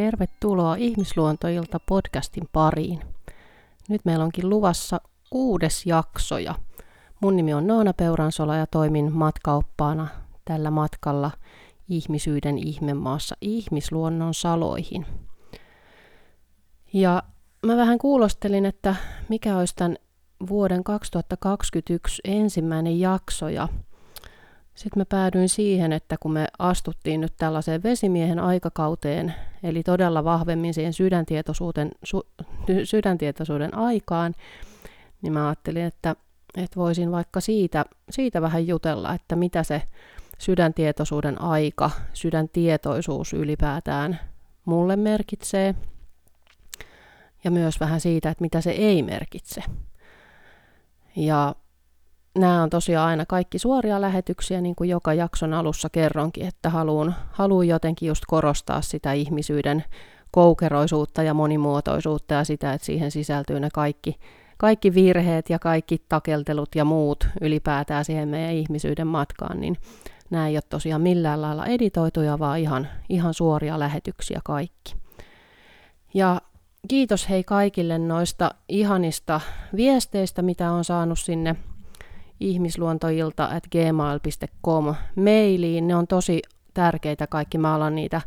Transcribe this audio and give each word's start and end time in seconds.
Tervetuloa 0.00 0.74
Ihmisluontoilta 0.74 1.80
podcastin 1.88 2.48
pariin. 2.52 3.00
Nyt 3.88 4.04
meillä 4.04 4.24
onkin 4.24 4.50
luvassa 4.50 5.00
kuudes 5.30 5.86
jakso 5.86 6.38
ja 6.38 6.54
mun 7.20 7.36
nimi 7.36 7.54
on 7.54 7.66
Noona 7.66 7.92
Peuransola 7.92 8.56
ja 8.56 8.66
toimin 8.66 9.12
matkaoppaana 9.12 10.08
tällä 10.44 10.70
matkalla 10.70 11.30
ihmisyyden 11.88 12.58
ihmemaassa 12.58 13.36
ihmisluonnon 13.40 14.34
saloihin. 14.34 15.06
Ja 16.92 17.22
mä 17.66 17.76
vähän 17.76 17.98
kuulostelin, 17.98 18.66
että 18.66 18.94
mikä 19.28 19.56
olisi 19.56 19.76
tämän 19.76 19.96
vuoden 20.48 20.84
2021 20.84 22.20
ensimmäinen 22.24 23.00
jakso 23.00 23.48
ja 23.48 23.68
sitten 24.74 25.00
mä 25.00 25.04
päädyin 25.04 25.48
siihen, 25.48 25.92
että 25.92 26.16
kun 26.20 26.32
me 26.32 26.46
astuttiin 26.58 27.20
nyt 27.20 27.32
tällaiseen 27.38 27.82
vesimiehen 27.82 28.38
aikakauteen, 28.38 29.34
eli 29.62 29.82
todella 29.82 30.24
vahvemmin 30.24 30.74
siihen 30.74 30.92
sydäntietoisuuden, 30.92 31.90
su, 32.02 32.26
sydäntietoisuuden 32.84 33.74
aikaan, 33.74 34.34
niin 35.22 35.32
mä 35.32 35.48
ajattelin, 35.48 35.84
että, 35.84 36.16
että 36.56 36.76
voisin 36.76 37.12
vaikka 37.12 37.40
siitä, 37.40 37.84
siitä 38.10 38.42
vähän 38.42 38.66
jutella, 38.66 39.14
että 39.14 39.36
mitä 39.36 39.62
se 39.62 39.82
sydäntietoisuuden 40.38 41.40
aika, 41.40 41.90
sydäntietoisuus 42.12 43.32
ylipäätään 43.32 44.20
mulle 44.64 44.96
merkitsee, 44.96 45.74
ja 47.44 47.50
myös 47.50 47.80
vähän 47.80 48.00
siitä, 48.00 48.30
että 48.30 48.42
mitä 48.42 48.60
se 48.60 48.70
ei 48.70 49.02
merkitse. 49.02 49.62
Ja 51.16 51.54
nämä 52.34 52.62
on 52.62 52.70
tosiaan 52.70 53.08
aina 53.08 53.26
kaikki 53.26 53.58
suoria 53.58 54.00
lähetyksiä, 54.00 54.60
niin 54.60 54.74
kuin 54.74 54.90
joka 54.90 55.14
jakson 55.14 55.54
alussa 55.54 55.88
kerronkin, 55.90 56.46
että 56.46 56.70
haluan, 56.70 57.14
haluan 57.32 57.68
jotenkin 57.68 58.06
just 58.06 58.22
korostaa 58.26 58.82
sitä 58.82 59.12
ihmisyyden 59.12 59.84
koukeroisuutta 60.30 61.22
ja 61.22 61.34
monimuotoisuutta 61.34 62.34
ja 62.34 62.44
sitä, 62.44 62.72
että 62.72 62.86
siihen 62.86 63.10
sisältyy 63.10 63.60
ne 63.60 63.68
kaikki, 63.74 64.18
kaikki 64.56 64.94
virheet 64.94 65.50
ja 65.50 65.58
kaikki 65.58 66.02
takeltelut 66.08 66.74
ja 66.74 66.84
muut 66.84 67.28
ylipäätään 67.40 68.04
siihen 68.04 68.28
meidän 68.28 68.54
ihmisyyden 68.54 69.06
matkaan, 69.06 69.60
niin 69.60 69.76
nämä 70.30 70.48
ei 70.48 70.56
ole 70.56 70.62
tosiaan 70.68 71.02
millään 71.02 71.42
lailla 71.42 71.66
editoituja, 71.66 72.38
vaan 72.38 72.58
ihan, 72.58 72.88
ihan 73.08 73.34
suoria 73.34 73.78
lähetyksiä 73.78 74.40
kaikki. 74.44 74.94
Ja 76.14 76.40
kiitos 76.88 77.28
hei 77.28 77.44
kaikille 77.44 77.98
noista 77.98 78.54
ihanista 78.68 79.40
viesteistä, 79.76 80.42
mitä 80.42 80.70
on 80.72 80.84
saanut 80.84 81.18
sinne 81.18 81.56
ihmisluontoilta 82.40 83.44
at 83.44 83.64
gmail.com 83.72 84.94
mailiin. 85.16 85.88
Ne 85.88 85.96
on 85.96 86.06
tosi 86.06 86.42
tärkeitä 86.74 87.26
kaikki. 87.26 87.58
Mä 87.58 87.74
alan 87.74 87.94
niitä 87.94 88.20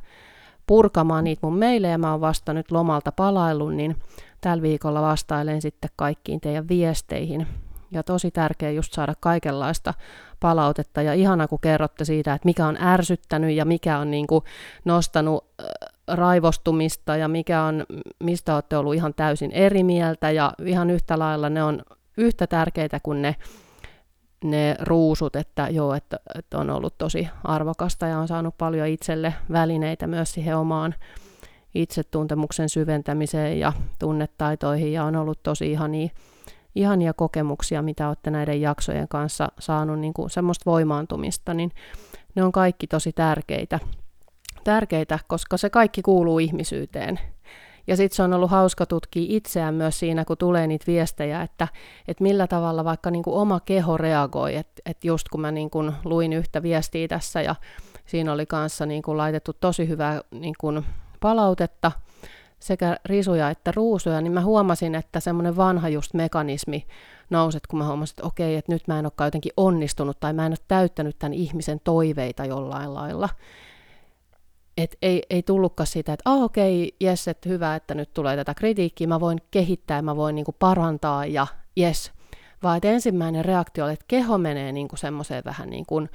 purkamaan 0.67 1.23
niitä 1.23 1.39
mun 1.43 1.57
meilejä. 1.57 1.97
Mä 1.97 2.11
oon 2.11 2.21
vasta 2.21 2.53
nyt 2.53 2.71
lomalta 2.71 3.11
palaillut, 3.11 3.75
niin 3.75 3.95
tällä 4.41 4.61
viikolla 4.61 5.01
vastailen 5.01 5.61
sitten 5.61 5.89
kaikkiin 5.95 6.41
teidän 6.41 6.69
viesteihin. 6.69 7.47
Ja 7.91 8.03
tosi 8.03 8.31
tärkeä 8.31 8.71
just 8.71 8.93
saada 8.93 9.13
kaikenlaista 9.19 9.93
palautetta. 10.39 11.01
Ja 11.01 11.13
ihana, 11.13 11.47
kun 11.47 11.59
kerrotte 11.59 12.05
siitä, 12.05 12.33
että 12.33 12.45
mikä 12.45 12.67
on 12.67 12.77
ärsyttänyt 12.81 13.55
ja 13.55 13.65
mikä 13.65 13.97
on 13.97 14.11
niin 14.11 14.27
kuin 14.27 14.43
nostanut 14.85 15.45
raivostumista 16.07 17.17
ja 17.17 17.27
mikä 17.27 17.63
on, 17.63 17.85
mistä 18.23 18.55
olette 18.55 18.77
ollut 18.77 18.95
ihan 18.95 19.13
täysin 19.13 19.51
eri 19.51 19.83
mieltä. 19.83 20.31
Ja 20.31 20.53
ihan 20.65 20.89
yhtä 20.89 21.19
lailla 21.19 21.49
ne 21.49 21.63
on 21.63 21.81
yhtä 22.17 22.47
tärkeitä 22.47 22.99
kuin 23.03 23.21
ne 23.21 23.35
ne 24.43 24.75
ruusut, 24.81 25.35
että 25.35 25.67
joo, 25.71 25.93
että, 25.93 26.19
että 26.35 26.57
on 26.57 26.69
ollut 26.69 26.97
tosi 26.97 27.27
arvokasta 27.43 28.07
ja 28.07 28.19
on 28.19 28.27
saanut 28.27 28.57
paljon 28.57 28.87
itselle 28.87 29.33
välineitä 29.51 30.07
myös 30.07 30.31
siihen 30.31 30.57
omaan 30.57 30.95
itsetuntemuksen 31.75 32.69
syventämiseen 32.69 33.59
ja 33.59 33.73
tunnetaitoihin 33.99 34.93
ja 34.93 35.03
on 35.03 35.15
ollut 35.15 35.43
tosi 35.43 35.71
ihania, 35.71 36.09
ihania 36.75 37.13
kokemuksia, 37.13 37.81
mitä 37.81 38.07
olette 38.07 38.31
näiden 38.31 38.61
jaksojen 38.61 39.07
kanssa 39.07 39.51
saanut 39.59 39.99
niin 39.99 40.13
kuin 40.13 40.29
semmoista 40.29 40.71
voimaantumista, 40.71 41.53
niin 41.53 41.71
ne 42.35 42.43
on 42.43 42.51
kaikki 42.51 42.87
tosi 42.87 43.13
tärkeitä, 43.13 43.79
tärkeitä, 44.63 45.19
koska 45.27 45.57
se 45.57 45.69
kaikki 45.69 46.01
kuuluu 46.01 46.39
ihmisyyteen. 46.39 47.19
Ja 47.87 47.97
sitten 47.97 48.15
se 48.15 48.23
on 48.23 48.33
ollut 48.33 48.51
hauska 48.51 48.85
tutkia 48.85 49.25
itseään 49.27 49.73
myös 49.73 49.99
siinä, 49.99 50.25
kun 50.25 50.37
tulee 50.37 50.67
niitä 50.67 50.85
viestejä, 50.87 51.41
että, 51.41 51.67
että 52.07 52.23
millä 52.23 52.47
tavalla 52.47 52.83
vaikka 52.83 53.11
niin 53.11 53.23
kuin 53.23 53.35
oma 53.35 53.59
keho 53.59 53.97
reagoi. 53.97 54.55
Että 54.55 54.81
et 54.85 55.03
just 55.03 55.29
kun 55.29 55.41
mä 55.41 55.51
niin 55.51 55.69
kuin 55.69 55.91
luin 56.03 56.33
yhtä 56.33 56.63
viestiä 56.63 57.07
tässä 57.07 57.41
ja 57.41 57.55
siinä 58.05 58.33
oli 58.33 58.45
kanssa 58.45 58.85
niin 58.85 59.01
kuin 59.01 59.17
laitettu 59.17 59.53
tosi 59.53 59.87
hyvää 59.87 60.21
niin 60.31 60.55
kuin 60.59 60.85
palautetta, 61.19 61.91
sekä 62.59 62.97
risuja 63.05 63.49
että 63.49 63.71
ruusuja, 63.75 64.21
niin 64.21 64.33
mä 64.33 64.41
huomasin, 64.41 64.95
että 64.95 65.19
semmoinen 65.19 65.57
vanha 65.57 65.89
just 65.89 66.13
mekanismi 66.13 66.87
nousi, 67.29 67.59
kun 67.69 67.79
mä 67.79 67.87
huomasin, 67.87 68.13
että 68.13 68.27
okei, 68.27 68.55
että 68.55 68.71
nyt 68.71 68.87
mä 68.87 68.99
en 68.99 69.05
olekaan 69.05 69.27
jotenkin 69.27 69.51
onnistunut 69.57 70.19
tai 70.19 70.33
mä 70.33 70.45
en 70.45 70.51
ole 70.51 70.65
täyttänyt 70.67 71.19
tämän 71.19 71.33
ihmisen 71.33 71.79
toiveita 71.83 72.45
jollain 72.45 72.93
lailla 72.93 73.29
et 74.77 74.97
ei, 75.01 75.23
ei 75.29 75.43
tullutkaan 75.43 75.87
siitä, 75.87 76.13
että 76.13 76.29
ah, 76.29 76.43
okei, 76.43 76.83
okay, 76.83 76.97
jes, 76.99 77.27
että 77.27 77.49
hyvä, 77.49 77.75
että 77.75 77.95
nyt 77.95 78.13
tulee 78.13 78.35
tätä 78.35 78.53
kritiikkiä, 78.53 79.07
mä 79.07 79.19
voin 79.19 79.41
kehittää, 79.51 80.01
mä 80.01 80.15
voin 80.15 80.35
niinku 80.35 80.55
parantaa 80.59 81.25
ja 81.25 81.47
jes. 81.75 82.11
Vaan 82.63 82.77
että 82.77 82.89
ensimmäinen 82.89 83.45
reaktio 83.45 83.85
oli, 83.85 83.93
että 83.93 84.05
keho 84.07 84.37
menee 84.37 84.71
niinku 84.71 84.95
semmoiseen 84.95 85.43
vähän 85.45 85.69
niin 85.69 85.85
kuin 85.85 86.09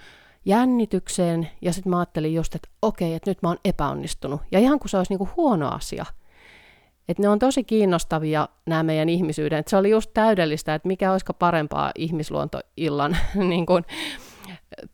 jännitykseen, 0.44 1.48
ja 1.62 1.72
sitten 1.72 1.90
mä 1.90 1.98
ajattelin 1.98 2.34
just, 2.34 2.54
että 2.54 2.68
okei, 2.82 3.08
okay, 3.08 3.16
että 3.16 3.30
nyt 3.30 3.42
mä 3.42 3.48
oon 3.48 3.58
epäonnistunut. 3.64 4.40
Ja 4.52 4.58
ihan 4.58 4.78
kuin 4.78 4.88
se 4.88 4.96
olisi 4.96 5.12
niinku 5.12 5.28
huono 5.36 5.68
asia. 5.68 6.06
Että 7.08 7.22
ne 7.22 7.28
on 7.28 7.38
tosi 7.38 7.64
kiinnostavia 7.64 8.48
nämä 8.66 8.82
meidän 8.82 9.08
ihmisyyden. 9.08 9.58
Et 9.58 9.68
se 9.68 9.76
oli 9.76 9.90
just 9.90 10.10
täydellistä, 10.14 10.74
että 10.74 10.88
mikä 10.88 11.12
olisiko 11.12 11.32
parempaa 11.32 11.92
ihmisluontoillan 11.94 13.16
niin 13.48 13.66
kuin, 13.66 13.84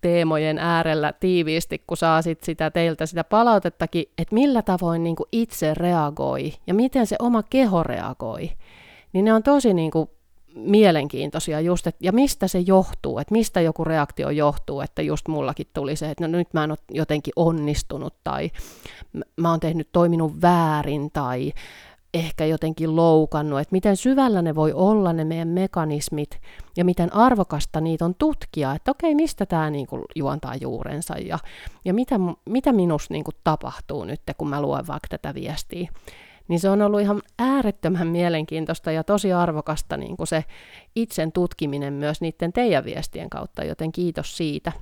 teemojen 0.00 0.58
äärellä 0.58 1.12
tiiviisti, 1.12 1.82
kun 1.86 1.96
saa 1.96 2.22
sit 2.22 2.44
sitä 2.44 2.70
teiltä 2.70 3.06
sitä 3.06 3.24
palautettakin, 3.24 4.04
että 4.18 4.34
millä 4.34 4.62
tavoin 4.62 5.04
niin 5.04 5.16
kuin 5.16 5.28
itse 5.32 5.74
reagoi 5.74 6.52
ja 6.66 6.74
miten 6.74 7.06
se 7.06 7.16
oma 7.18 7.42
keho 7.42 7.82
reagoi, 7.82 8.50
niin 9.12 9.24
ne 9.24 9.32
on 9.32 9.42
tosi 9.42 9.74
niin 9.74 9.90
kuin 9.90 10.10
mielenkiintoisia 10.54 11.60
just, 11.60 11.86
että, 11.86 11.98
ja 12.04 12.12
mistä 12.12 12.48
se 12.48 12.58
johtuu, 12.58 13.18
että 13.18 13.32
mistä 13.32 13.60
joku 13.60 13.84
reaktio 13.84 14.30
johtuu, 14.30 14.80
että 14.80 15.02
just 15.02 15.28
mullakin 15.28 15.66
tuli 15.74 15.96
se, 15.96 16.10
että 16.10 16.28
no 16.28 16.38
nyt 16.38 16.54
mä 16.54 16.64
en 16.64 16.70
ole 16.70 16.78
jotenkin 16.90 17.32
onnistunut 17.36 18.14
tai 18.24 18.50
mä 19.36 19.50
oon 19.50 19.60
tehnyt, 19.60 19.88
toiminut 19.92 20.42
väärin 20.42 21.10
tai 21.12 21.52
ehkä 22.14 22.44
jotenkin 22.44 22.96
loukannut, 22.96 23.60
että 23.60 23.72
miten 23.72 23.96
syvällä 23.96 24.42
ne 24.42 24.54
voi 24.54 24.72
olla 24.72 25.12
ne 25.12 25.24
meidän 25.24 25.48
mekanismit 25.48 26.40
ja 26.76 26.84
miten 26.84 27.14
arvokasta 27.14 27.80
niitä 27.80 28.04
on 28.04 28.14
tutkia, 28.14 28.74
että 28.74 28.90
okei, 28.90 29.14
mistä 29.14 29.46
tämä 29.46 29.70
niinku 29.70 30.04
juontaa 30.14 30.54
juurensa 30.56 31.18
ja, 31.18 31.38
ja 31.84 31.94
mitä, 31.94 32.14
mitä 32.48 32.72
minussa 32.72 33.14
niinku 33.14 33.30
tapahtuu 33.44 34.04
nyt, 34.04 34.20
kun 34.38 34.48
mä 34.48 34.62
luen 34.62 34.86
vaikka 34.86 35.08
tätä 35.10 35.34
viestiä. 35.34 35.90
Niin 36.48 36.60
se 36.60 36.70
on 36.70 36.82
ollut 36.82 37.00
ihan 37.00 37.22
äärettömän 37.38 38.06
mielenkiintoista 38.06 38.92
ja 38.92 39.04
tosi 39.04 39.32
arvokasta 39.32 39.96
niin 39.96 40.16
kuin 40.16 40.26
se 40.26 40.44
itsen 40.96 41.32
tutkiminen 41.32 41.92
myös 41.92 42.20
niiden 42.20 42.52
teidän 42.52 42.84
viestien 42.84 43.30
kautta, 43.30 43.64
joten 43.64 43.92
kiitos 43.92 44.36
siitä. 44.36 44.72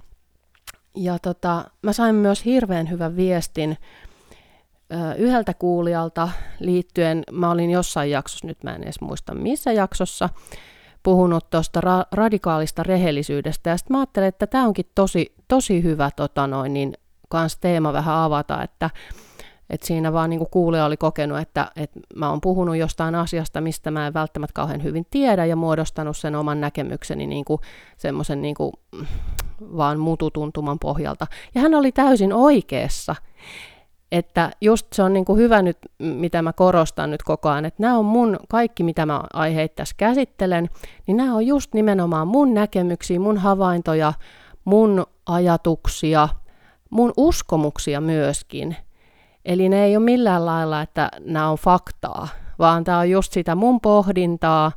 Ja 0.97 1.19
tota, 1.19 1.65
mä 1.83 1.93
sain 1.93 2.15
myös 2.15 2.45
hirveän 2.45 2.91
hyvän 2.91 3.17
viestin 3.17 3.77
yhdeltä 5.19 5.55
kuulijalta 5.55 6.29
liittyen, 6.59 7.23
mä 7.33 7.51
olin 7.51 7.71
jossain 7.71 8.11
jaksossa, 8.11 8.47
nyt 8.47 8.65
mä 8.65 8.75
en 8.75 8.83
edes 8.83 9.01
muista 9.01 9.35
missä 9.35 9.73
jaksossa, 9.73 10.29
puhunut 11.03 11.51
tuosta 11.51 11.81
ra- 11.81 12.09
radikaalista 12.13 12.83
rehellisyydestä, 12.83 13.71
ja 13.71 13.77
sitten 13.77 13.95
mä 13.95 14.01
ajattelin, 14.01 14.29
että 14.29 14.47
tämä 14.47 14.67
onkin 14.67 14.87
tosi, 14.95 15.35
tosi 15.49 15.83
hyvä 15.83 16.11
tota 16.17 16.47
noin, 16.47 16.75
niin 16.75 16.93
kans 17.29 17.57
teema 17.57 17.93
vähän 17.93 18.15
avata, 18.15 18.63
että 18.63 18.91
et 19.71 19.83
siinä 19.83 20.13
vaan 20.13 20.31
niin 20.31 20.47
kuulija 20.51 20.85
oli 20.85 20.97
kokenut, 20.97 21.39
että, 21.39 21.71
että 21.77 22.01
mä 22.15 22.31
oon 22.31 22.41
puhunut 22.41 22.77
jostain 22.77 23.15
asiasta, 23.15 23.61
mistä 23.61 23.91
mä 23.91 24.07
en 24.07 24.15
välttämättä 24.15 24.55
kauhean 24.55 24.83
hyvin 24.83 25.07
tiedä, 25.11 25.45
ja 25.45 25.57
muodostanut 25.57 26.17
sen 26.17 26.35
oman 26.35 26.61
näkemykseni 26.61 27.27
niin 27.27 27.45
semmoisen 27.97 28.43
niin 28.43 28.57
vaan 29.77 29.99
mututuntuman 29.99 30.79
pohjalta. 30.79 31.27
Ja 31.55 31.61
hän 31.61 31.75
oli 31.75 31.93
täysin 31.93 32.33
oikeassa. 32.33 33.15
Että 34.13 34.51
just 34.61 34.87
se 34.93 35.03
on 35.03 35.13
niin 35.13 35.25
kuin 35.25 35.39
hyvä 35.39 35.63
nyt, 35.63 35.79
mitä 35.99 36.43
mä 36.43 36.53
korostan 36.53 37.11
nyt 37.11 37.23
koko 37.23 37.49
ajan, 37.49 37.65
että 37.65 37.83
nämä 37.83 37.99
on 37.99 38.05
mun, 38.05 38.37
kaikki 38.49 38.83
mitä 38.83 39.07
mä 39.07 39.23
aiheita 39.33 39.75
tässä 39.75 39.95
käsittelen, 39.99 40.69
niin 41.07 41.17
nämä 41.17 41.35
on 41.35 41.47
just 41.47 41.75
nimenomaan 41.75 42.29
mun 42.29 42.55
näkemyksiä, 42.55 43.21
mun 43.21 43.39
havaintoja, 43.39 44.13
mun 44.65 45.07
ajatuksia, 45.27 46.29
mun 46.91 47.13
uskomuksia 47.17 48.01
myöskin. 48.01 48.77
Eli 49.45 49.69
ne 49.69 49.85
ei 49.85 49.97
ole 49.97 50.05
millään 50.05 50.47
lailla, 50.47 50.83
että 50.83 51.11
nämä 51.21 51.51
on 51.51 51.59
faktaa, 51.59 52.29
vaan 52.59 52.85
tämä 52.85 52.99
on 52.99 53.11
just 53.11 53.33
sitä 53.33 53.55
mun 53.55 53.81
pohdintaa, 53.81 54.73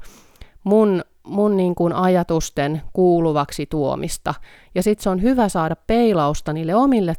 mun, 0.63 1.03
mun 1.27 1.57
niin 1.57 1.75
kuin 1.75 1.93
ajatusten 1.93 2.81
kuuluvaksi 2.93 3.65
tuomista. 3.65 4.33
Ja 4.75 4.83
sitten 4.83 5.03
se 5.03 5.09
on 5.09 5.21
hyvä 5.21 5.49
saada 5.49 5.75
peilausta 5.87 6.53
niille 6.53 6.75
omille 6.75 7.15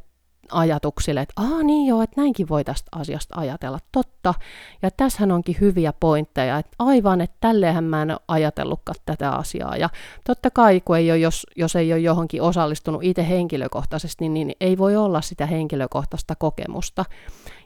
ajatuksille, 0.51 1.21
että 1.21 1.35
aa 1.37 1.63
niin 1.63 1.87
joo, 1.87 2.03
että 2.03 2.21
näinkin 2.21 2.49
voi 2.49 2.65
tästä 2.65 2.89
asiasta 2.93 3.41
ajatella, 3.41 3.79
totta. 3.93 4.35
Ja 4.83 4.91
tässähän 4.91 5.33
onkin 5.33 5.57
hyviä 5.61 5.93
pointteja, 5.93 6.59
että 6.59 6.77
aivan, 6.79 7.21
että 7.21 7.37
tälleenhän 7.41 7.85
mä 7.85 8.03
en 8.03 8.11
ole 8.11 8.21
ajatellutkaan 8.29 8.97
tätä 9.07 9.31
asiaa. 9.31 9.77
Ja 9.77 9.89
totta 10.25 10.51
kai, 10.51 10.81
kun 10.81 10.97
ei 10.97 11.11
ole, 11.11 11.19
jos, 11.19 11.47
jos 11.57 11.77
ei 11.77 11.93
ole 11.93 12.01
johonkin 12.01 12.43
osallistunut 12.43 13.05
itse 13.05 13.29
henkilökohtaisesti, 13.29 14.29
niin, 14.29 14.47
niin 14.47 14.57
ei 14.61 14.79
voi 14.79 14.97
olla 14.97 15.21
sitä 15.21 15.47
henkilökohtaista 15.47 16.35
kokemusta. 16.35 17.05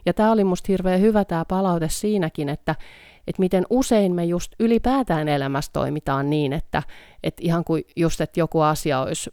Ja 0.05 0.13
tämä 0.13 0.31
oli 0.31 0.43
musta 0.43 0.65
hirveän 0.67 1.01
hyvä 1.01 1.25
tämä 1.25 1.45
palaute 1.45 1.89
siinäkin, 1.89 2.49
että, 2.49 2.75
että 3.27 3.39
miten 3.39 3.65
usein 3.69 4.15
me 4.15 4.25
just 4.25 4.51
ylipäätään 4.59 5.27
elämässä 5.27 5.71
toimitaan 5.73 6.29
niin, 6.29 6.53
että, 6.53 6.83
että 7.23 7.41
ihan 7.45 7.63
kuin 7.63 7.83
just, 7.95 8.21
että 8.21 8.39
joku 8.39 8.61
asia 8.61 9.01
olisi 9.01 9.29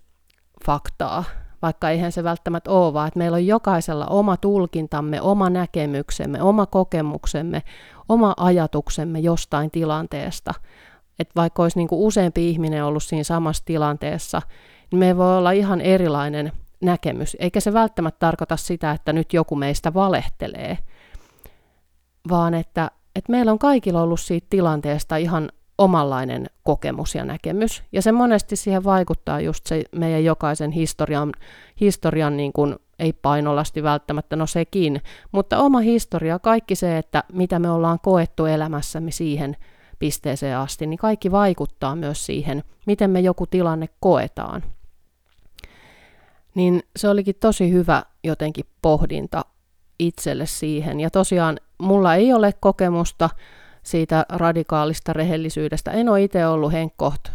faktaa, 0.67 1.25
vaikka 1.63 1.91
eihän 1.91 2.13
se 2.13 2.25
välttämättä 2.25 2.71
ole, 2.71 2.93
vaan 2.93 3.09
että 3.09 3.19
meillä 3.19 3.35
on 3.35 3.47
jokaisella 3.47 4.07
oma 4.07 4.37
tulkintamme, 4.37 5.21
oma 5.21 5.51
näkemyksemme, 5.51 6.43
oma 6.43 6.67
kokemuksemme, 6.67 7.63
oma 8.09 8.35
ajatuksemme 8.37 9.19
jostain 9.19 9.71
tilanteesta. 9.71 10.55
Että 11.19 11.33
vaikka 11.37 11.63
olisi 11.63 11.79
niin 11.79 11.89
kuin 11.89 12.01
useampi 12.01 12.51
ihminen 12.51 12.85
ollut 12.85 13.03
siinä 13.03 13.25
samassa 13.25 13.65
tilanteessa, 13.65 14.43
niin 14.91 14.99
me 14.99 15.17
voi 15.17 15.39
olla 15.39 15.51
ihan 15.51 15.81
erilainen 15.81 16.53
näkemys. 16.81 17.37
Eikä 17.41 17.61
se 17.61 17.73
välttämättä 17.73 18.19
tarkoita 18.19 18.57
sitä, 18.57 18.91
että 18.91 19.13
nyt 19.13 19.33
joku 19.33 19.57
meistä 19.57 19.95
valehtelee, 19.95 20.79
vaan 22.29 22.55
että, 22.55 22.91
että 23.17 23.33
meillä 23.33 23.53
on 23.53 23.59
kaikilla 23.59 24.03
ollut 24.03 24.21
siitä 24.21 24.47
tilanteesta 24.51 25.17
ihan 25.17 25.53
omanlainen 25.79 26.47
kokemus 26.65 27.15
ja 27.15 27.25
näkemys. 27.25 27.83
Ja 27.93 28.03
se 28.03 28.13
monesti 28.13 28.57
siihen 28.57 28.85
vaikuttaa 28.85 29.41
just 29.41 29.67
se 29.67 29.85
meidän 29.93 30.25
jokaisen 30.25 30.71
historian, 30.71 31.33
historian 31.81 32.37
niin 32.37 32.53
kuin, 32.53 32.77
ei 32.99 33.13
painolasti 33.13 33.83
välttämättä, 33.83 34.37
no 34.37 34.47
sekin, 34.47 35.03
mutta 35.33 35.59
oma 35.59 35.79
historia, 35.79 36.39
kaikki 36.39 36.75
se, 36.75 36.99
että 36.99 37.25
mitä 37.33 37.59
me 37.59 37.71
ollaan 37.71 37.99
koettu 38.01 38.47
elämässämme 38.47 39.11
siihen 39.11 39.57
pisteeseen 39.99 40.59
asti, 40.59 40.87
niin 40.87 40.99
kaikki 40.99 41.33
vaikuttaa 41.33 41.97
myös 41.97 42.27
siihen, 42.27 42.65
miten 42.87 43.11
me 43.11 43.21
joku 43.21 43.47
tilanne 43.47 43.89
koetaan. 44.01 44.63
Niin 46.55 46.83
se 46.97 47.09
olikin 47.09 47.35
tosi 47.41 47.73
hyvä 47.73 48.03
jotenkin 48.25 48.67
pohdinta 48.83 49.45
itselle 49.99 50.47
siihen. 50.47 51.01
Ja 51.01 51.11
tosiaan 51.11 51.61
mulla 51.79 52.15
ei 52.15 52.33
ole 52.33 52.55
kokemusta 52.61 53.31
siitä 53.91 54.27
radikaalista 54.29 55.13
rehellisyydestä. 55.13 55.91
En 55.91 56.09
ole 56.09 56.23
itse 56.23 56.47
ollut 56.47 56.73
Henkkoht 56.73 57.29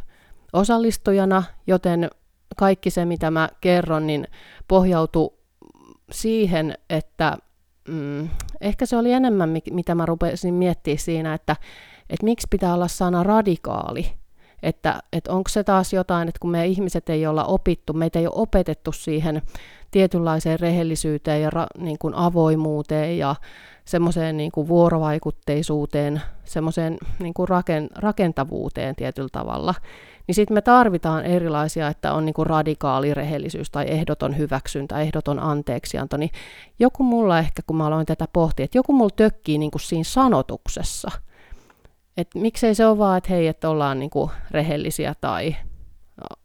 osallistujana, 0.54 1.44
joten 1.68 2.10
kaikki 2.58 2.90
se, 2.90 3.06
mitä 3.06 3.32
mä 3.32 3.50
kerron, 3.62 4.08
niin 4.08 4.28
pohjautuu 4.68 5.40
siihen, 6.12 6.78
että 6.90 7.38
mm, 7.88 8.30
ehkä 8.62 8.86
se 8.86 8.98
oli 8.98 9.12
enemmän, 9.12 9.50
mitä 9.72 9.96
mä 9.96 10.06
rupesin 10.06 10.54
miettimään 10.54 10.98
siinä, 10.98 11.34
että, 11.34 11.56
että 12.10 12.24
miksi 12.24 12.48
pitää 12.50 12.74
olla 12.74 12.88
sana 12.88 13.24
radikaali. 13.24 14.14
Että, 14.64 15.00
että 15.14 15.34
onko 15.34 15.50
se 15.50 15.64
taas 15.64 15.94
jotain, 15.94 16.30
että 16.30 16.40
kun 16.40 16.52
me 16.52 16.68
ihmiset 16.68 17.10
ei 17.10 17.28
olla 17.28 17.46
opittu, 17.46 17.94
meitä 17.94 18.20
ei 18.20 18.28
ole 18.28 18.42
opetettu 18.42 18.92
siihen 18.92 19.42
tietynlaiseen 19.92 20.60
rehellisyyteen 20.60 21.42
ja 21.42 21.50
ra, 21.50 21.68
niin 21.78 21.98
kuin 21.98 22.14
avoimuuteen 22.14 23.18
ja 23.18 23.36
semmoiseen 23.86 24.38
niin 24.38 24.52
kuin 24.52 24.68
vuorovaikutteisuuteen, 24.68 26.22
semmoiseen 26.44 26.98
niin 27.20 27.34
kuin 27.34 27.50
raken, 27.50 27.90
rakentavuuteen 27.96 28.96
tietyllä 28.96 29.30
tavalla, 29.32 29.76
niin 30.28 30.36
sitten 30.36 30.56
me 30.56 30.62
tarvitaan 30.62 31.26
erilaisia, 31.26 31.88
että 31.88 32.14
on 32.14 32.26
niin 32.26 32.34
kuin 32.34 32.48
radikaali 32.48 33.14
rehellisyys 33.14 33.72
tai 33.72 33.86
ehdoton 33.88 34.38
hyväksyntä, 34.38 35.02
ehdoton 35.02 35.40
anteeksianto, 35.40 36.18
niin 36.18 36.32
joku 36.80 37.04
mulla 37.04 37.40
ehkä, 37.40 37.62
kun 37.68 37.78
mä 37.78 37.88
aloin 37.88 38.06
tätä 38.06 38.28
pohtia, 38.34 38.64
että 38.64 38.78
joku 38.78 38.94
mulla 38.94 39.14
tökkii 39.16 39.58
niin 39.58 39.72
kuin 39.72 39.82
siinä 39.82 40.04
sanotuksessa, 40.04 41.12
että 42.18 42.40
miksei 42.40 42.76
se 42.76 42.86
ole 42.86 42.98
vaan, 42.98 43.18
että 43.18 43.30
hei, 43.30 43.48
että 43.48 43.70
ollaan 43.70 44.00
niin 44.00 44.10
kuin 44.10 44.32
rehellisiä 44.52 45.16
tai 45.22 45.56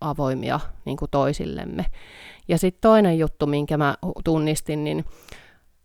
avoimia 0.01 0.61
niin 0.85 0.97
kuin 0.97 1.11
toisillemme. 1.11 1.87
Ja 2.49 2.59
sitten 2.59 2.81
toinen 2.81 3.19
juttu, 3.19 3.47
minkä 3.47 3.77
mä 3.77 3.95
tunnistin, 4.25 4.85
niin 4.85 5.05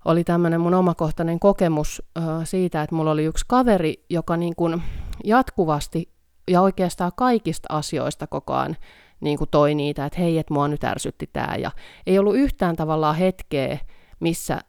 oli 0.05 0.23
tämmöinen 0.23 0.61
mun 0.61 0.73
omakohtainen 0.73 1.39
kokemus 1.39 2.01
äh, 2.17 2.23
siitä, 2.43 2.81
että 2.81 2.95
mulla 2.95 3.11
oli 3.11 3.23
yksi 3.23 3.45
kaveri, 3.47 4.05
joka 4.09 4.37
niin 4.37 4.55
kuin 4.55 4.83
jatkuvasti 5.23 6.13
ja 6.47 6.61
oikeastaan 6.61 7.11
kaikista 7.15 7.67
asioista 7.71 8.27
koko 8.27 8.53
ajan 8.53 8.77
niin 9.19 9.37
kuin 9.37 9.49
toi 9.51 9.75
niitä, 9.75 10.05
että 10.05 10.19
hei, 10.19 10.37
että 10.37 10.53
mua 10.53 10.67
nyt 10.67 10.83
ärsytti 10.83 11.29
tämä. 11.33 11.55
Ja 11.55 11.71
ei 12.07 12.19
ollut 12.19 12.35
yhtään 12.35 12.75
tavallaan 12.75 13.15
hetkeä, 13.15 13.77
missä 14.19 14.59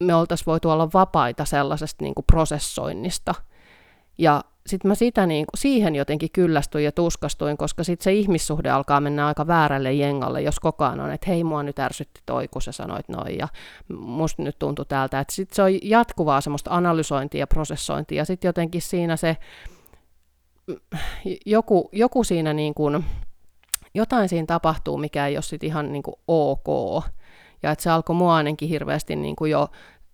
me 0.00 0.14
oltaisiin 0.14 0.46
voitu 0.46 0.70
olla 0.70 0.88
vapaita 0.94 1.44
sellaisesta 1.44 2.04
niin 2.04 2.14
kuin 2.14 2.24
prosessoinnista. 2.32 3.34
Ja 4.18 4.44
sitten 4.66 4.88
mä 4.88 4.94
sitä 4.94 5.26
niin, 5.26 5.46
siihen 5.56 5.94
jotenkin 5.94 6.30
kyllästyin 6.32 6.84
ja 6.84 6.92
tuskastuin, 6.92 7.56
koska 7.56 7.84
sitten 7.84 8.04
se 8.04 8.12
ihmissuhde 8.12 8.70
alkaa 8.70 9.00
mennä 9.00 9.26
aika 9.26 9.46
väärälle 9.46 9.92
jengalle, 9.92 10.42
jos 10.42 10.60
koko 10.60 10.84
ajan 10.84 11.00
on, 11.00 11.10
että 11.10 11.30
hei, 11.30 11.44
mua 11.44 11.62
nyt 11.62 11.78
ärsytti 11.78 12.20
toi, 12.26 12.48
kun 12.48 12.62
sä 12.62 12.72
sanoit 12.72 13.08
noin, 13.08 13.38
ja 13.38 13.48
musta 13.98 14.42
nyt 14.42 14.58
tuntui 14.58 14.86
täältä. 14.86 15.20
Että 15.20 15.34
sitten 15.34 15.56
se 15.56 15.62
on 15.62 15.70
jatkuvaa 15.82 16.40
semmoista 16.40 16.70
analysointia 16.74 17.38
ja 17.38 17.46
prosessointia, 17.46 18.18
ja 18.18 18.24
sitten 18.24 18.48
jotenkin 18.48 18.82
siinä 18.82 19.16
se, 19.16 19.36
joku, 21.46 21.88
joku 21.92 22.24
siinä 22.24 22.52
niin 22.52 22.74
kuin, 22.74 23.04
jotain 23.94 24.28
siinä 24.28 24.46
tapahtuu, 24.46 24.98
mikä 24.98 25.26
ei 25.26 25.36
ole 25.36 25.42
sitten 25.42 25.66
ihan 25.66 25.92
niin 25.92 26.02
kuin 26.02 26.16
ok, 26.28 27.04
ja 27.62 27.70
että 27.70 27.82
se 27.82 27.90
alkoi 27.90 28.16
mua 28.16 28.36
ainakin 28.36 28.68
hirveästi 28.68 29.16
niin 29.16 29.36
kuin 29.36 29.50
jo 29.50 29.68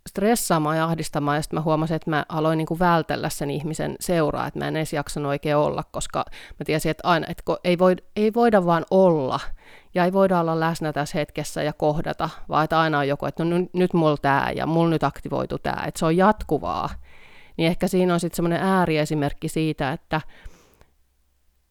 stressaamaan 0.08 0.76
ja 0.76 0.84
ahdistamaan, 0.84 1.36
ja 1.36 1.42
sitten 1.42 1.58
mä 1.58 1.62
huomasin, 1.62 1.96
että 1.96 2.10
mä 2.10 2.26
aloin 2.28 2.56
niin 2.56 2.66
kuin 2.66 2.80
vältellä 2.80 3.28
sen 3.28 3.50
ihmisen 3.50 3.96
seuraa, 4.00 4.46
että 4.46 4.58
mä 4.58 4.68
en 4.68 4.76
edes 4.76 4.92
jaksanut 4.92 5.28
oikein 5.28 5.56
olla, 5.56 5.84
koska 5.92 6.24
mä 6.30 6.64
tiesin, 6.64 6.90
että 6.90 7.08
aina, 7.08 7.26
että 7.30 7.42
ei, 7.64 7.78
voi, 7.78 7.96
ei 8.16 8.34
voida 8.34 8.66
vaan 8.66 8.84
olla, 8.90 9.40
ja 9.94 10.04
ei 10.04 10.12
voida 10.12 10.40
olla 10.40 10.60
läsnä 10.60 10.92
tässä 10.92 11.18
hetkessä 11.18 11.62
ja 11.62 11.72
kohdata, 11.72 12.30
vaan 12.48 12.64
että 12.64 12.80
aina 12.80 12.98
on 12.98 13.08
joku, 13.08 13.26
että 13.26 13.44
no 13.44 13.56
nyt, 13.72 13.92
mulla 13.92 14.16
tämä, 14.16 14.50
ja 14.56 14.66
mulla 14.66 14.90
nyt 14.90 15.04
aktivoitu 15.04 15.58
tämä, 15.58 15.84
että 15.86 15.98
se 15.98 16.06
on 16.06 16.16
jatkuvaa. 16.16 16.88
Niin 17.56 17.66
ehkä 17.66 17.88
siinä 17.88 18.14
on 18.14 18.20
sitten 18.20 18.36
semmoinen 18.36 18.62
ääriesimerkki 18.62 19.48
siitä, 19.48 19.92
että 19.92 20.20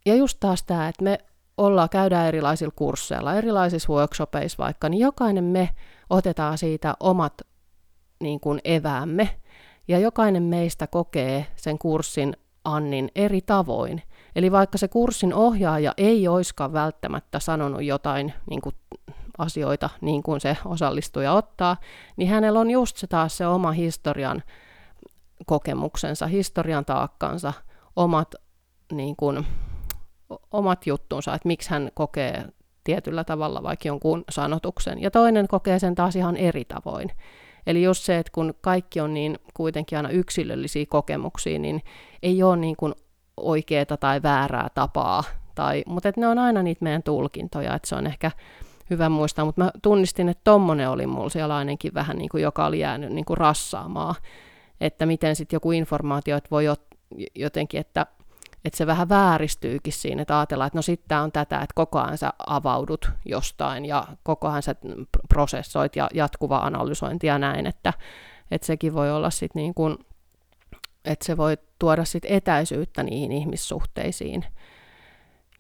ja 0.05 0.15
just 0.15 0.38
taas 0.39 0.63
tämä, 0.63 0.88
että 0.88 1.03
me 1.03 1.17
ollaan, 1.57 1.89
käydään 1.89 2.27
erilaisilla 2.27 2.74
kursseilla, 2.75 3.36
erilaisissa 3.36 3.93
workshopeissa 3.93 4.63
vaikka, 4.63 4.89
niin 4.89 5.00
jokainen 5.00 5.43
me 5.43 5.69
otetaan 6.09 6.57
siitä 6.57 6.93
omat 7.00 7.33
niin 8.19 8.39
kuin 8.39 8.61
eväämme. 8.63 9.29
Ja 9.88 9.99
jokainen 9.99 10.43
meistä 10.43 10.88
kokee 10.88 11.47
sen 11.55 11.77
kurssin 11.77 12.38
Annin 12.63 13.11
eri 13.15 13.41
tavoin. 13.41 14.01
Eli 14.35 14.51
vaikka 14.51 14.77
se 14.77 14.88
kurssin 14.88 15.33
ohjaaja 15.33 15.93
ei 15.97 16.27
oiskaan 16.27 16.73
välttämättä 16.73 17.39
sanonut 17.39 17.83
jotain 17.83 18.33
niin 18.49 18.61
kuin 18.61 18.75
asioita 19.38 19.89
niin 20.01 20.23
kuin 20.23 20.41
se 20.41 20.57
osallistuja 20.65 21.33
ottaa, 21.33 21.77
niin 22.17 22.29
hänellä 22.29 22.59
on 22.59 22.71
just 22.71 22.97
se 22.97 23.07
taas 23.07 23.38
se 23.38 23.47
oma 23.47 23.71
historian 23.71 24.43
kokemuksensa, 25.45 26.27
historian 26.27 26.85
taakkansa, 26.85 27.53
omat, 27.95 28.35
niin 28.91 29.15
kuin, 29.15 29.47
omat 30.51 30.88
juttunsa, 30.88 31.33
että 31.33 31.47
miksi 31.47 31.69
hän 31.69 31.91
kokee 31.93 32.45
tietyllä 32.83 33.23
tavalla 33.23 33.63
vaikka 33.63 33.88
jonkun 33.88 34.23
sanotuksen, 34.29 35.01
ja 35.01 35.11
toinen 35.11 35.47
kokee 35.47 35.79
sen 35.79 35.95
taas 35.95 36.15
ihan 36.15 36.38
eri 36.38 36.65
tavoin. 36.65 37.11
Eli 37.69 37.83
just 37.83 38.03
se, 38.03 38.17
että 38.17 38.31
kun 38.31 38.53
kaikki 38.61 38.99
on 38.99 39.13
niin 39.13 39.39
kuitenkin 39.53 39.97
aina 39.97 40.09
yksilöllisiä 40.09 40.85
kokemuksia, 40.89 41.59
niin 41.59 41.81
ei 42.23 42.43
ole 42.43 42.57
niin 42.57 42.75
kuin 42.75 42.93
oikeaa 43.38 43.97
tai 43.99 44.23
väärää 44.23 44.67
tapaa, 44.73 45.23
tai, 45.55 45.83
mutta 45.88 46.11
ne 46.17 46.27
on 46.27 46.39
aina 46.39 46.63
niitä 46.63 46.83
meidän 46.83 47.03
tulkintoja, 47.03 47.75
että 47.75 47.88
se 47.88 47.95
on 47.95 48.07
ehkä 48.07 48.31
hyvä 48.89 49.09
muistaa, 49.09 49.45
mutta 49.45 49.63
mä 49.63 49.71
tunnistin, 49.81 50.29
että 50.29 50.41
tommonen 50.43 50.89
oli 50.89 51.07
mulla 51.07 51.29
siellä 51.29 51.55
ainakin 51.55 51.93
vähän 51.93 52.17
niin 52.17 52.29
kuin, 52.29 52.43
joka 52.43 52.65
oli 52.65 52.79
jäänyt 52.79 53.11
niin 53.11 53.25
kuin 53.25 53.38
rassaamaan, 53.38 54.15
että 54.81 55.05
miten 55.05 55.35
sitten 55.35 55.55
joku 55.55 55.71
informaatio, 55.71 56.38
että 56.38 56.49
voi 56.51 56.65
jotenkin, 57.35 57.79
että 57.79 58.05
että 58.65 58.77
se 58.77 58.87
vähän 58.87 59.09
vääristyykin 59.09 59.93
siinä, 59.93 60.21
että 60.21 60.39
ajatellaan, 60.39 60.67
että 60.67 60.77
no 60.77 60.81
sitten 60.81 61.17
on 61.17 61.31
tätä, 61.31 61.55
että 61.55 61.73
koko 61.75 61.99
ajan 61.99 62.17
sä 62.17 62.33
avaudut 62.47 63.11
jostain 63.25 63.85
ja 63.85 64.07
koko 64.23 64.47
ajan 64.47 64.63
sä 64.63 64.75
prosessoit 65.29 65.95
ja 65.95 66.09
jatkuva 66.13 66.57
analysointi 66.57 67.27
ja 67.27 67.39
näin, 67.39 67.65
että, 67.65 67.93
että 68.51 68.67
sekin 68.67 68.93
voi 68.93 69.11
olla 69.11 69.29
sitten 69.29 69.59
niin 69.59 69.73
kuin, 69.73 69.97
että 71.05 71.25
se 71.25 71.37
voi 71.37 71.57
tuoda 71.79 72.05
sitten 72.05 72.31
etäisyyttä 72.31 73.03
niihin 73.03 73.31
ihmissuhteisiin. 73.31 74.45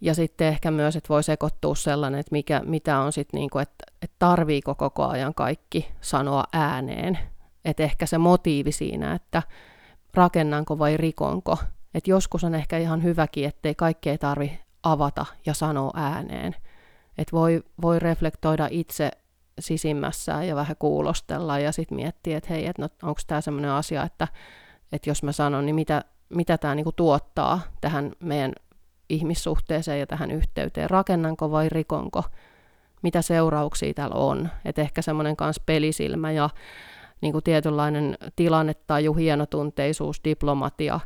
Ja 0.01 0.15
sitten 0.15 0.47
ehkä 0.47 0.71
myös, 0.71 0.95
että 0.95 1.09
voi 1.09 1.23
sekoittua 1.23 1.75
sellainen, 1.75 2.19
että 2.19 2.31
mikä, 2.31 2.61
mitä 2.65 2.99
on 2.99 3.11
sitten, 3.11 3.37
niin 3.37 3.49
kuin, 3.49 3.61
että, 3.61 3.85
että 4.01 4.15
tarviiko 4.19 4.75
koko 4.75 5.07
ajan 5.07 5.33
kaikki 5.33 5.91
sanoa 6.01 6.43
ääneen. 6.53 7.19
Että 7.65 7.83
ehkä 7.83 8.05
se 8.05 8.17
motiivi 8.17 8.71
siinä, 8.71 9.13
että 9.13 9.43
rakennanko 10.13 10.79
vai 10.79 10.97
rikonko, 10.97 11.57
et 11.93 12.07
joskus 12.07 12.43
on 12.43 12.55
ehkä 12.55 12.77
ihan 12.77 13.03
hyväkin, 13.03 13.45
ettei 13.45 13.75
kaikkea 13.75 14.17
tarvi 14.17 14.59
avata 14.83 15.25
ja 15.45 15.53
sanoa 15.53 15.91
ääneen. 15.95 16.55
Et 17.17 17.31
voi, 17.31 17.63
voi 17.81 17.99
reflektoida 17.99 18.67
itse 18.71 19.11
sisimmässään 19.59 20.47
ja 20.47 20.55
vähän 20.55 20.75
kuulostella 20.79 21.59
ja 21.59 21.71
sitten 21.71 21.95
miettiä, 21.95 22.37
että 22.37 22.49
hei, 22.49 22.65
että 22.65 22.81
no, 22.81 22.89
onko 23.03 23.21
tämä 23.27 23.41
sellainen 23.41 23.71
asia, 23.71 24.03
että, 24.03 24.27
että 24.91 25.09
jos 25.09 25.23
mä 25.23 25.31
sanon, 25.31 25.65
niin 25.65 25.75
mitä, 25.75 26.03
mitä 26.29 26.57
tämä 26.57 26.75
niinku 26.75 26.91
tuottaa 26.91 27.61
tähän 27.81 28.11
meidän 28.19 28.53
ihmissuhteeseen 29.09 29.99
ja 29.99 30.07
tähän 30.07 30.31
yhteyteen, 30.31 30.89
rakennanko 30.89 31.51
vai 31.51 31.69
rikonko, 31.69 32.23
mitä 33.01 33.21
seurauksia 33.21 33.93
täällä 33.93 34.15
on. 34.15 34.49
Että 34.65 34.81
ehkä 34.81 35.01
semmoinen 35.01 35.35
kanssa 35.35 35.63
pelisilmä 35.65 36.31
ja 36.31 36.49
niin 37.21 37.31
kuin 37.31 37.43
tietynlainen 37.43 38.17
tilannetaju, 38.35 39.13
hienotunteisuus, 39.13 40.21
diplomatia 40.23 40.99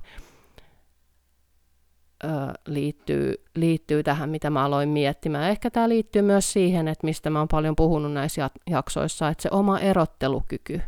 liittyy, 2.65 3.34
liittyy 3.56 4.03
tähän, 4.03 4.30
mitä 4.30 4.50
mä 4.50 4.65
aloin 4.65 4.89
miettimään. 4.89 5.50
Ehkä 5.50 5.72
tämä 5.72 5.89
liittyy 5.89 6.22
myös 6.22 6.53
siihen, 6.53 6.88
että 6.88 7.08
mistä 7.08 7.30
mä 7.30 7.39
oon 7.39 7.48
paljon 7.48 7.75
puhunut 7.75 8.13
näissä 8.13 8.50
jaksoissa, 8.70 9.30
että 9.30 9.42
se 9.42 9.50
oma 9.51 9.80
erottelukyky. 9.80 10.82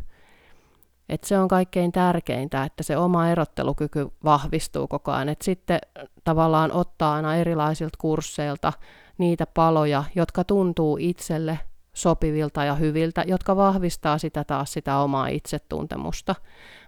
Että 1.08 1.28
se 1.28 1.38
on 1.38 1.48
kaikkein 1.48 1.92
tärkeintä, 1.92 2.64
että 2.64 2.82
se 2.82 2.96
oma 2.96 3.28
erottelukyky 3.28 4.08
vahvistuu 4.24 4.86
koko 4.86 5.12
ajan. 5.12 5.28
Että 5.28 5.44
sitten 5.44 5.78
tavallaan 6.24 6.72
ottaa 6.72 7.14
aina 7.14 7.36
erilaisilta 7.36 7.98
kursseilta 8.00 8.72
niitä 9.18 9.46
paloja, 9.54 10.04
jotka 10.14 10.44
tuntuu 10.44 10.96
itselle 11.00 11.58
sopivilta 11.92 12.64
ja 12.64 12.74
hyviltä, 12.74 13.24
jotka 13.26 13.56
vahvistaa 13.56 14.18
sitä 14.18 14.44
taas 14.44 14.72
sitä 14.72 14.98
omaa 14.98 15.28
itsetuntemusta. 15.28 16.34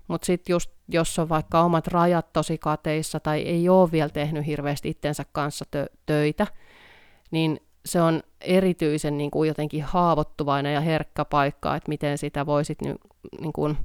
Mutta 0.08 0.26
sitten 0.26 0.52
just, 0.52 0.70
jos 0.88 1.18
on 1.18 1.28
vaikka 1.28 1.60
omat 1.60 1.86
rajat 1.86 2.32
tosi 2.32 2.58
kateissa 2.58 3.20
tai 3.20 3.40
ei 3.40 3.68
ole 3.68 3.92
vielä 3.92 4.08
tehnyt 4.08 4.46
hirveästi 4.46 4.88
itsensä 4.88 5.24
kanssa 5.32 5.64
tö- 5.76 5.96
töitä, 6.06 6.46
niin 7.30 7.60
se 7.86 8.02
on 8.02 8.22
erityisen 8.40 9.18
niin 9.18 9.30
kuin 9.30 9.48
jotenkin 9.48 9.82
haavoittuvainen 9.82 10.74
ja 10.74 10.80
herkkä 10.80 11.24
paikka, 11.24 11.76
että 11.76 11.88
miten 11.88 12.18
sitä 12.18 12.46
voisit 12.46 12.82
niin, 12.82 12.98
niin 13.40 13.52
kuin 13.52 13.78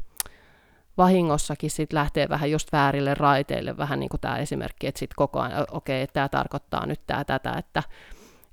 vahingossakin 0.97 1.71
sit 1.71 1.93
lähteä 1.93 2.29
vähän 2.29 2.51
just 2.51 2.71
väärille 2.71 3.13
raiteille, 3.13 3.77
vähän 3.77 3.99
niin 3.99 4.09
kuin 4.09 4.21
tämä 4.21 4.37
esimerkki, 4.37 4.87
että 4.87 4.99
sitten 4.99 5.15
koko 5.15 5.39
ajan, 5.39 5.65
okei, 5.71 6.03
okay, 6.03 6.13
tämä 6.13 6.29
tarkoittaa 6.29 6.85
nyt 6.85 7.01
tämä 7.07 7.25
tätä, 7.25 7.53
että 7.53 7.83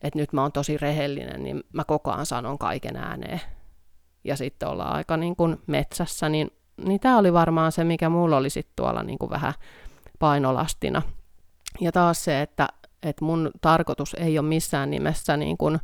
että 0.02 0.18
nyt 0.18 0.32
mä 0.32 0.42
oon 0.42 0.52
tosi 0.52 0.78
rehellinen, 0.78 1.42
niin 1.42 1.62
mä 1.72 1.84
koko 1.84 2.12
ajan 2.12 2.26
sanon 2.26 2.58
kaiken 2.58 2.96
ääneen. 2.96 3.40
Ja 4.24 4.36
sitten 4.36 4.68
ollaan 4.68 4.94
aika 4.94 5.16
niin 5.16 5.36
kuin 5.36 5.56
metsässä, 5.66 6.28
niin, 6.28 6.50
niin 6.84 7.00
tämä 7.00 7.18
oli 7.18 7.32
varmaan 7.32 7.72
se, 7.72 7.84
mikä 7.84 8.08
mulla 8.08 8.36
oli 8.36 8.50
sitten 8.50 8.72
tuolla 8.76 9.02
niin 9.02 9.18
kuin 9.18 9.30
vähän 9.30 9.54
painolastina. 10.18 11.02
Ja 11.80 11.92
taas 11.92 12.24
se, 12.24 12.42
että, 12.42 12.68
että 13.02 13.24
mun 13.24 13.50
tarkoitus 13.60 14.14
ei 14.14 14.38
ole 14.38 14.48
missään 14.48 14.90
nimessä 14.90 15.36
niin 15.36 15.56
kuin, 15.56 15.78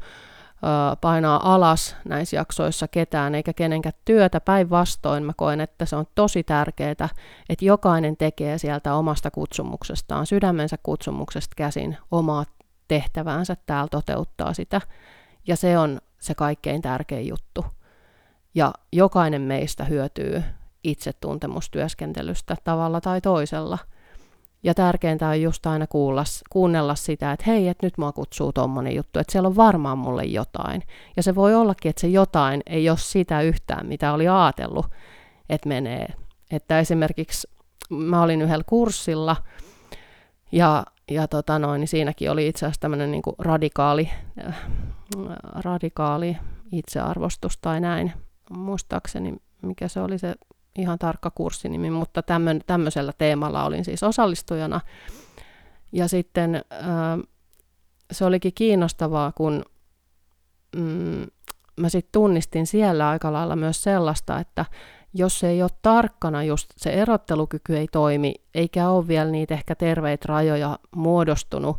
painaa 1.00 1.54
alas 1.54 1.96
näissä 2.04 2.36
jaksoissa 2.36 2.88
ketään 2.88 3.34
eikä 3.34 3.52
kenenkään 3.52 3.92
työtä. 4.04 4.40
Päinvastoin 4.40 5.24
mä 5.24 5.32
koen, 5.36 5.60
että 5.60 5.84
se 5.84 5.96
on 5.96 6.06
tosi 6.14 6.42
tärkeää, 6.42 7.08
että 7.48 7.64
jokainen 7.64 8.16
tekee 8.16 8.58
sieltä 8.58 8.94
omasta 8.94 9.30
kutsumuksestaan, 9.30 10.26
sydämensä 10.26 10.76
kutsumuksesta 10.82 11.54
käsin 11.56 11.96
omaa 12.10 12.44
tehtäväänsä 12.88 13.56
täällä 13.66 13.88
toteuttaa 13.90 14.54
sitä. 14.54 14.80
Ja 15.46 15.56
se 15.56 15.78
on 15.78 16.00
se 16.18 16.34
kaikkein 16.34 16.82
tärkein 16.82 17.28
juttu. 17.28 17.64
Ja 18.54 18.72
jokainen 18.92 19.42
meistä 19.42 19.84
hyötyy 19.84 20.42
itsetuntemustyöskentelystä 20.86 22.56
tavalla 22.64 23.00
tai 23.00 23.20
toisella. 23.20 23.78
Ja 24.62 24.74
tärkeintä 24.74 25.28
on 25.28 25.42
just 25.42 25.66
aina 25.66 25.86
kuulla, 25.86 26.24
kuunnella 26.50 26.94
sitä, 26.94 27.32
että 27.32 27.44
hei, 27.46 27.68
että 27.68 27.86
nyt 27.86 27.98
mua 27.98 28.12
kutsuu 28.12 28.52
tommonen 28.52 28.94
juttu, 28.94 29.18
että 29.18 29.32
siellä 29.32 29.46
on 29.46 29.56
varmaan 29.56 29.98
mulle 29.98 30.24
jotain. 30.24 30.82
Ja 31.16 31.22
se 31.22 31.34
voi 31.34 31.54
ollakin, 31.54 31.90
että 31.90 32.00
se 32.00 32.08
jotain 32.08 32.62
ei 32.66 32.90
ole 32.90 32.98
sitä 32.98 33.42
yhtään, 33.42 33.86
mitä 33.86 34.12
oli 34.12 34.28
ajatellut, 34.28 34.86
että 35.48 35.68
menee. 35.68 36.06
Että 36.50 36.80
esimerkiksi 36.80 37.48
mä 37.90 38.22
olin 38.22 38.42
yhdellä 38.42 38.64
kurssilla, 38.66 39.36
ja 40.52 40.84
ja 41.10 41.28
tota 41.28 41.58
noin, 41.58 41.80
niin 41.80 41.88
siinäkin 41.88 42.30
oli 42.30 42.48
itse 42.48 42.66
asiassa 42.66 42.80
tämmöinen 42.80 43.10
niin 43.10 43.22
radikaali, 43.38 44.10
äh, 44.46 44.56
radikaali 45.54 46.36
itsearvostus 46.72 47.58
tai 47.58 47.80
näin. 47.80 48.12
Muistaakseni, 48.50 49.36
mikä 49.62 49.88
se 49.88 50.00
oli 50.00 50.18
se 50.18 50.34
ihan 50.78 50.98
tarkka 50.98 51.30
kurssinimi, 51.30 51.90
mutta 51.90 52.22
tämmön, 52.22 52.60
tämmöisellä 52.66 53.12
teemalla 53.18 53.64
olin 53.64 53.84
siis 53.84 54.02
osallistujana. 54.02 54.80
Ja 55.92 56.08
sitten 56.08 56.54
äh, 56.54 57.28
se 58.12 58.24
olikin 58.24 58.52
kiinnostavaa, 58.54 59.32
kun 59.32 59.64
mm, 60.76 61.26
mä 61.76 61.88
sitten 61.88 62.12
tunnistin 62.12 62.66
siellä 62.66 63.08
aika 63.08 63.32
lailla 63.32 63.56
myös 63.56 63.82
sellaista, 63.82 64.38
että 64.38 64.64
jos 65.14 65.38
se 65.38 65.48
ei 65.48 65.62
ole 65.62 65.70
tarkkana, 65.82 66.44
just 66.44 66.70
se 66.76 66.90
erottelukyky 66.90 67.76
ei 67.76 67.88
toimi, 67.92 68.34
eikä 68.54 68.88
ole 68.88 69.08
vielä 69.08 69.30
niitä 69.30 69.54
ehkä 69.54 69.74
terveitä 69.74 70.24
rajoja 70.28 70.78
muodostunut, 70.96 71.76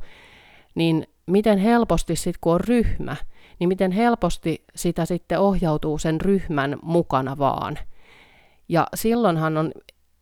niin 0.75 1.08
miten 1.25 1.58
helposti 1.58 2.16
sitten 2.16 2.39
kun 2.42 2.54
on 2.54 2.62
ryhmä, 2.62 3.16
niin 3.60 3.68
miten 3.68 3.92
helposti 3.92 4.66
sitä 4.75 5.06
sitten 5.06 5.39
ohjautuu 5.39 5.98
sen 5.98 6.22
ryhmän 6.22 6.77
mukana 6.82 7.38
vaan. 7.38 7.77
Ja 8.69 8.88
silloinhan 8.95 9.57
on 9.57 9.71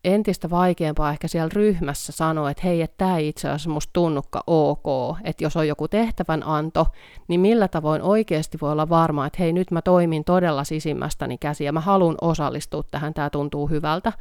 entistä 0.06 0.50
vaikeampaa 0.50 1.12
ehkä 1.12 1.28
siellä 1.28 1.50
ryhmässä 1.54 2.12
sanoa, 2.12 2.52
että 2.52 2.64
hei, 2.64 2.82
että 2.82 2.98
tämä 2.98 3.18
ei 3.18 3.28
itse 3.28 3.48
asiassa 3.48 3.70
musta 3.70 3.94
tunnukka 3.94 4.44
ok, 4.48 5.18
että 5.24 5.44
jos 5.44 5.58
on 5.58 5.68
joku 5.68 5.88
tehtävän 5.88 6.44
anto, 6.44 6.88
niin 7.28 7.40
millä 7.40 7.68
tavoin 7.68 8.02
oikeasti 8.02 8.58
voi 8.62 8.72
olla 8.72 8.90
varma, 8.90 9.26
että 9.26 9.38
hei, 9.40 9.54
nyt 9.54 9.72
mä 9.72 9.82
toimin 9.82 10.24
todella 10.24 10.64
sisimmästäni 10.64 11.38
käsi 11.38 11.64
ja 11.64 11.72
mä 11.72 11.80
haluan 11.80 12.16
osallistua 12.22 12.84
tähän, 12.92 13.14
tämä 13.14 13.30
tuntuu 13.30 13.68
hyvältä, 13.68 14.14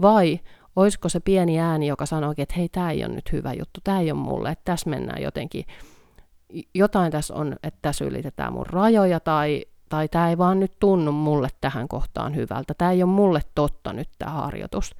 vai 0.00 0.40
olisiko 0.76 1.08
se 1.08 1.20
pieni 1.20 1.60
ääni, 1.60 1.86
joka 1.86 2.06
sanoo, 2.06 2.34
että 2.38 2.54
hei, 2.56 2.68
tämä 2.68 2.90
ei 2.90 3.04
ole 3.04 3.14
nyt 3.14 3.32
hyvä 3.32 3.52
juttu, 3.52 3.80
tämä 3.84 4.00
ei 4.00 4.10
ole 4.10 4.20
mulle, 4.20 4.50
että 4.50 4.64
tässä 4.64 4.90
mennään 4.90 5.22
jotenkin, 5.22 5.64
jotain 6.74 7.12
tässä 7.12 7.34
on, 7.34 7.56
että 7.62 7.78
tässä 7.82 8.04
ylitetään 8.04 8.52
mun 8.52 8.66
rajoja, 8.66 9.20
tai, 9.20 9.64
tai 9.88 10.08
tämä 10.08 10.30
ei 10.30 10.38
vaan 10.38 10.60
nyt 10.60 10.72
tunnu 10.80 11.12
mulle 11.12 11.48
tähän 11.60 11.88
kohtaan 11.88 12.34
hyvältä, 12.34 12.74
tämä 12.74 12.90
ei 12.90 13.02
ole 13.02 13.10
mulle 13.10 13.40
totta 13.54 13.92
nyt 13.92 14.08
tämä 14.18 14.30
harjoitus 14.30 14.94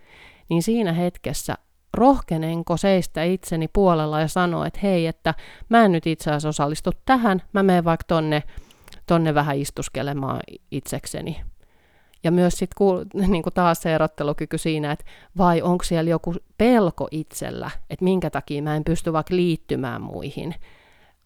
niin 0.48 0.62
siinä 0.62 0.92
hetkessä 0.92 1.54
rohkenenko 1.94 2.76
seistä 2.76 3.22
itseni 3.22 3.68
puolella 3.68 4.20
ja 4.20 4.28
sanoa, 4.28 4.66
että 4.66 4.80
hei, 4.82 5.06
että 5.06 5.34
mä 5.68 5.84
en 5.84 5.92
nyt 5.92 6.06
itse 6.06 6.30
asiassa 6.30 6.48
osallistu 6.48 6.90
tähän, 7.06 7.42
mä 7.52 7.62
menen 7.62 7.84
vaikka 7.84 8.04
tonne, 8.08 8.42
tonne 9.06 9.34
vähän 9.34 9.56
istuskelemaan 9.56 10.40
itsekseni. 10.70 11.40
Ja 12.24 12.30
myös 12.30 12.54
sitten 12.54 12.76
niin 13.30 13.42
taas 13.54 13.82
se 13.82 13.94
erottelukyky 13.94 14.58
siinä, 14.58 14.92
että 14.92 15.04
vai 15.38 15.62
onko 15.62 15.84
siellä 15.84 16.10
joku 16.10 16.34
pelko 16.58 17.08
itsellä, 17.10 17.70
että 17.90 18.04
minkä 18.04 18.30
takia 18.30 18.62
mä 18.62 18.76
en 18.76 18.84
pysty 18.84 19.12
vaikka 19.12 19.36
liittymään 19.36 20.02
muihin. 20.02 20.54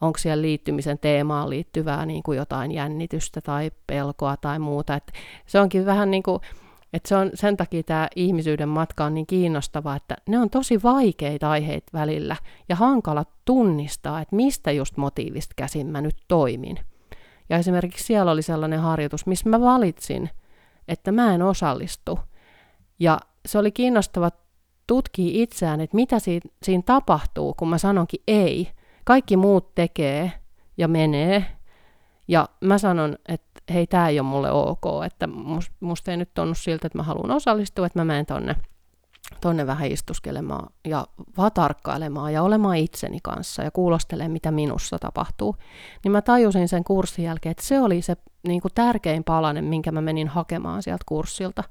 Onko 0.00 0.18
siellä 0.18 0.42
liittymisen 0.42 0.98
teemaan 0.98 1.50
liittyvää 1.50 2.06
niin 2.06 2.22
kuin 2.22 2.38
jotain 2.38 2.72
jännitystä 2.72 3.40
tai 3.40 3.70
pelkoa 3.86 4.36
tai 4.36 4.58
muuta. 4.58 4.94
Et 4.94 5.12
se 5.46 5.60
onkin 5.60 5.86
vähän 5.86 6.10
niin 6.10 6.22
kuin, 6.22 6.40
et 6.92 7.06
se 7.06 7.16
on, 7.16 7.30
sen 7.34 7.56
takia 7.56 7.82
tämä 7.82 8.08
ihmisyyden 8.16 8.68
matka 8.68 9.04
on 9.04 9.14
niin 9.14 9.26
kiinnostava, 9.26 9.96
että 9.96 10.16
ne 10.28 10.38
on 10.38 10.50
tosi 10.50 10.82
vaikeita 10.82 11.50
aiheita 11.50 11.92
välillä 11.92 12.36
ja 12.68 12.76
hankala 12.76 13.24
tunnistaa, 13.44 14.20
että 14.20 14.36
mistä 14.36 14.72
just 14.72 14.96
motiivista 14.96 15.54
käsin 15.56 15.86
mä 15.86 16.00
nyt 16.00 16.16
toimin. 16.28 16.78
Ja 17.48 17.56
esimerkiksi 17.56 18.04
siellä 18.04 18.32
oli 18.32 18.42
sellainen 18.42 18.80
harjoitus, 18.80 19.26
missä 19.26 19.48
mä 19.48 19.60
valitsin, 19.60 20.30
että 20.88 21.12
mä 21.12 21.34
en 21.34 21.42
osallistu. 21.42 22.18
Ja 22.98 23.20
se 23.46 23.58
oli 23.58 23.72
kiinnostava 23.72 24.30
tutkia 24.86 25.42
itseään, 25.42 25.80
että 25.80 25.96
mitä 25.96 26.18
siinä, 26.18 26.50
siinä 26.62 26.82
tapahtuu, 26.86 27.54
kun 27.54 27.68
mä 27.68 27.78
sanonkin 27.78 28.22
ei. 28.28 28.68
Kaikki 29.08 29.36
muut 29.36 29.74
tekee 29.74 30.32
ja 30.76 30.88
menee. 30.88 31.44
Ja 32.28 32.48
mä 32.60 32.78
sanon, 32.78 33.16
että 33.28 33.60
hei, 33.72 33.86
tämä 33.86 34.08
ei 34.08 34.20
ole 34.20 34.28
mulle 34.28 34.52
ok, 34.52 34.84
että 35.06 35.26
must, 35.26 35.72
musta 35.80 36.10
ei 36.10 36.16
nyt 36.16 36.34
tunnu 36.34 36.54
siltä, 36.54 36.86
että 36.86 36.98
mä 36.98 37.02
haluan 37.02 37.30
osallistua, 37.30 37.86
että 37.86 37.98
mä 37.98 38.04
menen 38.04 38.26
tonne, 38.26 38.56
tonne 39.40 39.66
vähän 39.66 39.92
istuskelemaan 39.92 40.72
ja 40.84 41.06
vaan 41.36 41.52
tarkkailemaan 41.52 42.32
ja 42.32 42.42
olemaan 42.42 42.76
itseni 42.76 43.18
kanssa 43.22 43.62
ja 43.62 43.70
kuulostelemaan, 43.70 44.32
mitä 44.32 44.50
minussa 44.50 44.98
tapahtuu. 44.98 45.56
Niin 46.04 46.12
mä 46.12 46.22
tajusin 46.22 46.68
sen 46.68 46.84
kurssin 46.84 47.24
jälkeen, 47.24 47.50
että 47.50 47.66
se 47.66 47.80
oli 47.80 48.02
se 48.02 48.16
niin 48.48 48.60
kuin 48.60 48.72
tärkein 48.74 49.24
palanen, 49.24 49.64
minkä 49.64 49.92
mä 49.92 50.00
menin 50.00 50.28
hakemaan 50.28 50.82
sieltä 50.82 51.04
kurssilta. 51.06 51.64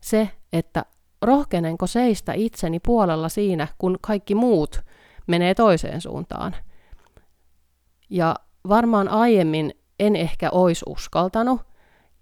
Se, 0.00 0.30
että 0.52 0.84
rohkenenko 1.22 1.86
seistä 1.86 2.32
itseni 2.32 2.80
puolella 2.80 3.28
siinä, 3.28 3.68
kun 3.78 3.98
kaikki 4.00 4.34
muut 4.34 4.89
menee 5.30 5.54
toiseen 5.54 6.00
suuntaan. 6.00 6.56
Ja 8.10 8.36
varmaan 8.68 9.08
aiemmin 9.08 9.74
en 9.98 10.16
ehkä 10.16 10.50
olisi 10.50 10.84
uskaltanut. 10.88 11.60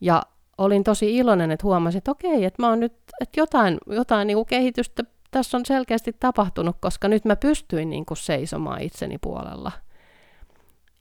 Ja 0.00 0.22
olin 0.58 0.84
tosi 0.84 1.16
iloinen, 1.16 1.50
että 1.50 1.66
huomasin, 1.66 1.98
että 1.98 2.10
okei, 2.10 2.44
että 2.44 2.62
mä 2.62 2.68
oon 2.68 2.80
nyt, 2.80 2.92
että 3.20 3.40
jotain, 3.40 3.78
jotain 3.86 4.26
niin 4.26 4.36
kuin 4.36 4.46
kehitystä 4.46 5.04
tässä 5.30 5.56
on 5.56 5.66
selkeästi 5.66 6.12
tapahtunut, 6.20 6.76
koska 6.80 7.08
nyt 7.08 7.24
mä 7.24 7.36
pystyin 7.36 7.90
niin 7.90 8.06
kuin 8.06 8.18
seisomaan 8.18 8.82
itseni 8.82 9.18
puolella. 9.18 9.72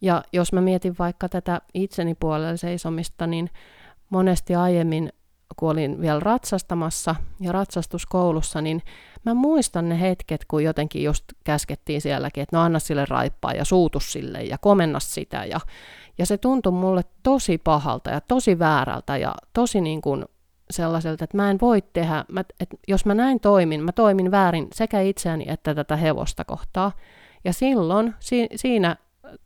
Ja 0.02 0.24
jos 0.34 0.54
mä 0.54 0.62
mietin 0.62 0.96
vaikka 1.00 1.30
tätä 1.30 1.62
itseni 1.74 2.16
puolella 2.16 2.58
seisomista, 2.58 3.28
niin 3.28 3.50
monesti 4.10 4.56
aiemmin, 4.56 5.14
kun 5.58 5.72
olin 5.72 6.02
vielä 6.02 6.20
ratsastamassa 6.20 7.16
ja 7.40 7.52
ratsastuskoulussa, 7.52 8.62
niin 8.62 8.82
mä 9.26 9.34
muistan 9.34 9.90
ne 9.90 10.02
hetket, 10.02 10.46
kun 10.48 10.64
jotenkin 10.64 11.04
just 11.04 11.24
käskettiin 11.44 12.02
sielläkin, 12.02 12.42
että 12.42 12.58
no 12.58 12.64
anna 12.64 12.80
sille 12.80 13.06
raippaa 13.10 13.54
ja 13.54 13.66
suutu 13.66 14.00
sille 14.00 14.44
ja 14.44 14.58
komenna 14.58 15.00
sitä. 15.00 15.46
Ja, 15.46 15.60
ja 16.18 16.26
se 16.26 16.38
tuntui 16.38 16.72
mulle 16.72 17.02
tosi 17.24 17.58
pahalta 17.58 18.10
ja 18.10 18.22
tosi 18.22 18.60
väärältä 18.60 19.18
ja 19.18 19.36
tosi 19.54 19.82
niin 19.82 20.02
kuin 20.02 20.26
sellaiselta, 20.70 21.24
että 21.24 21.38
mä 21.38 21.50
en 21.50 21.58
voi 21.62 21.84
tehdä, 21.94 22.26
mä, 22.32 22.44
että 22.60 22.78
jos 22.88 23.06
mä 23.06 23.16
näin 23.16 23.40
toimin, 23.40 23.84
mä 23.84 23.92
toimin 23.92 24.32
väärin 24.32 24.68
sekä 24.74 25.02
itseäni 25.02 25.46
että 25.48 25.76
tätä 25.76 25.96
hevosta 25.96 26.46
kohtaa. 26.46 26.92
Ja 27.44 27.54
silloin 27.54 28.14
si, 28.20 28.48
siinä 28.56 28.96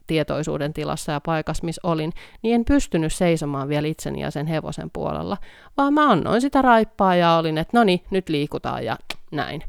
tietoisuuden 0.08 0.74
tilassa 0.74 1.12
ja 1.12 1.22
paikassa, 1.22 1.66
missä 1.66 1.82
olin, 1.84 2.14
niin 2.42 2.56
en 2.56 2.66
pystynyt 2.66 3.14
seisomaan 3.14 3.70
vielä 3.70 3.88
itseni 3.88 4.22
ja 4.22 4.32
sen 4.32 4.48
hevosen 4.48 4.90
puolella, 4.94 5.38
vaan 5.78 5.94
mä 5.94 6.10
annoin 6.10 6.42
sitä 6.42 6.62
raippaa 6.62 7.16
ja 7.16 7.36
olin, 7.36 7.58
että 7.58 7.78
no 7.78 7.84
niin, 7.84 8.04
nyt 8.10 8.30
liikutaan 8.30 8.86
ja 8.86 8.98
näin. 9.32 9.64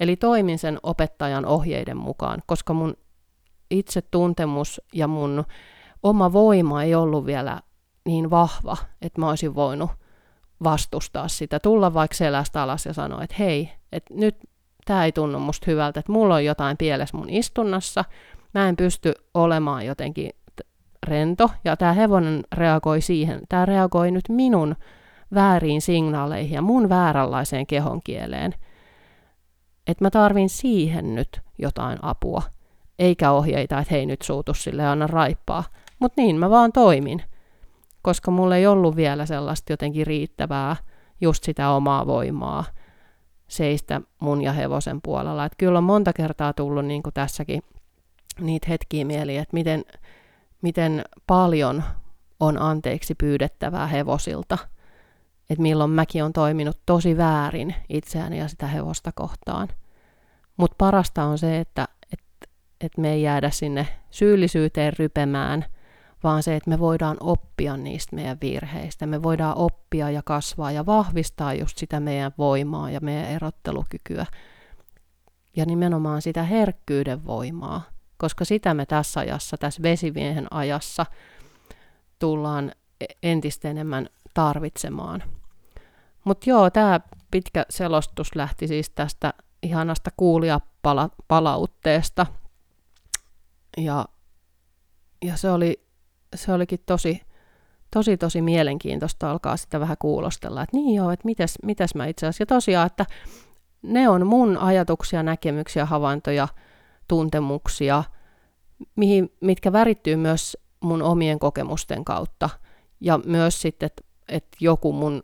Eli 0.00 0.16
toimin 0.16 0.58
sen 0.58 0.78
opettajan 0.82 1.46
ohjeiden 1.46 1.96
mukaan, 1.96 2.42
koska 2.46 2.72
mun 2.72 2.96
itse 3.70 4.02
tuntemus 4.02 4.80
ja 4.92 5.08
mun 5.08 5.44
oma 6.02 6.32
voima 6.32 6.82
ei 6.82 6.94
ollut 6.94 7.26
vielä 7.26 7.60
niin 8.04 8.30
vahva, 8.30 8.76
että 9.02 9.20
mä 9.20 9.28
olisin 9.28 9.54
voinut 9.54 9.90
vastustaa 10.64 11.28
sitä, 11.28 11.60
tulla 11.60 11.94
vaikka 11.94 12.16
selästä 12.16 12.62
alas 12.62 12.86
ja 12.86 12.92
sanoa, 12.92 13.22
että 13.22 13.36
hei, 13.38 13.72
että 13.92 14.14
nyt 14.14 14.36
tämä 14.84 15.04
ei 15.04 15.12
tunnu 15.12 15.38
musta 15.38 15.70
hyvältä, 15.70 16.00
että 16.00 16.12
mulla 16.12 16.34
on 16.34 16.44
jotain 16.44 16.76
pielessä 16.76 17.16
mun 17.16 17.30
istunnassa, 17.30 18.04
mä 18.54 18.68
en 18.68 18.76
pysty 18.76 19.12
olemaan 19.34 19.86
jotenkin 19.86 20.30
rento, 21.06 21.50
ja 21.64 21.76
tämä 21.76 21.92
hevonen 21.92 22.44
reagoi 22.52 23.00
siihen, 23.00 23.40
tämä 23.48 23.66
reagoi 23.66 24.10
nyt 24.10 24.24
minun 24.28 24.76
vääriin 25.34 25.80
signaaleihin 25.80 26.54
ja 26.54 26.62
mun 26.62 26.88
vääränlaiseen 26.88 27.66
kehonkieleen. 27.66 28.54
Että 29.86 30.04
mä 30.04 30.10
tarvin 30.10 30.48
siihen 30.48 31.14
nyt 31.14 31.40
jotain 31.58 31.98
apua, 32.02 32.42
eikä 32.98 33.30
ohjeita, 33.30 33.78
että 33.78 33.94
hei 33.94 34.06
nyt 34.06 34.22
suutu 34.22 34.54
sille 34.54 34.86
anna 34.86 35.06
raippaa. 35.06 35.64
Mutta 35.98 36.22
niin 36.22 36.36
mä 36.36 36.50
vaan 36.50 36.72
toimin, 36.72 37.22
koska 38.02 38.30
mulla 38.30 38.56
ei 38.56 38.66
ollut 38.66 38.96
vielä 38.96 39.26
sellaista 39.26 39.72
jotenkin 39.72 40.06
riittävää, 40.06 40.76
just 41.20 41.44
sitä 41.44 41.70
omaa 41.70 42.06
voimaa 42.06 42.64
seistä 43.48 44.00
mun 44.20 44.42
ja 44.42 44.52
hevosen 44.52 45.00
puolella. 45.02 45.44
Et 45.44 45.52
kyllä 45.58 45.78
on 45.78 45.84
monta 45.84 46.12
kertaa 46.12 46.52
tullut 46.52 46.84
niin 46.84 47.02
kuin 47.02 47.14
tässäkin 47.14 47.62
niitä 48.40 48.66
hetkiä 48.68 49.04
mieli, 49.04 49.36
että 49.36 49.54
miten, 49.54 49.84
miten 50.62 51.04
paljon 51.26 51.82
on 52.40 52.62
anteeksi 52.62 53.14
pyydettävää 53.14 53.86
hevosilta. 53.86 54.58
Että 55.50 55.62
milloin 55.62 55.90
mäkin 55.90 56.24
on 56.24 56.32
toiminut 56.32 56.78
tosi 56.86 57.16
väärin 57.16 57.74
itseäni 57.88 58.38
ja 58.38 58.48
sitä 58.48 58.66
hevosta 58.66 59.12
kohtaan. 59.14 59.68
Mutta 60.56 60.74
parasta 60.78 61.24
on 61.24 61.38
se, 61.38 61.58
että 61.58 61.88
et, 62.12 62.50
et 62.80 62.98
me 62.98 63.12
ei 63.12 63.22
jäädä 63.22 63.50
sinne 63.50 63.88
syyllisyyteen 64.10 64.92
rypemään, 64.98 65.64
vaan 66.22 66.42
se, 66.42 66.56
että 66.56 66.70
me 66.70 66.78
voidaan 66.78 67.16
oppia 67.20 67.76
niistä 67.76 68.16
meidän 68.16 68.38
virheistä. 68.42 69.06
Me 69.06 69.22
voidaan 69.22 69.56
oppia 69.56 70.10
ja 70.10 70.22
kasvaa 70.24 70.72
ja 70.72 70.86
vahvistaa 70.86 71.54
just 71.54 71.78
sitä 71.78 72.00
meidän 72.00 72.32
voimaa 72.38 72.90
ja 72.90 73.00
meidän 73.02 73.30
erottelukykyä. 73.30 74.26
Ja 75.56 75.66
nimenomaan 75.66 76.22
sitä 76.22 76.42
herkkyyden 76.42 77.26
voimaa 77.26 77.91
koska 78.22 78.44
sitä 78.44 78.74
me 78.74 78.86
tässä 78.86 79.20
ajassa, 79.20 79.56
tässä 79.56 79.82
vesimiehen 79.82 80.46
ajassa, 80.50 81.06
tullaan 82.18 82.72
e- 83.00 83.04
entistä 83.22 83.68
enemmän 83.68 84.08
tarvitsemaan. 84.34 85.22
Mutta 86.24 86.50
joo, 86.50 86.70
tämä 86.70 87.00
pitkä 87.30 87.66
selostus 87.70 88.34
lähti 88.34 88.68
siis 88.68 88.90
tästä 88.90 89.34
ihanasta 89.62 90.10
kuulijapalautteesta. 90.16 92.26
Ja, 93.76 94.06
ja 95.22 95.36
se, 95.36 95.50
oli, 95.50 95.86
se 96.34 96.52
olikin 96.52 96.80
tosi, 96.86 97.20
tosi, 97.90 98.16
tosi 98.16 98.42
mielenkiintoista 98.42 99.30
alkaa 99.30 99.56
sitä 99.56 99.80
vähän 99.80 99.96
kuulostella, 99.98 100.62
että 100.62 100.76
niin 100.76 100.94
joo, 100.94 101.10
että 101.10 101.26
mites, 101.26 101.58
mites 101.62 101.94
mä 101.94 102.06
itse 102.06 102.26
asiassa. 102.26 102.42
Ja 102.42 102.46
tosiaan, 102.46 102.86
että 102.86 103.06
ne 103.82 104.08
on 104.08 104.26
mun 104.26 104.56
ajatuksia, 104.56 105.22
näkemyksiä, 105.22 105.86
havaintoja, 105.86 106.48
tuntemuksia, 107.08 108.04
mihin, 108.96 109.32
mitkä 109.40 109.72
värittyy 109.72 110.16
myös 110.16 110.56
mun 110.80 111.02
omien 111.02 111.38
kokemusten 111.38 112.04
kautta. 112.04 112.50
Ja 113.00 113.20
myös 113.26 113.60
sitten, 113.60 113.86
että 113.86 114.02
et 114.28 114.46
joku 114.60 114.92
mun 114.92 115.22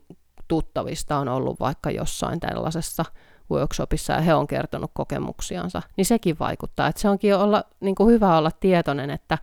tuttavista 0.49 1.19
on 1.19 1.29
ollut 1.29 1.61
vaikka 1.61 1.91
jossain 1.91 2.41
tällaisessa 2.41 3.05
workshopissa 3.51 4.13
ja 4.13 4.21
he 4.21 4.35
on 4.35 4.47
kertonut 4.47 4.91
kokemuksiansa, 4.95 5.83
niin 5.97 6.05
sekin 6.05 6.37
vaikuttaa. 6.39 6.87
Että 6.87 7.01
se 7.01 7.09
onkin 7.09 7.37
olla, 7.37 7.65
niin 7.81 7.95
kuin 7.95 8.11
hyvä 8.11 8.39
olla 8.39 8.51
tietoinen, 8.51 9.11
että 9.11 9.39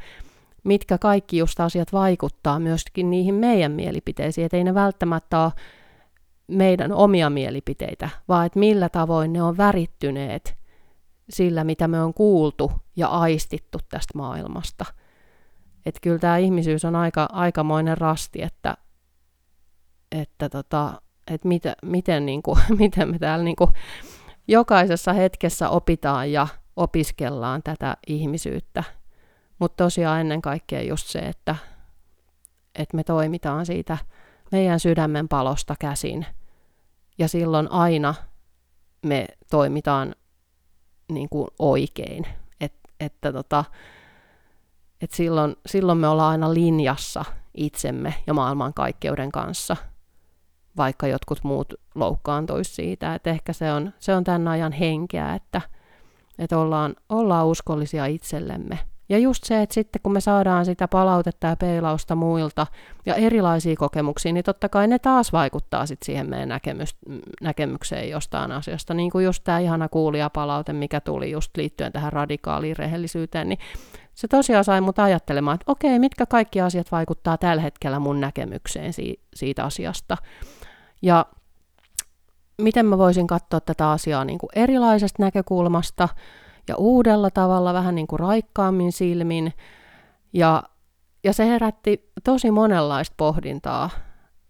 mitkä 0.63 0.97
kaikki 0.97 1.37
just 1.37 1.59
asiat 1.59 1.93
vaikuttaa 1.93 2.59
myöskin 2.59 3.09
niihin 3.09 3.35
meidän 3.35 3.71
mielipiteisiin, 3.71 4.45
että 4.45 4.57
ei 4.57 4.63
ne 4.63 4.73
välttämättä 4.73 5.43
ole 5.43 5.51
meidän 6.47 6.91
omia 6.91 7.29
mielipiteitä, 7.29 8.09
vaan 8.27 8.45
että 8.45 8.59
millä 8.59 8.89
tavoin 8.89 9.33
ne 9.33 9.43
on 9.43 9.57
värittyneet 9.57 10.55
sillä, 11.29 11.63
mitä 11.63 11.87
me 11.87 12.01
on 12.01 12.13
kuultu 12.13 12.71
ja 12.95 13.07
aistittu 13.07 13.79
tästä 13.89 14.17
maailmasta. 14.17 14.85
Että 15.85 15.99
kyllä 16.01 16.19
tämä 16.19 16.37
ihmisyys 16.37 16.85
on 16.85 16.95
aika, 16.95 17.29
aikamoinen 17.31 17.97
rasti, 17.97 18.41
että, 18.41 18.77
että 20.11 20.49
tota, 20.49 21.01
että 21.31 21.47
mitä, 21.47 21.75
miten, 21.81 22.25
niin 22.25 22.43
kuin, 22.43 22.59
miten 22.79 23.11
me 23.11 23.19
täällä 23.19 23.45
niin 23.45 23.55
kuin, 23.55 23.71
jokaisessa 24.47 25.13
hetkessä 25.13 25.69
opitaan 25.69 26.31
ja 26.31 26.47
opiskellaan 26.75 27.63
tätä 27.63 27.97
ihmisyyttä. 28.07 28.83
Mutta 29.59 29.83
tosiaan 29.83 30.21
ennen 30.21 30.41
kaikkea 30.41 30.81
just 30.81 31.07
se, 31.07 31.19
että, 31.19 31.55
että 32.75 32.97
me 32.97 33.03
toimitaan 33.03 33.65
siitä 33.65 33.97
meidän 34.51 34.79
sydämen 34.79 35.27
palosta 35.27 35.75
käsin. 35.79 36.25
Ja 37.17 37.27
silloin 37.27 37.71
aina 37.71 38.15
me 39.05 39.27
toimitaan 39.51 40.15
niin 41.11 41.29
kuin 41.29 41.47
oikein. 41.59 42.25
Et, 42.61 42.73
että 42.99 43.33
tota, 43.33 43.63
et 45.01 45.11
silloin, 45.11 45.55
silloin 45.65 45.97
me 45.97 46.07
ollaan 46.07 46.31
aina 46.31 46.53
linjassa 46.53 47.25
itsemme 47.53 48.13
ja 48.27 48.33
maailmankaikkeuden 48.33 49.31
kanssa, 49.31 49.77
vaikka 50.77 51.07
jotkut 51.07 51.43
muut 51.43 51.73
loukkaantuisi 51.95 52.73
siitä. 52.73 53.15
Et 53.15 53.27
ehkä 53.27 53.53
se 53.53 53.71
on, 53.71 53.93
se 53.99 54.15
on 54.15 54.23
tämän 54.23 54.47
ajan 54.47 54.71
henkeä, 54.71 55.33
että, 55.33 55.61
että 56.39 56.57
ollaan, 56.57 56.95
ollaan 57.09 57.47
uskollisia 57.47 58.05
itsellemme– 58.05 58.79
ja 59.09 59.17
just 59.17 59.43
se, 59.43 59.61
että 59.61 59.73
sitten 59.73 60.01
kun 60.03 60.13
me 60.13 60.21
saadaan 60.21 60.65
sitä 60.65 60.87
palautetta 60.87 61.47
ja 61.47 61.55
peilausta 61.55 62.15
muilta 62.15 62.67
ja 63.05 63.15
erilaisia 63.15 63.75
kokemuksia, 63.75 64.33
niin 64.33 64.43
totta 64.43 64.69
kai 64.69 64.87
ne 64.87 64.99
taas 64.99 65.33
vaikuttaa 65.33 65.85
sitten 65.85 66.05
siihen 66.05 66.29
meidän 66.29 66.49
näkemys, 66.49 66.95
näkemykseen 67.41 68.09
jostain 68.09 68.51
asiasta. 68.51 68.93
Niin 68.93 69.11
kuin 69.11 69.25
just 69.25 69.43
tämä 69.43 69.59
ihana 69.59 69.89
kuulijapalaute, 69.89 70.73
mikä 70.73 71.01
tuli 71.01 71.31
just 71.31 71.57
liittyen 71.57 71.91
tähän 71.91 72.13
radikaaliin 72.13 72.77
rehellisyyteen, 72.77 73.49
niin 73.49 73.59
se 74.15 74.27
tosiaan 74.27 74.63
sai 74.63 74.81
mut 74.81 74.99
ajattelemaan, 74.99 75.55
että 75.55 75.71
okei, 75.71 75.99
mitkä 75.99 76.25
kaikki 76.25 76.61
asiat 76.61 76.91
vaikuttaa 76.91 77.37
tällä 77.37 77.61
hetkellä 77.61 77.99
mun 77.99 78.21
näkemykseen 78.21 78.93
si- 78.93 79.19
siitä 79.35 79.63
asiasta. 79.63 80.17
Ja 81.01 81.25
miten 82.61 82.85
mä 82.85 82.97
voisin 82.97 83.27
katsoa 83.27 83.59
tätä 83.59 83.91
asiaa 83.91 84.25
niin 84.25 84.39
kuin 84.39 84.49
erilaisesta 84.55 85.23
näkökulmasta– 85.23 86.09
ja 86.67 86.75
uudella 86.75 87.31
tavalla, 87.31 87.73
vähän 87.73 87.95
niin 87.95 88.07
kuin 88.07 88.19
raikkaammin 88.19 88.91
silmin. 88.91 89.53
Ja, 90.33 90.63
ja 91.23 91.33
se 91.33 91.45
herätti 91.45 92.11
tosi 92.23 92.51
monenlaista 92.51 93.13
pohdintaa, 93.17 93.89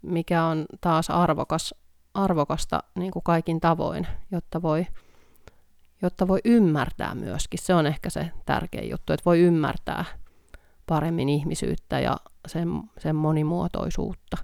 mikä 0.01 0.43
on 0.43 0.65
taas 0.81 1.09
arvokas, 1.09 1.75
arvokasta 2.13 2.83
niin 2.95 3.11
kuin 3.11 3.23
kaikin 3.23 3.61
tavoin, 3.61 4.07
jotta 4.31 4.61
voi, 4.61 4.87
jotta 6.01 6.27
voi 6.27 6.39
ymmärtää 6.45 7.15
myöskin. 7.15 7.59
Se 7.59 7.73
on 7.75 7.87
ehkä 7.87 8.09
se 8.09 8.31
tärkein 8.45 8.89
juttu, 8.89 9.13
että 9.13 9.25
voi 9.25 9.39
ymmärtää 9.39 10.05
paremmin 10.87 11.29
ihmisyyttä 11.29 11.99
ja 11.99 12.17
sen, 12.47 12.69
sen 12.97 13.15
monimuotoisuutta. 13.15 14.37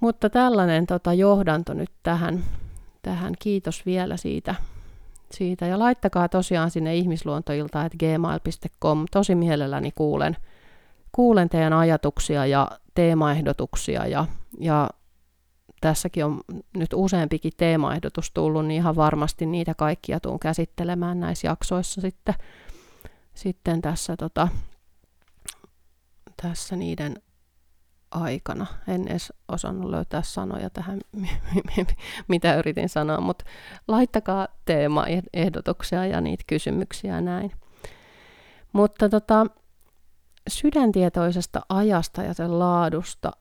Mutta 0.00 0.30
tällainen 0.30 0.86
tota, 0.86 1.14
johdanto 1.14 1.74
nyt 1.74 1.90
tähän, 2.02 2.44
tähän. 3.02 3.34
Kiitos 3.38 3.86
vielä 3.86 4.16
siitä 4.16 4.54
siitä. 5.34 5.66
Ja 5.66 5.78
laittakaa 5.78 6.28
tosiaan 6.28 6.70
sinne 6.70 6.96
ihmisluontoilta, 6.96 7.84
että 7.84 7.98
gmail.com. 7.98 9.04
Tosi 9.10 9.34
mielelläni 9.34 9.92
kuulen, 9.94 10.36
kuulen 11.12 11.48
teidän 11.48 11.72
ajatuksia 11.72 12.46
ja 12.46 12.70
teemaehdotuksia. 12.94 14.06
Ja, 14.06 14.26
ja 14.58 14.90
tässäkin 15.80 16.24
on 16.24 16.40
nyt 16.76 16.90
useampikin 16.94 17.52
teemaehdotus 17.56 18.30
tullut, 18.30 18.66
niin 18.66 18.80
ihan 18.80 18.96
varmasti 18.96 19.46
niitä 19.46 19.74
kaikkia 19.74 20.20
tuun 20.20 20.40
käsittelemään 20.40 21.20
näissä 21.20 21.48
jaksoissa 21.48 22.00
sitten, 22.00 22.34
sitten 23.34 23.82
tässä 23.82 24.16
tota, 24.16 24.48
tässä 26.42 26.76
niiden 26.76 27.22
aikana. 28.14 28.66
En 28.88 29.08
edes 29.08 29.32
osannut 29.48 29.90
löytää 29.90 30.22
sanoja 30.22 30.70
tähän, 30.70 31.00
mitä 32.28 32.56
yritin 32.56 32.88
sanoa, 32.88 33.20
mutta 33.20 33.44
laittakaa 33.88 34.48
teemaehdotuksia 34.64 36.06
ja 36.06 36.20
niitä 36.20 36.44
kysymyksiä 36.46 37.20
näin. 37.20 37.52
Mutta 38.72 39.08
tota, 39.08 39.46
sydäntietoisesta 40.48 41.60
ajasta 41.68 42.22
ja 42.22 42.34
sen 42.34 42.58
laadusta 42.58 43.32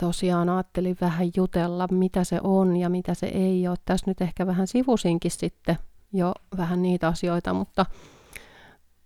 tosiaan 0.00 0.48
ajattelin 0.48 0.96
vähän 1.00 1.30
jutella, 1.36 1.88
mitä 1.90 2.24
se 2.24 2.40
on 2.42 2.76
ja 2.76 2.88
mitä 2.88 3.14
se 3.14 3.26
ei 3.26 3.68
ole. 3.68 3.76
Tässä 3.84 4.10
nyt 4.10 4.20
ehkä 4.20 4.46
vähän 4.46 4.66
sivusinkin 4.66 5.30
sitten 5.30 5.78
jo 6.12 6.32
vähän 6.56 6.82
niitä 6.82 7.08
asioita, 7.08 7.54
mutta, 7.54 7.86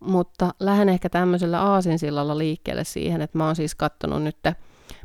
mutta 0.06 0.54
lähden 0.60 0.88
ehkä 0.88 1.08
tämmöisellä 1.08 1.62
aasinsillalla 1.62 2.38
liikkeelle 2.38 2.84
siihen, 2.84 3.22
että 3.22 3.38
mä 3.38 3.46
oon 3.46 3.56
siis 3.56 3.74
katsonut 3.74 4.22
nyt 4.22 4.36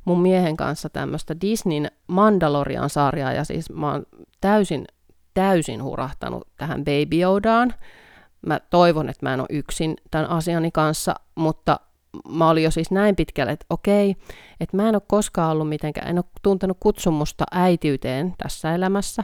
mun 0.06 0.22
miehen 0.22 0.58
kanssa 0.58 0.90
tämmöistä 0.90 1.42
Disneyn 1.42 1.92
Mandalorian-sarjaa, 2.08 3.34
ja 3.34 3.44
siis 3.44 3.70
mä 3.70 3.92
oon 3.92 4.06
täysin, 4.42 4.86
täysin 5.34 5.84
hurahtanut 5.84 6.48
tähän 6.58 6.84
Baby 6.84 7.22
Yodaan. 7.22 7.74
Mä 8.46 8.60
toivon, 8.60 9.10
että 9.10 9.26
mä 9.26 9.34
en 9.34 9.40
ole 9.40 9.48
yksin 9.52 9.96
tämän 10.12 10.30
asiani 10.30 10.72
kanssa, 10.72 11.16
mutta 11.36 11.80
mä 12.30 12.50
olin 12.50 12.64
jo 12.64 12.72
siis 12.72 12.92
näin 12.92 13.16
pitkälle, 13.16 13.52
että 13.52 13.66
okei, 13.70 14.16
että 14.60 14.78
mä 14.78 14.90
en 14.90 14.96
ole 14.96 15.02
koskaan 15.08 15.52
ollut 15.52 15.70
mitenkään, 15.70 16.08
en 16.10 16.18
ole 16.18 16.26
tuntenut 16.42 16.78
kutsumusta 16.80 17.46
äitiyteen 17.52 18.34
tässä 18.38 18.76
elämässä. 18.76 19.24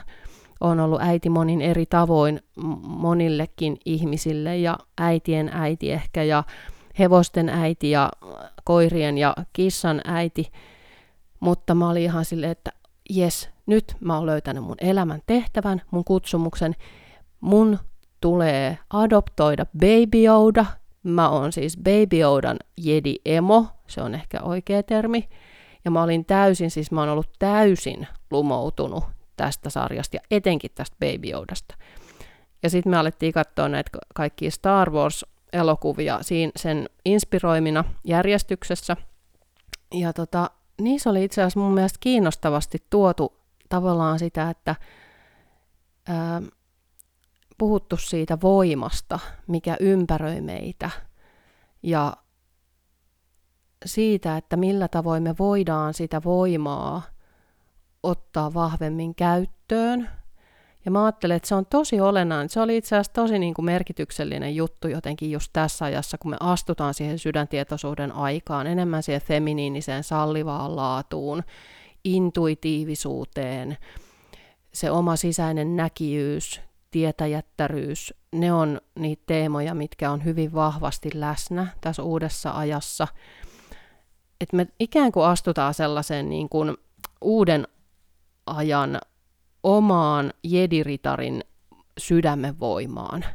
Olen 0.64 0.80
ollut 0.80 1.02
äiti 1.02 1.30
monin 1.30 1.62
eri 1.62 1.86
tavoin 1.86 2.40
monillekin 2.88 3.78
ihmisille 3.86 4.58
ja 4.58 4.78
äitien 4.98 5.50
äiti 5.54 5.92
ehkä 5.92 6.24
ja 6.24 6.44
hevosten 7.00 7.50
äiti 7.50 7.92
ja 7.92 8.12
koirien 8.64 9.18
ja 9.18 9.36
kissan 9.54 10.02
äiti. 10.06 10.52
Mutta 11.40 11.76
mä 11.76 11.90
olin 11.90 12.04
ihan 12.04 12.26
silleen, 12.26 12.52
että 12.52 12.72
jes, 13.10 13.50
nyt 13.66 13.96
mä 14.00 14.16
oon 14.16 14.26
löytänyt 14.26 14.64
mun 14.64 14.78
elämän 14.82 15.22
tehtävän, 15.26 15.82
mun 15.92 16.04
kutsumuksen. 16.04 16.76
Mun 17.42 17.80
tulee 18.22 18.78
adoptoida 18.90 19.66
Baby 19.66 20.26
Yoda, 20.26 20.66
Mä 21.04 21.30
oon 21.30 21.54
siis 21.54 21.78
Baby 21.78 22.20
Yodan 22.22 22.58
Jedi 22.78 23.16
Emo, 23.26 23.66
se 23.88 24.02
on 24.02 24.16
ehkä 24.16 24.42
oikea 24.42 24.84
termi. 24.84 25.30
Ja 25.86 25.92
mä 25.92 26.04
olin 26.04 26.26
täysin, 26.26 26.72
siis 26.72 26.92
mä 26.92 27.00
oon 27.00 27.10
ollut 27.10 27.30
täysin 27.40 28.08
lumoutunut 28.32 29.04
tästä 29.38 29.70
sarjasta 29.70 30.16
ja 30.16 30.22
etenkin 30.32 30.72
tästä 30.76 30.98
Baby 31.00 31.30
Yodasta. 31.30 31.76
Ja 32.64 32.70
sitten 32.70 32.90
me 32.90 32.98
alettiin 32.98 33.34
katsoa 33.34 33.70
näitä 33.70 33.90
kaikkia 34.16 34.52
Star 34.52 34.90
Wars-elokuvia 34.90 36.20
siinä 36.22 36.52
sen 36.56 36.90
inspiroimina 37.06 37.84
järjestyksessä. 38.04 38.98
Ja 39.94 40.14
tota, 40.14 40.50
niissä 40.82 41.10
oli 41.10 41.24
itse 41.24 41.42
asiassa 41.42 41.60
mun 41.60 41.74
mielestä 41.74 41.98
kiinnostavasti 42.00 42.78
tuotu 42.90 43.34
tavallaan 43.70 44.20
sitä, 44.20 44.50
että 44.50 44.76
ää, 46.08 46.42
puhuttu 47.58 47.98
siitä 47.98 48.38
voimasta, 48.42 49.20
mikä 49.48 49.78
ympäröi 49.80 50.42
meitä 50.42 50.90
ja 51.84 52.18
siitä, 53.86 54.38
että 54.38 54.58
millä 54.58 54.88
tavoin 54.88 55.24
me 55.24 55.36
voidaan 55.40 55.94
sitä 55.94 56.22
voimaa 56.24 57.02
ottaa 58.04 58.54
vahvemmin 58.54 59.16
käyttöön. 59.16 60.10
Ja 60.86 60.92
mä 60.92 61.06
ajattelen, 61.06 61.38
että 61.38 61.50
se 61.50 61.56
on 61.56 61.66
tosi 61.66 62.02
olennainen. 62.02 62.50
Se 62.50 62.60
oli 62.60 62.78
itse 62.78 62.96
asiassa 62.96 63.14
tosi 63.14 63.40
niin 63.40 63.54
kuin 63.54 63.66
merkityksellinen 63.66 64.56
juttu 64.56 64.88
jotenkin 64.88 65.32
just 65.32 65.50
tässä 65.54 65.86
ajassa, 65.86 66.18
kun 66.18 66.32
me 66.32 66.38
astutaan 66.40 66.94
siihen 66.94 67.20
sydäntietoisuuden 67.20 68.12
aikaan, 68.12 68.68
enemmän 68.68 69.04
siihen 69.04 69.22
feminiiniseen 69.22 70.04
sallivaan 70.04 70.76
laatuun, 70.76 71.44
intuitiivisuuteen, 72.04 73.78
se 74.74 74.92
oma 74.92 75.16
sisäinen 75.16 75.76
näkijyys, 75.76 76.62
tietäjättäryys, 76.92 78.14
ne 78.32 78.54
on 78.54 78.82
niitä 79.00 79.24
teemoja, 79.26 79.74
mitkä 79.74 80.12
on 80.12 80.26
hyvin 80.26 80.54
vahvasti 80.54 81.10
läsnä 81.14 81.68
tässä 81.82 82.04
uudessa 82.04 82.52
ajassa. 82.52 83.08
Et 84.42 84.54
me 84.54 84.68
ikään 84.80 85.12
kuin 85.12 85.26
astutaan 85.26 85.74
sellaiseen 85.74 86.30
niin 86.30 86.50
kuin 86.50 86.78
uuden 87.22 87.68
ajan 88.46 89.00
omaan 89.64 90.34
jediritarin 90.44 91.44
sydämen 91.98 92.60
voimaan. 92.60 93.26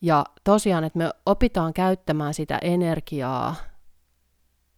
Ja 0.00 0.24
tosiaan, 0.44 0.84
että 0.84 0.98
me 0.98 1.10
opitaan 1.26 1.72
käyttämään 1.72 2.34
sitä 2.34 2.58
energiaa, 2.62 3.54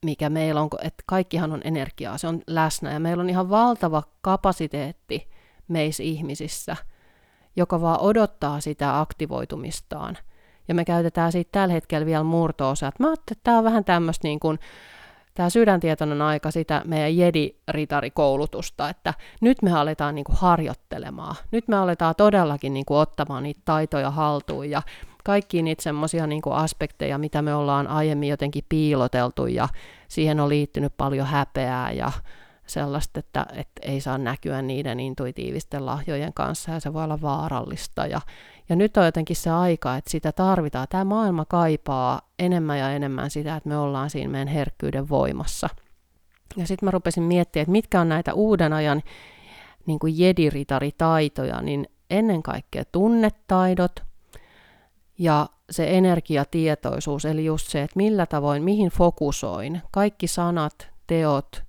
mikä 0.04 0.30
meillä 0.30 0.60
on, 0.60 0.68
että 0.82 1.02
kaikkihan 1.06 1.52
on 1.52 1.60
energiaa, 1.64 2.18
se 2.18 2.26
on 2.26 2.42
läsnä 2.46 2.92
ja 2.92 3.00
meillä 3.00 3.20
on 3.20 3.30
ihan 3.30 3.50
valtava 3.50 4.02
kapasiteetti 4.20 5.30
meissä 5.68 6.02
ihmisissä– 6.02 6.76
joka 7.58 7.80
vaan 7.80 8.00
odottaa 8.00 8.60
sitä 8.60 9.00
aktivoitumistaan. 9.00 10.18
Ja 10.68 10.74
me 10.74 10.84
käytetään 10.84 11.32
siitä 11.32 11.48
tällä 11.52 11.72
hetkellä 11.74 12.06
vielä 12.06 12.24
murto-osa. 12.24 12.92
Mä 12.98 13.06
ajattelin, 13.06 13.38
että 13.38 13.44
tämä 13.44 13.58
on 13.58 13.64
vähän 13.64 13.84
tämmöistä 13.84 14.28
niin 14.28 14.40
kuin, 14.40 14.58
tämä 15.38 15.50
sydäntietoinen 15.50 16.22
aika 16.22 16.50
sitä 16.50 16.82
meidän 16.84 17.16
jedi-ritarikoulutusta, 17.16 18.88
että 18.88 19.14
nyt 19.40 19.62
me 19.62 19.72
aletaan 19.72 20.14
niin 20.14 20.24
kuin 20.24 20.36
harjoittelemaan. 20.36 21.36
Nyt 21.50 21.68
me 21.68 21.76
aletaan 21.76 22.14
todellakin 22.16 22.74
niin 22.74 22.84
kuin 22.86 22.98
ottamaan 22.98 23.42
niitä 23.42 23.60
taitoja 23.64 24.10
haltuun 24.10 24.70
ja 24.70 24.82
kaikki 25.24 25.62
niitä 25.62 25.82
semmoisia 25.82 26.26
niin 26.26 26.42
aspekteja, 26.50 27.18
mitä 27.18 27.42
me 27.42 27.54
ollaan 27.54 27.86
aiemmin 27.86 28.28
jotenkin 28.28 28.64
piiloteltu 28.68 29.46
ja 29.46 29.68
siihen 30.08 30.40
on 30.40 30.48
liittynyt 30.48 30.92
paljon 30.96 31.26
häpeää 31.26 31.92
ja 31.92 32.12
sellaista, 32.66 33.20
että, 33.20 33.46
että 33.52 33.80
ei 33.82 34.00
saa 34.00 34.18
näkyä 34.18 34.62
niiden 34.62 35.00
intuitiivisten 35.00 35.86
lahjojen 35.86 36.32
kanssa 36.32 36.70
ja 36.70 36.80
se 36.80 36.92
voi 36.92 37.04
olla 37.04 37.20
vaarallista. 37.20 38.06
Ja, 38.06 38.20
ja 38.68 38.76
nyt 38.76 38.96
on 38.96 39.04
jotenkin 39.04 39.36
se 39.36 39.50
aika, 39.50 39.96
että 39.96 40.10
sitä 40.10 40.32
tarvitaan. 40.32 40.86
Tämä 40.90 41.04
maailma 41.04 41.44
kaipaa 41.44 42.20
enemmän 42.38 42.78
ja 42.78 42.90
enemmän 42.90 43.30
sitä, 43.30 43.56
että 43.56 43.68
me 43.68 43.76
ollaan 43.76 44.10
siinä 44.10 44.30
meidän 44.30 44.48
herkkyyden 44.48 45.08
voimassa. 45.08 45.68
Ja 46.56 46.66
sitten 46.66 46.86
mä 46.86 46.90
rupesin 46.90 47.22
miettimään, 47.22 47.62
että 47.62 47.72
mitkä 47.72 48.00
on 48.00 48.08
näitä 48.08 48.34
uuden 48.34 48.72
ajan 48.72 49.02
niin 49.86 49.98
kuin 49.98 50.18
jediritaritaitoja, 50.18 51.62
niin 51.62 51.86
ennen 52.10 52.42
kaikkea 52.42 52.84
tunnetaidot 52.92 54.02
ja 55.18 55.48
se 55.70 55.96
energiatietoisuus, 55.96 57.24
eli 57.24 57.44
just 57.44 57.68
se, 57.68 57.82
että 57.82 57.96
millä 57.96 58.26
tavoin, 58.26 58.62
mihin 58.62 58.90
fokusoin, 58.90 59.82
kaikki 59.90 60.26
sanat, 60.26 60.88
teot, 61.06 61.62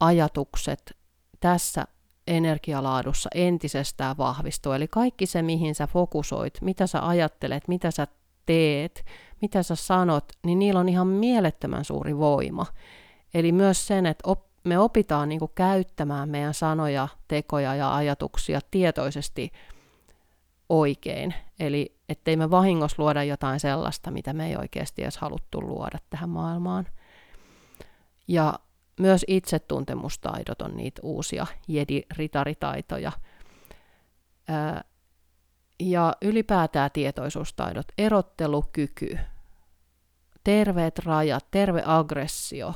ajatukset 0.00 0.96
tässä 1.40 1.84
energialaadussa 2.26 3.30
entisestään 3.34 4.16
vahvistuu. 4.18 4.72
Eli 4.72 4.88
kaikki 4.88 5.26
se, 5.26 5.42
mihin 5.42 5.74
sä 5.74 5.86
fokusoit, 5.86 6.54
mitä 6.60 6.86
sä 6.86 7.08
ajattelet, 7.08 7.68
mitä 7.68 7.90
sä 7.90 8.06
teet, 8.46 9.04
mitä 9.42 9.62
sä 9.62 9.74
sanot, 9.74 10.24
niin 10.46 10.58
niillä 10.58 10.80
on 10.80 10.88
ihan 10.88 11.06
mielettömän 11.06 11.84
suuri 11.84 12.18
voima. 12.18 12.66
Eli 13.34 13.52
myös 13.52 13.86
sen, 13.86 14.06
että 14.06 14.30
op, 14.30 14.40
me 14.64 14.78
opitaan 14.78 15.28
niin 15.28 15.40
käyttämään 15.54 16.28
meidän 16.28 16.54
sanoja, 16.54 17.08
tekoja 17.28 17.74
ja 17.74 17.94
ajatuksia 17.94 18.60
tietoisesti 18.70 19.52
oikein. 20.68 21.34
Eli 21.60 21.96
ettei 22.08 22.36
me 22.36 22.50
vahingossa 22.50 23.02
luoda 23.02 23.24
jotain 23.24 23.60
sellaista, 23.60 24.10
mitä 24.10 24.32
me 24.32 24.46
ei 24.46 24.56
oikeasti 24.56 25.02
edes 25.02 25.16
haluttu 25.16 25.60
luoda 25.60 25.98
tähän 26.10 26.28
maailmaan. 26.28 26.86
Ja 28.28 28.58
myös 29.00 29.24
itsetuntemustaidot 29.28 30.62
on 30.62 30.76
niitä 30.76 31.00
uusia 31.04 31.46
jedi-ritaritaitoja. 31.68 33.12
ja 35.80 36.12
ylipäätään 36.22 36.90
tietoisuustaidot, 36.92 37.86
erottelukyky, 37.98 39.18
terveet 40.44 40.98
rajat, 40.98 41.46
terve 41.50 41.82
aggressio, 41.86 42.74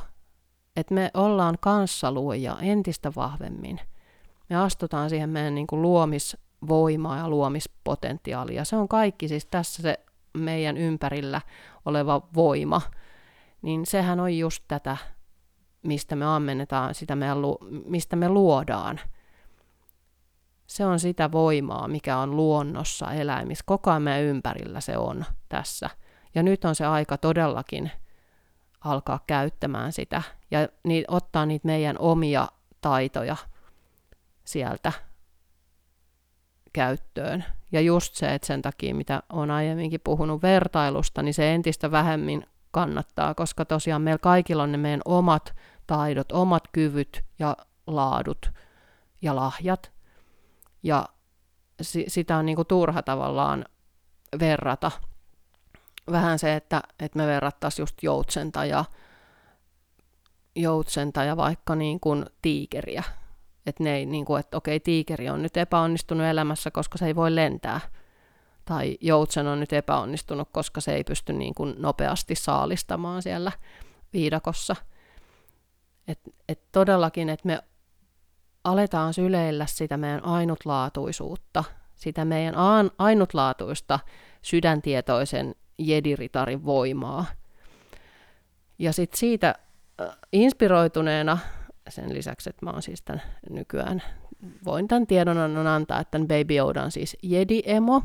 että 0.76 0.94
me 0.94 1.10
ollaan 1.14 1.56
kanssaluoja 1.60 2.56
entistä 2.62 3.12
vahvemmin. 3.16 3.80
Me 4.48 4.56
astutaan 4.56 5.10
siihen 5.10 5.30
meidän 5.30 5.54
niin 5.54 5.66
kuin 5.66 5.82
luomisvoimaa 5.82 7.16
ja 7.18 7.28
luomispotentiaalia. 7.28 8.64
Se 8.64 8.76
on 8.76 8.88
kaikki 8.88 9.28
siis 9.28 9.46
tässä 9.46 9.82
se 9.82 9.98
meidän 10.34 10.76
ympärillä 10.76 11.40
oleva 11.84 12.22
voima. 12.34 12.80
Niin 13.62 13.86
sehän 13.86 14.20
on 14.20 14.38
just 14.38 14.64
tätä 14.68 14.96
mistä 15.82 16.16
me 16.16 16.24
ammennetaan, 16.24 16.94
sitä 16.94 17.16
me, 17.16 17.26
mistä 17.84 18.16
me 18.16 18.28
luodaan. 18.28 19.00
Se 20.66 20.86
on 20.86 21.00
sitä 21.00 21.32
voimaa, 21.32 21.88
mikä 21.88 22.18
on 22.18 22.36
luonnossa 22.36 23.12
eläimissä. 23.12 23.64
Koko 23.66 23.90
ajan 23.90 24.02
meidän 24.02 24.22
ympärillä 24.22 24.80
se 24.80 24.96
on 24.96 25.24
tässä. 25.48 25.90
Ja 26.34 26.42
nyt 26.42 26.64
on 26.64 26.74
se 26.74 26.86
aika 26.86 27.18
todellakin 27.18 27.90
alkaa 28.80 29.20
käyttämään 29.26 29.92
sitä 29.92 30.22
ja 30.50 30.68
niin, 30.84 31.04
ottaa 31.08 31.46
niitä 31.46 31.66
meidän 31.66 31.96
omia 31.98 32.48
taitoja 32.80 33.36
sieltä 34.44 34.92
käyttöön. 36.72 37.44
Ja 37.72 37.80
just 37.80 38.14
se, 38.14 38.34
että 38.34 38.46
sen 38.46 38.62
takia, 38.62 38.94
mitä 38.94 39.22
olen 39.32 39.50
aiemminkin 39.50 40.00
puhunut 40.04 40.42
vertailusta, 40.42 41.22
niin 41.22 41.34
se 41.34 41.54
entistä 41.54 41.90
vähemmin 41.90 42.46
kannattaa, 42.70 43.34
koska 43.34 43.64
tosiaan 43.64 44.02
meillä 44.02 44.18
kaikilla 44.18 44.62
on 44.62 44.72
ne 44.72 44.78
meidän 44.78 45.00
omat 45.04 45.54
taidot, 45.86 46.32
omat 46.32 46.64
kyvyt 46.72 47.24
ja 47.38 47.56
laadut 47.86 48.52
ja 49.22 49.36
lahjat. 49.36 49.92
Ja 50.82 51.08
si- 51.82 52.04
sitä 52.08 52.36
on 52.36 52.46
niinku 52.46 52.64
turha 52.64 53.02
tavallaan 53.02 53.64
verrata. 54.40 54.90
Vähän 56.10 56.38
se, 56.38 56.56
että, 56.56 56.82
että 57.00 57.18
me 57.18 57.26
verrattaisiin 57.26 57.82
just 57.82 58.02
joutsenta 58.02 58.64
ja, 58.64 58.84
joutsenta 60.56 61.24
ja 61.24 61.36
vaikka 61.36 61.74
niin 61.74 62.00
kuin 62.00 62.26
tiikeriä. 62.42 63.02
Että 63.66 63.84
ne 63.84 63.96
ei, 63.96 64.06
niin 64.06 64.24
kuin, 64.24 64.44
okei, 64.54 64.80
tiikeri 64.80 65.30
on 65.30 65.42
nyt 65.42 65.56
epäonnistunut 65.56 66.26
elämässä, 66.26 66.70
koska 66.70 66.98
se 66.98 67.06
ei 67.06 67.16
voi 67.16 67.34
lentää. 67.34 67.80
Tai 68.68 68.98
joutsen 69.00 69.46
on 69.46 69.60
nyt 69.60 69.72
epäonnistunut, 69.72 70.48
koska 70.52 70.80
se 70.80 70.94
ei 70.94 71.04
pysty 71.04 71.32
niin 71.32 71.54
kuin 71.54 71.74
nopeasti 71.78 72.34
saalistamaan 72.34 73.22
siellä 73.22 73.52
viidakossa. 74.12 74.76
Et, 76.08 76.20
et 76.48 76.60
todellakin, 76.72 77.28
että 77.28 77.46
me 77.46 77.62
aletaan 78.64 79.14
syleillä 79.14 79.66
sitä 79.66 79.96
meidän 79.96 80.24
ainutlaatuisuutta, 80.24 81.64
sitä 81.94 82.24
meidän 82.24 82.54
ainutlaatuista 82.98 83.98
sydäntietoisen 84.42 85.54
jediritarin 85.78 86.64
voimaa. 86.64 87.26
Ja 88.78 88.92
sitten 88.92 89.18
siitä 89.18 89.54
inspiroituneena, 90.32 91.38
sen 91.88 92.14
lisäksi, 92.14 92.50
että 92.50 92.66
mä 92.66 92.70
oon 92.70 92.82
siis 92.82 93.02
tämän 93.02 93.22
nykyään, 93.50 94.02
voin 94.64 94.88
tämän 94.88 95.06
tiedonannon 95.06 95.66
antaa, 95.66 96.00
että 96.00 96.10
tämän 96.10 96.28
Baby 96.28 96.56
Yoda 96.56 96.82
on 96.82 96.90
siis 96.90 97.16
jedi-emo, 97.22 98.02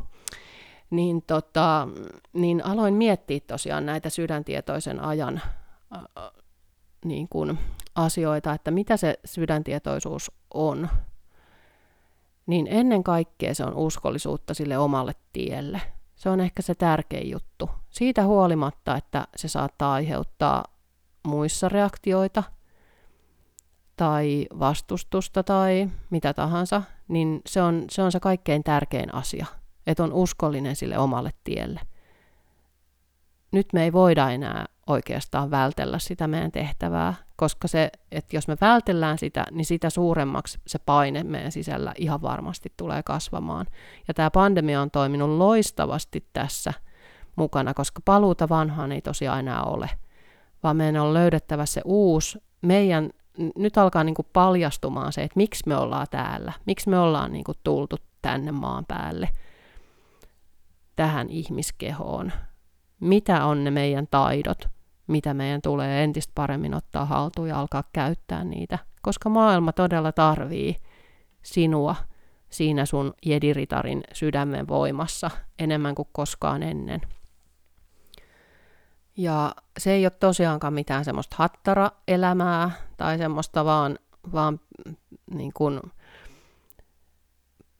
niin, 0.90 1.22
tota, 1.22 1.88
niin 2.32 2.64
aloin 2.64 2.94
miettiä 2.94 3.40
tosiaan 3.46 3.86
näitä 3.86 4.10
sydäntietoisen 4.10 5.00
ajan 5.00 5.40
äh, 5.96 6.30
niin 7.04 7.28
kuin 7.28 7.58
asioita, 7.94 8.52
että 8.52 8.70
mitä 8.70 8.96
se 8.96 9.18
sydäntietoisuus 9.24 10.32
on. 10.54 10.88
Niin 12.46 12.66
ennen 12.70 13.04
kaikkea 13.04 13.54
se 13.54 13.64
on 13.64 13.74
uskollisuutta 13.74 14.54
sille 14.54 14.78
omalle 14.78 15.12
tielle. 15.32 15.80
Se 16.16 16.30
on 16.30 16.40
ehkä 16.40 16.62
se 16.62 16.74
tärkein 16.74 17.30
juttu. 17.30 17.70
Siitä 17.90 18.24
huolimatta, 18.24 18.96
että 18.96 19.26
se 19.36 19.48
saattaa 19.48 19.92
aiheuttaa 19.92 20.64
muissa 21.26 21.68
reaktioita 21.68 22.42
tai 23.96 24.46
vastustusta 24.58 25.42
tai 25.42 25.90
mitä 26.10 26.34
tahansa, 26.34 26.82
niin 27.08 27.42
se 27.46 27.62
on 27.62 27.84
se, 27.90 28.02
on 28.02 28.12
se 28.12 28.20
kaikkein 28.20 28.64
tärkein 28.64 29.14
asia, 29.14 29.46
että 29.86 30.02
on 30.04 30.12
uskollinen 30.12 30.76
sille 30.76 30.98
omalle 30.98 31.30
tielle. 31.44 31.80
Nyt 33.52 33.66
me 33.72 33.84
ei 33.84 33.92
voida 33.92 34.30
enää 34.30 34.66
oikeastaan 34.86 35.50
vältellä 35.50 35.98
sitä 35.98 36.26
meidän 36.26 36.52
tehtävää, 36.52 37.14
koska 37.36 37.68
se, 37.68 37.90
että 38.12 38.36
jos 38.36 38.48
me 38.48 38.56
vältellään 38.60 39.18
sitä, 39.18 39.44
niin 39.50 39.64
sitä 39.64 39.90
suuremmaksi 39.90 40.58
se 40.66 40.78
paine 40.78 41.22
meidän 41.22 41.52
sisällä 41.52 41.92
ihan 41.98 42.22
varmasti 42.22 42.72
tulee 42.76 43.02
kasvamaan. 43.02 43.66
Ja 44.08 44.14
tämä 44.14 44.30
pandemia 44.30 44.82
on 44.82 44.90
toiminut 44.90 45.30
loistavasti 45.30 46.26
tässä 46.32 46.72
mukana, 47.36 47.74
koska 47.74 48.00
paluuta 48.04 48.48
vanhaan 48.48 48.92
ei 48.92 49.00
tosiaan 49.00 49.38
enää 49.38 49.62
ole, 49.62 49.90
vaan 50.62 50.76
meidän 50.76 51.02
on 51.02 51.14
löydettävä 51.14 51.66
se 51.66 51.80
uusi, 51.84 52.38
meidän, 52.62 53.10
nyt 53.56 53.78
alkaa 53.78 54.04
niin 54.04 54.14
kuin 54.14 54.28
paljastumaan 54.32 55.12
se, 55.12 55.22
että 55.22 55.36
miksi 55.36 55.62
me 55.66 55.76
ollaan 55.76 56.06
täällä, 56.10 56.52
miksi 56.66 56.90
me 56.90 56.98
ollaan 56.98 57.32
niin 57.32 57.44
kuin 57.44 57.58
tultu 57.64 57.96
tänne 58.22 58.52
maan 58.52 58.84
päälle, 58.84 59.28
tähän 60.96 61.30
ihmiskehoon, 61.30 62.32
mitä 63.00 63.44
on 63.44 63.64
ne 63.64 63.70
meidän 63.70 64.06
taidot, 64.10 64.68
mitä 65.06 65.34
meidän 65.34 65.62
tulee 65.62 66.04
entistä 66.04 66.32
paremmin 66.34 66.74
ottaa 66.74 67.04
haltuun 67.04 67.48
ja 67.48 67.60
alkaa 67.60 67.84
käyttää 67.92 68.44
niitä, 68.44 68.78
koska 69.02 69.28
maailma 69.28 69.72
todella 69.72 70.12
tarvii 70.12 70.76
sinua 71.42 71.96
siinä 72.50 72.86
sun 72.86 73.14
jediritarin 73.26 74.04
sydämen 74.12 74.68
voimassa 74.68 75.30
enemmän 75.58 75.94
kuin 75.94 76.08
koskaan 76.12 76.62
ennen. 76.62 77.00
Ja 79.16 79.54
se 79.78 79.92
ei 79.92 80.04
ole 80.04 80.10
tosiaankaan 80.10 80.74
mitään 80.74 81.04
semmoista 81.04 81.36
hattara-elämää 81.38 82.70
tai 82.96 83.18
semmoista 83.18 83.64
vaan, 83.64 83.98
vaan 84.32 84.60
niin 85.34 85.52
kuin 85.54 85.80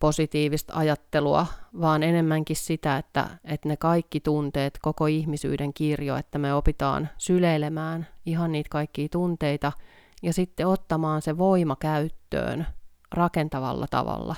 positiivista 0.05 0.73
ajattelua, 0.77 1.47
vaan 1.81 2.03
enemmänkin 2.03 2.57
sitä, 2.57 2.97
että, 2.97 3.31
että 3.45 3.69
ne 3.69 3.77
kaikki 3.77 4.21
tunteet, 4.21 4.79
koko 4.83 5.07
ihmisyyden 5.07 5.75
kirjo, 5.75 6.17
että 6.17 6.39
me 6.39 6.55
opitaan 6.55 7.09
syleilemään 7.19 8.07
ihan 8.27 8.53
niitä 8.53 8.69
kaikkia 8.69 9.09
tunteita 9.09 9.73
ja 10.23 10.33
sitten 10.33 10.67
ottamaan 10.67 11.23
se 11.23 11.39
voima 11.39 11.77
käyttöön 11.77 12.67
rakentavalla 13.13 13.87
tavalla. 13.91 14.37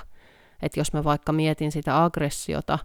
Että 0.61 0.79
jos 0.79 0.93
mä 0.93 1.03
vaikka 1.03 1.31
mietin 1.31 1.71
sitä 1.71 2.03
aggressiota, 2.03 2.79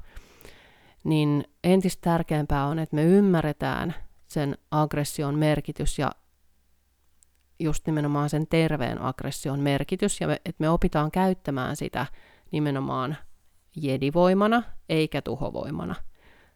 niin 1.05 1.45
entistä 1.65 2.11
tärkeämpää 2.11 2.67
on, 2.67 2.79
että 2.79 2.97
me 2.97 3.05
ymmärretään 3.05 3.95
sen 4.29 4.59
aggression 4.71 5.39
merkitys 5.39 5.99
ja 5.99 6.13
just 7.59 7.87
nimenomaan 7.87 8.31
sen 8.31 8.47
terveen 8.47 9.03
aggression 9.03 9.61
merkitys, 9.61 10.21
ja 10.21 10.27
me, 10.27 10.35
että 10.35 10.61
me 10.61 10.71
opitaan 10.71 11.11
käyttämään 11.11 11.77
sitä 11.77 12.07
nimenomaan 12.53 13.17
jedivoimana 13.77 14.63
eikä 14.89 15.23
tuhovoimana. 15.23 15.95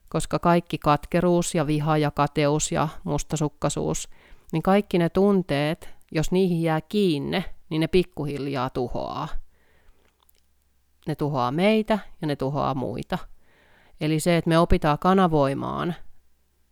Koska 0.08 0.38
kaikki 0.38 0.78
katkeruus 0.78 1.54
ja 1.54 1.66
viha 1.66 1.98
ja 1.98 2.10
kateus 2.10 2.72
ja 2.72 2.88
mustasukkaisuus, 3.04 4.08
niin 4.52 4.62
kaikki 4.62 4.98
ne 4.98 5.08
tunteet, 5.08 5.88
jos 6.12 6.30
niihin 6.32 6.62
jää 6.62 6.80
kiinne, 6.80 7.44
niin 7.70 7.80
ne 7.80 7.86
pikkuhiljaa 7.86 8.70
tuhoaa. 8.70 9.28
Ne 11.06 11.14
tuhoaa 11.14 11.52
meitä 11.52 11.98
ja 12.20 12.26
ne 12.26 12.36
tuhoaa 12.36 12.74
muita. 12.74 13.18
Eli 14.00 14.20
se, 14.20 14.36
että 14.36 14.48
me 14.48 14.58
opitaan 14.58 14.98
kanavoimaan 14.98 15.94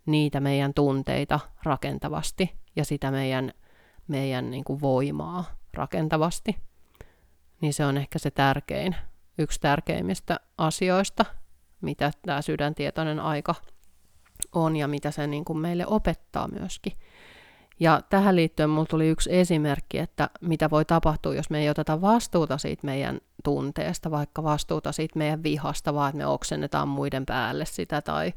niitä 0.06 0.40
meidän 0.40 0.74
tunteita 0.74 1.40
rakentavasti 1.62 2.54
ja 2.76 2.84
sitä 2.84 3.10
meidän, 3.10 3.52
meidän 4.08 4.50
niin 4.50 4.64
kuin 4.64 4.80
voimaa 4.80 5.44
rakentavasti, 5.74 6.56
niin 7.60 7.74
se 7.74 7.86
on 7.86 7.96
ehkä 7.96 8.18
se 8.18 8.30
tärkein 8.30 8.96
yksi 9.38 9.60
tärkeimmistä 9.60 10.40
asioista, 10.58 11.24
mitä 11.80 12.10
tämä 12.26 12.42
sydäntietoinen 12.42 13.20
aika 13.20 13.54
on 14.52 14.76
ja 14.76 14.88
mitä 14.88 15.10
se 15.10 15.26
niin 15.26 15.44
kuin 15.44 15.58
meille 15.58 15.86
opettaa 15.86 16.48
myöskin. 16.48 16.92
Ja 17.80 18.00
tähän 18.10 18.36
liittyen 18.36 18.70
mulla 18.70 18.86
tuli 18.86 19.08
yksi 19.08 19.36
esimerkki, 19.36 19.98
että 19.98 20.30
mitä 20.40 20.70
voi 20.70 20.84
tapahtua, 20.84 21.34
jos 21.34 21.50
me 21.50 21.60
ei 21.60 21.70
oteta 21.70 22.00
vastuuta 22.00 22.58
siitä 22.58 22.86
meidän 22.86 23.20
tunteesta, 23.44 24.10
vaikka 24.10 24.42
vastuuta 24.42 24.92
siitä 24.92 25.18
meidän 25.18 25.42
vihasta, 25.42 25.94
vaan 25.94 26.08
että 26.08 26.18
me 26.18 26.26
oksennetaan 26.26 26.88
muiden 26.88 27.26
päälle 27.26 27.64
sitä 27.64 28.02
tai 28.02 28.32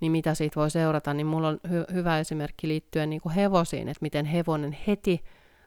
niin 0.00 0.12
mitä 0.12 0.34
siitä 0.34 0.60
voi 0.60 0.70
seurata, 0.70 1.14
niin 1.14 1.26
mulla 1.26 1.48
on 1.48 1.60
hy- 1.66 1.92
hyvä 1.92 2.18
esimerkki 2.18 2.68
liittyen 2.68 3.10
niin 3.10 3.20
kuin 3.20 3.34
hevosiin, 3.34 3.88
että 3.88 4.02
miten 4.02 4.26
hevonen 4.26 4.76
heti 4.86 5.24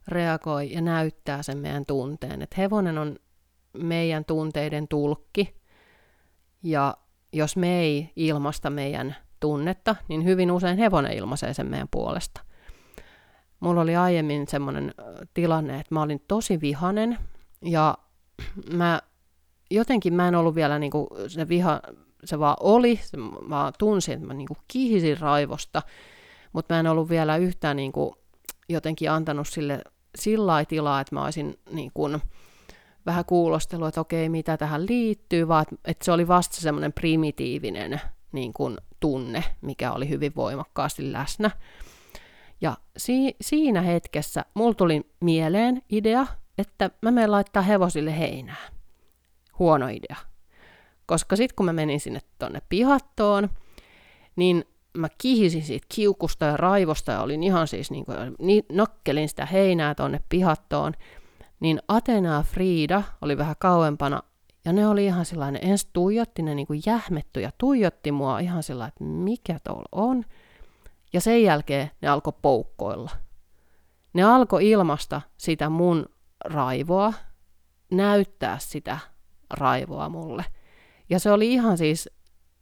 reagoi 0.07 0.73
ja 0.73 0.81
näyttää 0.81 1.43
sen 1.43 1.57
meidän 1.57 1.85
tunteen. 1.85 2.41
Että 2.41 2.55
hevonen 2.57 2.97
on 2.97 3.15
meidän 3.77 4.25
tunteiden 4.25 4.87
tulkki. 4.87 5.55
Ja 6.63 6.97
jos 7.33 7.57
me 7.57 7.79
ei 7.79 8.11
ilmasta 8.15 8.69
meidän 8.69 9.15
tunnetta, 9.39 9.95
niin 10.07 10.25
hyvin 10.25 10.51
usein 10.51 10.77
hevonen 10.77 11.13
ilmaisee 11.13 11.53
sen 11.53 11.67
meidän 11.67 11.87
puolesta. 11.91 12.41
Mulla 13.59 13.81
oli 13.81 13.95
aiemmin 13.95 14.47
semmoinen 14.47 14.93
tilanne, 15.33 15.79
että 15.79 15.95
mä 15.95 16.01
olin 16.01 16.23
tosi 16.27 16.61
vihanen 16.61 17.17
ja 17.61 17.97
mä 18.79 19.01
jotenkin 19.71 20.13
mä 20.13 20.27
en 20.27 20.35
ollut 20.35 20.55
vielä 20.55 20.79
niinku, 20.79 21.07
se 21.27 21.49
viha, 21.49 21.81
se 22.23 22.39
vaan 22.39 22.57
oli, 22.59 22.99
se, 23.03 23.17
mä 23.47 23.71
tunsin, 23.79 24.13
että 24.13 24.27
mä 24.27 24.33
niinku 24.33 24.57
kihisin 24.67 25.19
raivosta, 25.19 25.81
mutta 26.53 26.73
mä 26.73 26.79
en 26.79 26.87
ollut 26.87 27.09
vielä 27.09 27.37
yhtään 27.37 27.75
niinku, 27.77 28.17
jotenkin 28.69 29.11
antanut 29.11 29.47
sille 29.47 29.81
sillä 30.15 30.65
tilaa, 30.65 31.01
että 31.01 31.15
mä 31.15 31.23
olisin 31.23 31.59
niin 31.71 31.91
kuin, 31.93 32.21
vähän 33.05 33.25
kuulostelua, 33.25 33.87
että 33.87 34.01
okei, 34.01 34.29
mitä 34.29 34.57
tähän 34.57 34.85
liittyy, 34.85 35.47
vaan 35.47 35.65
että 35.85 36.05
se 36.05 36.11
oli 36.11 36.27
vasta 36.27 36.61
semmoinen 36.61 36.93
primitiivinen 36.93 38.01
niin 38.31 38.53
kuin, 38.53 38.77
tunne, 38.99 39.43
mikä 39.61 39.91
oli 39.91 40.09
hyvin 40.09 40.31
voimakkaasti 40.35 41.13
läsnä. 41.13 41.51
Ja 42.61 42.77
si- 42.97 43.35
siinä 43.41 43.81
hetkessä 43.81 44.45
mulla 44.53 44.73
tuli 44.73 45.01
mieleen 45.19 45.81
idea, 45.89 46.27
että 46.57 46.89
mä 47.01 47.11
menen 47.11 47.31
laittaa 47.31 47.63
hevosille 47.63 48.19
heinää. 48.19 48.69
Huono 49.59 49.87
idea. 49.87 50.15
Koska 51.05 51.35
sitten 51.35 51.55
kun 51.55 51.65
mä 51.65 51.73
menin 51.73 51.99
sinne 51.99 52.19
tonne 52.39 52.61
pihattoon, 52.69 53.49
niin 54.35 54.65
mä 54.97 55.07
kihisin 55.17 55.63
siitä 55.63 55.87
kiukusta 55.95 56.45
ja 56.45 56.57
raivosta 56.57 57.11
ja 57.11 57.21
olin 57.21 57.43
ihan 57.43 57.67
siis 57.67 57.91
niin 57.91 58.05
kuin, 58.05 58.17
nokkelin 58.71 59.29
sitä 59.29 59.45
heinää 59.45 59.95
tonne 59.95 60.19
pihattoon 60.29 60.93
niin 61.63 61.79
Atena 61.87 62.33
ja 62.33 62.43
Frida 62.43 63.03
oli 63.21 63.37
vähän 63.37 63.55
kauempana, 63.59 64.23
ja 64.65 64.73
ne 64.73 64.87
oli 64.87 65.05
ihan 65.05 65.25
sellainen, 65.25 65.69
ensin 65.69 65.89
tuijotti, 65.93 66.41
ne 66.41 66.55
niin 66.55 66.67
kuin 66.67 66.81
jähmetty 66.85 67.41
ja 67.41 67.51
tuijotti 67.57 68.11
mua 68.11 68.39
ihan 68.39 68.63
sellainen, 68.63 68.89
että 68.89 69.03
mikä 69.03 69.59
tuolla 69.63 69.89
on. 69.91 70.25
Ja 71.13 71.21
sen 71.21 71.43
jälkeen 71.43 71.91
ne 72.01 72.07
alkoi 72.07 72.33
poukkoilla. 72.41 73.11
Ne 74.13 74.23
alkoi 74.23 74.69
ilmasta 74.69 75.21
sitä 75.37 75.69
mun 75.69 76.05
raivoa, 76.45 77.13
näyttää 77.91 78.57
sitä 78.59 78.97
raivoa 79.49 80.09
mulle. 80.09 80.45
Ja 81.09 81.19
se 81.19 81.31
oli 81.31 81.53
ihan 81.53 81.77
siis 81.77 82.09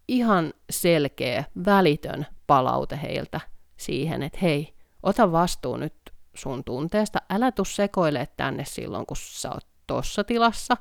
ihan 0.07 0.53
selkeä, 0.69 1.43
välitön 1.65 2.25
palaute 2.47 2.99
heiltä 3.01 3.41
siihen, 3.77 4.23
että 4.23 4.39
hei, 4.41 4.75
ota 5.03 5.31
vastuu 5.31 5.77
nyt 5.77 6.10
sun 6.33 6.63
tunteesta, 6.63 7.19
älä 7.29 7.51
tuu 7.51 7.65
sekoile 7.65 8.27
tänne 8.37 8.65
silloin, 8.65 9.05
kun 9.05 9.17
sä 9.17 9.51
oot 9.51 9.67
tossa 9.87 10.23
tilassa. 10.23 10.77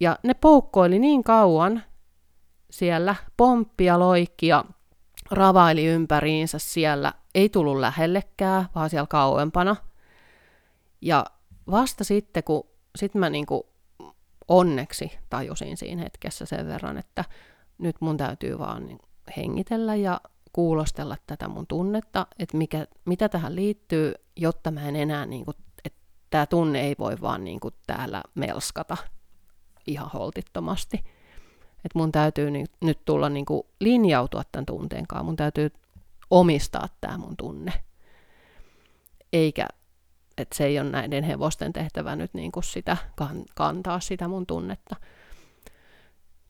Ja 0.00 0.18
ne 0.22 0.34
poukkoili 0.34 0.98
niin 0.98 1.24
kauan 1.24 1.82
siellä, 2.70 3.14
pomppia, 3.36 3.98
loikkia, 3.98 4.64
ravaili 5.30 5.86
ympäriinsä 5.86 6.58
siellä, 6.58 7.12
ei 7.34 7.48
tullut 7.48 7.78
lähellekään, 7.78 8.66
vaan 8.74 8.90
siellä 8.90 9.06
kauempana. 9.06 9.76
Ja 11.00 11.26
vasta 11.70 12.04
sitten, 12.04 12.44
kun 12.44 12.66
sit 12.96 13.14
mä 13.14 13.30
niinku 13.30 13.68
onneksi 14.48 15.18
tajusin 15.30 15.76
siinä 15.76 16.02
hetkessä 16.02 16.46
sen 16.46 16.66
verran, 16.66 16.98
että 16.98 17.24
nyt 17.78 17.96
mun 18.00 18.16
täytyy 18.16 18.58
vaan 18.58 18.86
niin 18.86 18.98
hengitellä 19.36 19.94
ja 19.94 20.20
kuulostella 20.52 21.16
tätä 21.26 21.48
mun 21.48 21.66
tunnetta, 21.66 22.26
että 22.38 22.56
mikä, 22.56 22.86
mitä 23.04 23.28
tähän 23.28 23.56
liittyy, 23.56 24.14
jotta 24.36 24.70
mä 24.70 24.88
en 24.88 24.96
enää, 24.96 25.26
niin 25.26 25.44
kuin, 25.44 25.56
että 25.84 26.00
tämä 26.30 26.46
tunne 26.46 26.80
ei 26.80 26.96
voi 26.98 27.16
vaan 27.20 27.44
niin 27.44 27.60
kuin 27.60 27.74
täällä 27.86 28.22
melskata 28.34 28.96
ihan 29.86 30.10
holtittomasti. 30.10 30.96
Että 31.84 31.98
mun 31.98 32.12
täytyy 32.12 32.50
niin, 32.50 32.66
nyt 32.80 33.04
tulla 33.04 33.28
niin 33.28 33.46
kuin 33.46 33.62
linjautua 33.80 34.42
tämän 34.52 34.66
tunteen 34.66 35.06
kanssa, 35.06 35.24
mun 35.24 35.36
täytyy 35.36 35.70
omistaa 36.30 36.88
tämä 37.00 37.18
mun 37.18 37.36
tunne. 37.36 37.72
Eikä, 39.32 39.68
että 40.38 40.56
se 40.56 40.64
ei 40.64 40.80
ole 40.80 40.90
näiden 40.90 41.24
hevosten 41.24 41.72
tehtävä 41.72 42.16
nyt 42.16 42.34
niin 42.34 42.52
kuin 42.52 42.64
sitä, 42.64 42.96
kantaa 43.54 44.00
sitä 44.00 44.28
mun 44.28 44.46
tunnetta. 44.46 44.96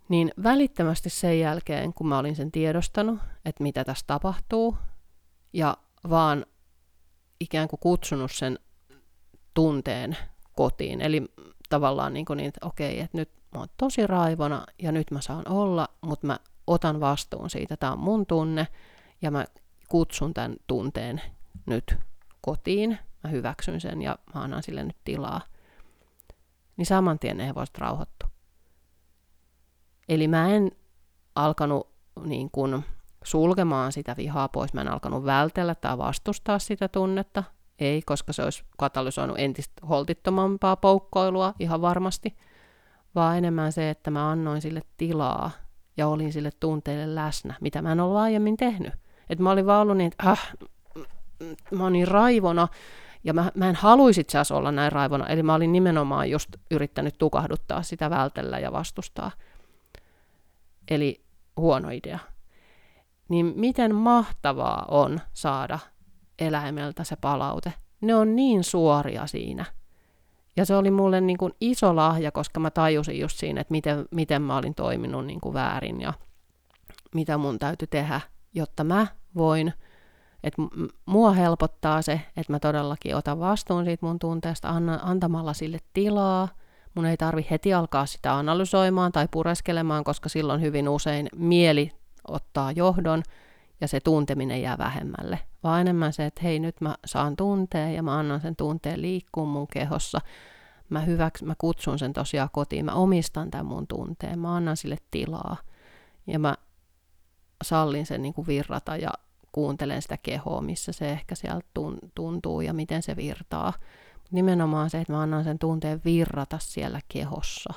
Niin 0.09 0.33
välittömästi 0.43 1.11
sen 1.11 1.41
jälkeen, 1.41 1.95
kun 1.95 2.09
mä 2.09 2.19
olin 2.19 2.37
sen 2.37 2.53
tiedostanut, 2.53 3.19
että 3.45 3.63
mitä 3.63 3.85
tässä 3.85 4.05
tapahtuu, 4.07 4.77
ja 5.53 5.77
vaan 6.11 6.47
ikään 7.41 7.69
kuin 7.69 7.81
kutsunut 7.81 8.33
sen 8.33 8.59
tunteen 9.55 10.17
kotiin. 10.53 11.01
Eli 11.01 11.25
tavallaan 11.69 12.15
niin, 12.15 12.27
kuin 12.27 12.37
niin 12.37 12.49
että 12.49 12.67
okei, 12.67 13.01
että 13.01 13.19
nyt 13.19 13.31
mä 13.55 13.59
oon 13.59 13.69
tosi 13.77 14.07
raivona 14.07 14.67
ja 14.79 14.93
nyt 14.93 15.11
mä 15.11 15.21
saan 15.21 15.49
olla, 15.49 15.89
mutta 16.01 16.27
mä 16.27 16.39
otan 16.67 17.01
vastuun 17.01 17.51
siitä. 17.51 17.77
Tämä 17.77 17.93
on 17.93 17.99
mun 17.99 18.27
tunne 18.27 18.67
ja 19.23 19.31
mä 19.31 19.45
kutsun 19.89 20.35
tämän 20.35 20.57
tunteen 20.67 21.21
nyt 21.67 21.97
kotiin. 22.41 22.99
Mä 23.25 23.31
hyväksyn 23.31 23.81
sen 23.81 24.03
ja 24.03 24.19
mä 24.35 24.43
annan 24.43 24.63
sille 24.63 24.85
nyt 24.85 24.97
tilaa. 25.05 25.41
Niin 26.77 26.87
saman 26.87 27.19
tien 27.19 27.37
ne 27.37 27.55
voisit 27.55 27.79
rauhoittua. 27.79 28.28
Eli 30.09 30.29
mä 30.29 30.49
en 30.49 30.71
alkanut 31.35 31.89
niin 32.25 32.51
kuin 32.51 32.85
sulkemaan 33.25 33.93
sitä 33.93 34.15
vihaa 34.17 34.49
pois, 34.49 34.75
mä 34.75 34.81
en 34.81 34.89
alkanut 34.89 35.25
vältellä 35.25 35.75
tai 35.75 35.99
vastustaa 35.99 36.59
sitä 36.59 36.89
tunnetta, 36.89 37.45
ei, 37.79 38.03
koska 38.03 38.33
se 38.33 38.43
olisi 38.43 38.65
katalysoinut 38.79 39.39
entistä 39.39 39.87
holtittomampaa 39.89 40.77
poukkoilua 40.77 41.55
ihan 41.59 41.81
varmasti, 41.81 42.37
vaan 43.15 43.39
enemmän 43.39 43.73
se, 43.73 43.91
että 43.91 44.11
mä 44.11 44.31
annoin 44.31 44.63
sille 44.63 44.83
tilaa 44.97 45.51
ja 45.97 46.09
olin 46.09 46.33
sille 46.33 46.51
tunteille 46.61 47.15
läsnä, 47.15 47.55
mitä 47.61 47.83
mä 47.83 47.93
en 47.93 48.01
ollut 48.01 48.19
aiemmin 48.19 48.57
tehnyt. 48.57 48.93
Että 49.31 49.43
mä 49.43 49.51
olin 49.51 49.67
vaan 49.67 49.83
ollut 49.83 49.97
niin, 49.97 50.13
että 50.13 50.31
äh, 50.31 50.53
mä 51.71 51.83
olin 51.83 51.93
niin 51.93 52.09
raivona, 52.09 52.69
ja 53.25 53.35
mä, 53.35 53.53
mä 53.55 53.69
en 53.69 53.75
haluisi 53.75 54.21
itse 54.21 54.39
olla 54.55 54.73
näin 54.73 54.93
raivona, 54.93 55.27
eli 55.27 55.43
mä 55.43 55.55
olin 55.55 55.73
nimenomaan 55.73 56.31
just 56.31 56.51
yrittänyt 56.71 57.15
tukahduttaa 57.19 57.83
sitä 57.83 58.11
vältellä 58.11 58.59
ja 58.59 58.73
vastustaa 58.73 59.31
eli 60.91 61.25
huono 61.57 61.89
idea. 61.91 62.19
Niin 63.29 63.53
miten 63.57 63.95
mahtavaa 63.95 64.85
on 64.89 65.21
saada 65.33 65.79
eläimeltä 66.39 67.05
se 67.05 67.17
palaute. 67.17 67.73
Ne 68.01 68.15
on 68.15 68.37
niin 68.37 68.65
suoria 68.65 69.27
siinä. 69.27 69.65
Ja 70.57 70.67
se 70.67 70.77
oli 70.77 70.91
mulle 70.91 71.21
niin 71.21 71.39
kuin 71.39 71.53
iso 71.61 71.97
lahja, 71.97 72.33
koska 72.33 72.61
mä 72.61 72.71
tajusin 72.71 73.21
just 73.21 73.39
siinä, 73.39 73.61
että 73.61 73.73
miten, 73.73 74.07
miten 74.11 74.43
mä 74.43 74.57
olin 74.57 74.75
toiminut 74.75 75.27
niin 75.27 75.41
kuin 75.41 75.55
väärin 75.55 76.01
ja 76.01 76.13
mitä 77.15 77.39
mun 77.39 77.59
täytyy 77.59 77.89
tehdä, 77.89 78.21
jotta 78.55 78.85
mä 78.85 79.07
voin, 79.37 79.73
että 80.45 80.63
mua 81.07 81.33
helpottaa 81.33 82.03
se, 82.03 82.21
että 82.37 82.53
mä 82.53 82.59
todellakin 82.59 83.17
otan 83.17 83.41
vastuun 83.41 83.85
siitä 83.85 84.07
mun 84.07 84.19
tunteesta 84.19 84.69
anna, 84.69 84.99
antamalla 85.03 85.53
sille 85.53 85.79
tilaa– 85.93 86.49
Mun 86.95 87.07
ei 87.07 87.17
tarvi 87.17 87.47
heti 87.51 87.75
alkaa 87.75 88.07
sitä 88.07 88.37
analysoimaan 88.37 89.13
tai 89.13 89.29
pureskelemaan, 89.31 90.05
koska 90.05 90.29
silloin 90.29 90.61
hyvin 90.61 90.89
usein 90.89 91.29
mieli 91.37 91.93
ottaa 92.29 92.73
johdon 92.73 93.23
ja 93.81 93.89
se 93.89 94.01
tunteminen 94.01 94.63
jää 94.63 94.79
vähemmälle. 94.79 95.39
Vaan 95.63 95.81
enemmän 95.81 96.13
se, 96.13 96.27
että 96.27 96.41
hei 96.43 96.59
nyt 96.59 96.81
mä 96.81 96.95
saan 97.05 97.37
tunteen 97.37 97.95
ja 97.95 98.03
mä 98.03 98.19
annan 98.19 98.41
sen 98.41 98.57
tunteen 98.57 99.03
liikkua 99.03 99.45
mun 99.45 99.67
kehossa. 99.73 100.21
Mä, 100.89 101.01
hyväks, 101.01 101.43
mä 101.43 101.55
kutsun 101.59 101.99
sen 101.99 102.13
tosiaan 102.13 102.49
kotiin, 102.53 102.85
mä 102.85 102.93
omistan 102.93 103.51
tämän 103.51 103.67
mun 103.67 103.87
tunteen, 103.87 104.39
mä 104.39 104.57
annan 104.57 104.77
sille 104.77 104.97
tilaa 105.11 105.57
ja 106.27 106.39
mä 106.39 106.55
sallin 107.65 108.07
sen 108.07 108.23
niin 108.23 108.35
kuin 108.35 108.47
virrata 108.47 108.97
ja 108.97 109.11
kuuntelen 109.53 110.03
sitä 110.03 110.17
kehoa, 110.17 110.61
missä 110.61 110.93
se 110.93 111.11
ehkä 111.11 111.35
sieltä 111.35 111.67
tuntuu 112.15 112.61
ja 112.61 112.73
miten 112.73 113.03
se 113.03 113.17
virtaa 113.17 113.73
nimenomaan 114.31 114.91
se, 114.91 115.01
että 115.01 115.13
mä 115.13 115.23
annan 115.23 115.45
sen 115.45 115.59
tunteen 115.59 116.01
virrata 116.05 116.59
siellä 116.59 117.01
kehossa, 117.09 117.75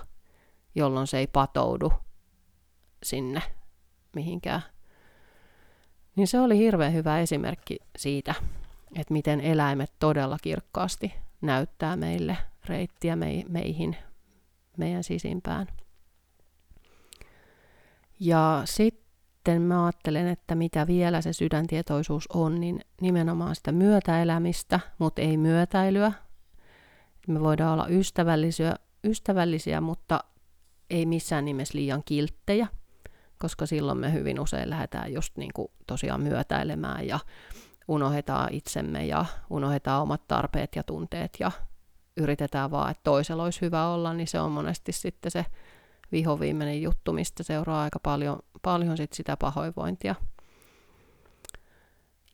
jolloin 0.75 1.07
se 1.07 1.17
ei 1.17 1.27
patoudu 1.27 1.93
sinne 3.03 3.41
mihinkään. 4.15 4.61
Niin 6.15 6.27
se 6.27 6.39
oli 6.39 6.57
hirveän 6.57 6.93
hyvä 6.93 7.19
esimerkki 7.19 7.79
siitä, 7.97 8.35
että 8.95 9.13
miten 9.13 9.41
eläimet 9.41 9.91
todella 9.99 10.37
kirkkaasti 10.41 11.13
näyttää 11.41 11.95
meille 11.95 12.37
reittiä 12.65 13.15
meihin, 13.49 13.95
meidän 14.77 15.03
sisimpään. 15.03 15.67
Ja 18.19 18.61
sitten 18.65 19.61
mä 19.61 19.85
ajattelen, 19.85 20.27
että 20.27 20.55
mitä 20.55 20.87
vielä 20.87 21.21
se 21.21 21.33
sydäntietoisuus 21.33 22.27
on, 22.33 22.59
niin 22.59 22.81
nimenomaan 23.01 23.55
sitä 23.55 23.71
myötäelämistä, 23.71 24.79
mutta 24.97 25.21
ei 25.21 25.37
myötäilyä, 25.37 26.11
me 27.27 27.39
voidaan 27.39 27.73
olla 27.73 27.87
ystävällisiä, 27.87 28.75
ystävällisiä, 29.03 29.81
mutta 29.81 30.23
ei 30.89 31.05
missään 31.05 31.45
nimessä 31.45 31.77
liian 31.77 32.03
kilttejä, 32.05 32.67
koska 33.37 33.65
silloin 33.65 33.97
me 33.97 34.13
hyvin 34.13 34.39
usein 34.39 34.69
lähdetään 34.69 35.13
just 35.13 35.37
niin 35.37 35.51
kuin 35.55 35.67
tosiaan 35.87 36.21
myötäilemään 36.21 37.07
ja 37.07 37.19
unohdetaan 37.87 38.53
itsemme 38.53 39.05
ja 39.05 39.25
unohdetaan 39.49 40.01
omat 40.01 40.27
tarpeet 40.27 40.75
ja 40.75 40.83
tunteet 40.83 41.37
ja 41.39 41.51
yritetään 42.17 42.71
vaan, 42.71 42.91
että 42.91 43.03
toisella 43.03 43.43
olisi 43.43 43.61
hyvä 43.61 43.87
olla, 43.87 44.13
niin 44.13 44.27
se 44.27 44.39
on 44.39 44.51
monesti 44.51 44.91
sitten 44.91 45.31
se 45.31 45.45
vihoviimeinen 46.11 46.81
juttu, 46.81 47.13
mistä 47.13 47.43
seuraa 47.43 47.83
aika 47.83 47.99
paljon, 47.99 48.39
paljon 48.61 48.97
sit 48.97 49.13
sitä 49.13 49.37
pahoinvointia. 49.37 50.15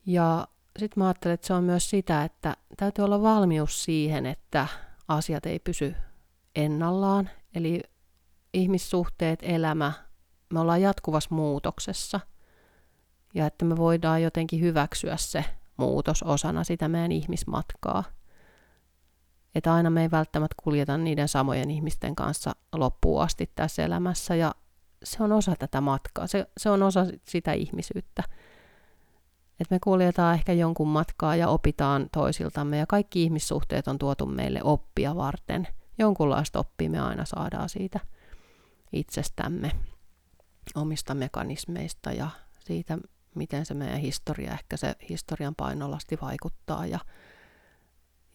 Ja 0.06 0.48
sitten 0.78 1.02
mä 1.02 1.06
ajattelen, 1.06 1.34
että 1.34 1.46
se 1.46 1.54
on 1.54 1.64
myös 1.64 1.90
sitä, 1.90 2.24
että 2.24 2.56
täytyy 2.76 3.04
olla 3.04 3.22
valmius 3.22 3.84
siihen, 3.84 4.26
että 4.26 4.66
asiat 5.08 5.46
ei 5.46 5.58
pysy 5.58 5.94
ennallaan. 6.56 7.30
Eli 7.54 7.80
ihmissuhteet, 8.54 9.38
elämä, 9.42 9.92
me 10.52 10.60
ollaan 10.60 10.82
jatkuvassa 10.82 11.34
muutoksessa. 11.34 12.20
Ja 13.34 13.46
että 13.46 13.64
me 13.64 13.76
voidaan 13.76 14.22
jotenkin 14.22 14.60
hyväksyä 14.60 15.16
se 15.16 15.44
muutos 15.76 16.22
osana 16.22 16.64
sitä 16.64 16.88
meidän 16.88 17.12
ihmismatkaa. 17.12 18.04
Että 19.54 19.74
aina 19.74 19.90
me 19.90 20.02
ei 20.02 20.10
välttämättä 20.10 20.54
kuljeta 20.62 20.96
niiden 20.96 21.28
samojen 21.28 21.70
ihmisten 21.70 22.16
kanssa 22.16 22.52
loppuun 22.72 23.22
asti 23.22 23.50
tässä 23.54 23.84
elämässä. 23.84 24.34
Ja 24.34 24.54
se 25.04 25.22
on 25.22 25.32
osa 25.32 25.54
tätä 25.58 25.80
matkaa, 25.80 26.26
se, 26.26 26.46
se 26.56 26.70
on 26.70 26.82
osa 26.82 27.06
sitä 27.24 27.52
ihmisyyttä. 27.52 28.22
Että 29.60 29.74
me 29.74 29.78
kuljetaan 29.84 30.34
ehkä 30.34 30.52
jonkun 30.52 30.88
matkaa 30.88 31.36
ja 31.36 31.48
opitaan 31.48 32.08
toisiltamme 32.12 32.78
ja 32.78 32.86
kaikki 32.86 33.22
ihmissuhteet 33.22 33.88
on 33.88 33.98
tuotu 33.98 34.26
meille 34.26 34.60
oppia 34.62 35.16
varten. 35.16 35.68
Jonkunlaista 35.98 36.58
oppia 36.58 36.90
me 36.90 37.00
aina 37.00 37.24
saadaan 37.24 37.68
siitä 37.68 38.00
itsestämme, 38.92 39.70
omista 40.74 41.14
mekanismeista 41.14 42.12
ja 42.12 42.30
siitä, 42.58 42.98
miten 43.34 43.66
se 43.66 43.74
meidän 43.74 43.98
historia, 43.98 44.52
ehkä 44.52 44.76
se 44.76 44.94
historian 45.08 45.54
painolasti 45.54 46.18
vaikuttaa 46.22 46.86
ja, 46.86 46.98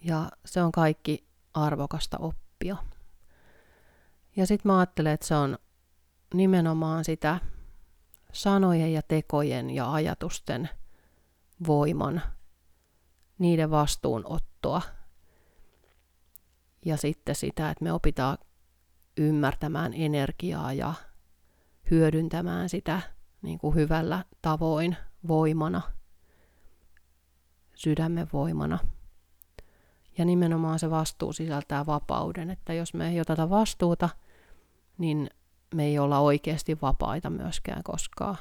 ja 0.03 0.31
se 0.45 0.61
on 0.61 0.71
kaikki 0.71 1.27
arvokasta 1.53 2.17
oppia. 2.17 2.77
Ja 4.35 4.47
sitten 4.47 4.71
mä 4.71 4.79
ajattelen, 4.79 5.13
että 5.13 5.27
se 5.27 5.35
on 5.35 5.57
nimenomaan 6.33 7.05
sitä 7.05 7.39
sanojen 8.31 8.93
ja 8.93 9.01
tekojen 9.01 9.69
ja 9.69 9.93
ajatusten– 9.93 10.69
voiman, 11.67 12.21
niiden 13.39 13.71
vastuunottoa 13.71 14.81
ja 16.85 16.97
sitten 16.97 17.35
sitä, 17.35 17.69
että 17.69 17.83
me 17.83 17.93
opitaan 17.93 18.37
ymmärtämään 19.17 19.93
energiaa 19.93 20.73
ja 20.73 20.93
hyödyntämään 21.91 22.69
sitä 22.69 23.01
niin 23.41 23.59
kuin 23.59 23.75
hyvällä 23.75 24.25
tavoin 24.41 24.97
voimana, 25.27 25.81
sydämen 27.75 28.27
voimana. 28.33 28.79
Ja 30.17 30.25
nimenomaan 30.25 30.79
se 30.79 30.89
vastuu 30.89 31.33
sisältää 31.33 31.85
vapauden, 31.85 32.49
että 32.49 32.73
jos 32.73 32.93
me 32.93 33.09
ei 33.09 33.19
oteta 33.19 33.49
vastuuta, 33.49 34.09
niin 34.97 35.29
me 35.75 35.85
ei 35.85 35.99
olla 35.99 36.19
oikeasti 36.19 36.81
vapaita 36.81 37.29
myöskään 37.29 37.83
koskaan. 37.83 38.37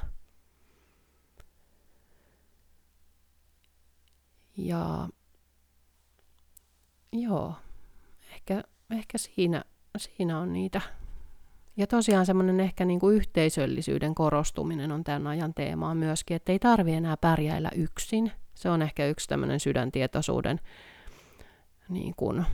Ja 4.57 5.09
joo, 7.11 7.55
ehkä, 8.31 8.63
ehkä 8.91 9.17
siinä, 9.17 9.63
siinä 9.97 10.39
on 10.39 10.53
niitä. 10.53 10.81
Ja 11.77 11.87
tosiaan 11.87 12.25
semmoinen 12.25 12.59
ehkä 12.59 12.85
niin 12.85 12.99
kuin 12.99 13.15
yhteisöllisyyden 13.15 14.15
korostuminen 14.15 14.91
on 14.91 15.03
tämän 15.03 15.27
ajan 15.27 15.53
teemaa 15.53 15.95
myöskin, 15.95 16.35
että 16.35 16.51
ei 16.51 16.59
tarvi 16.59 16.93
enää 16.93 17.17
pärjäillä 17.17 17.69
yksin. 17.75 18.31
Se 18.53 18.69
on 18.69 18.81
ehkä 18.81 19.07
yksi 19.07 19.27
tämmöinen 19.27 19.59
sydäntietoisuuden 19.59 20.59
niin 21.89 22.13
kuin, 22.17 22.45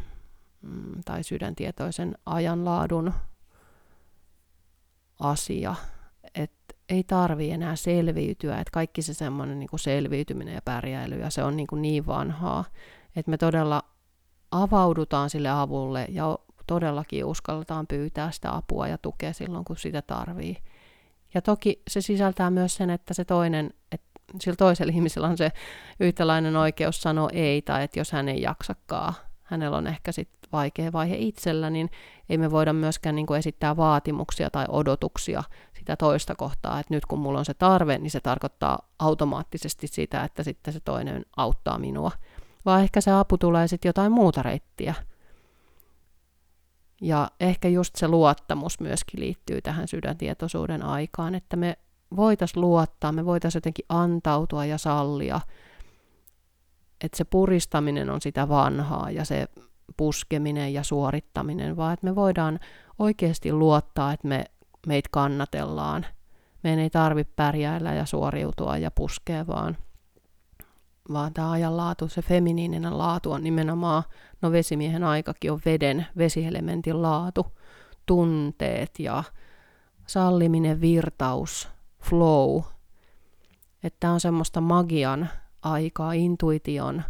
mm, 0.62 1.02
tai 1.06 1.24
sydäntietoisen 1.24 2.18
ajanlaadun 2.26 3.14
asia, 5.20 5.76
ei 6.90 7.04
tarvi 7.04 7.52
enää 7.52 7.76
selviytyä, 7.76 8.60
että 8.60 8.72
kaikki 8.72 9.02
se 9.02 9.14
semmoinen 9.14 9.60
niin 9.60 9.70
kuin 9.70 9.80
selviytyminen 9.80 10.54
ja 10.54 10.62
pärjäily, 10.66 11.20
ja 11.20 11.30
se 11.30 11.44
on 11.44 11.58
niin, 11.58 11.68
kuin 11.68 11.82
niin 11.82 12.08
vanhaa, 12.08 12.66
että 13.16 13.32
me 13.32 13.38
todella 13.38 13.84
avaudutaan 14.52 15.30
sille 15.30 15.50
avulle 15.50 16.06
ja 16.10 16.40
todellakin 16.68 17.26
uskalletaan 17.26 17.88
pyytää 17.88 18.32
sitä 18.32 18.56
apua 18.56 18.88
ja 18.88 18.98
tukea 18.98 19.34
silloin, 19.34 19.66
kun 19.66 19.78
sitä 19.78 20.02
tarvii. 20.02 20.58
Ja 21.34 21.42
toki 21.42 21.82
se 21.90 22.02
sisältää 22.02 22.50
myös 22.50 22.76
sen, 22.76 22.90
että 22.90 23.14
se 23.14 23.26
toinen, 23.26 23.74
että 23.92 24.08
sillä 24.40 24.56
toisella 24.56 24.94
ihmisellä 24.96 25.28
on 25.28 25.38
se 25.38 25.52
yhtäläinen 26.00 26.56
oikeus 26.56 27.02
sanoa 27.02 27.30
ei, 27.34 27.62
tai 27.62 27.84
että 27.84 28.00
jos 28.00 28.12
hän 28.12 28.30
ei 28.30 28.42
jaksakaan, 28.42 29.14
hänellä 29.44 29.78
on 29.78 29.88
ehkä 29.88 30.12
sitten 30.12 30.40
vaikea 30.52 30.92
vaihe 30.92 31.16
itsellä, 31.18 31.70
niin 31.70 31.90
ei 32.30 32.38
me 32.38 32.52
voida 32.52 32.74
myöskään 32.74 33.16
niin 33.16 33.26
kuin 33.26 33.38
esittää 33.38 33.78
vaatimuksia 33.78 34.50
tai 34.50 34.66
odotuksia 34.70 35.44
sitä 35.90 35.98
toista 35.98 36.36
kohtaa, 36.36 36.80
että 36.80 36.94
nyt 36.94 37.06
kun 37.06 37.20
mulla 37.20 37.40
on 37.40 37.46
se 37.46 37.54
tarve, 37.54 37.98
niin 37.98 38.12
se 38.12 38.20
tarkoittaa 38.20 38.80
automaattisesti 39.00 39.88
sitä, 39.88 40.24
että 40.24 40.44
sitten 40.44 40.74
se 40.74 40.80
toinen 40.80 41.26
auttaa 41.38 41.80
minua. 41.80 42.12
Vaan 42.66 42.82
ehkä 42.82 43.02
se 43.02 43.12
apu 43.12 43.38
tulee 43.38 43.68
sitten 43.68 43.90
jotain 43.90 44.12
muuta 44.12 44.44
reittiä. 44.44 44.94
Ja 47.02 47.32
ehkä 47.40 47.68
just 47.68 47.96
se 47.96 48.08
luottamus 48.08 48.80
myöskin 48.80 49.20
liittyy 49.20 49.62
tähän 49.62 49.88
sydäntietoisuuden 49.88 50.86
aikaan, 50.86 51.36
että 51.36 51.56
me 51.56 51.78
voitaisiin 52.16 52.62
luottaa, 52.62 53.12
me 53.12 53.26
voitaisiin 53.26 53.58
jotenkin 53.58 53.86
antautua 53.90 54.66
ja 54.66 54.78
sallia, 54.78 55.42
että 57.04 57.18
se 57.18 57.24
puristaminen 57.24 58.10
on 58.10 58.22
sitä 58.22 58.50
vanhaa 58.50 59.12
ja 59.12 59.26
se 59.26 59.48
puskeminen 59.98 60.74
ja 60.74 60.84
suorittaminen, 60.84 61.78
vaan 61.78 61.94
että 61.94 62.06
me 62.06 62.16
voidaan 62.16 62.60
oikeasti 63.00 63.54
luottaa, 63.54 64.14
että 64.14 64.28
me, 64.28 64.46
meitä 64.88 65.10
kannatellaan. 65.12 66.06
Meidän 66.64 66.80
ei 66.80 66.90
tarvitse 66.90 67.34
pärjäillä 67.36 67.94
ja 67.94 68.06
suoriutua 68.06 68.78
ja 68.78 68.92
puskea, 68.92 69.48
vaan, 69.48 69.78
vaan 71.14 71.34
tämä 71.34 71.52
ajanlaatu, 71.52 72.08
se 72.08 72.22
feminiininen 72.22 72.98
laatu 72.98 73.32
on 73.32 73.44
nimenomaan, 73.44 74.04
no 74.42 74.52
vesimiehen 74.52 75.04
aikakin 75.04 75.52
on 75.52 75.62
veden, 75.66 76.08
vesielementin 76.18 77.02
laatu, 77.02 77.48
tunteet 78.06 79.00
ja 79.00 79.24
salliminen, 80.08 80.82
virtaus, 80.82 81.70
flow. 82.02 82.62
Että 83.84 84.12
on 84.12 84.20
semmoista 84.20 84.62
magian 84.62 85.30
aikaa, 85.62 86.14
intuition, 86.14 87.04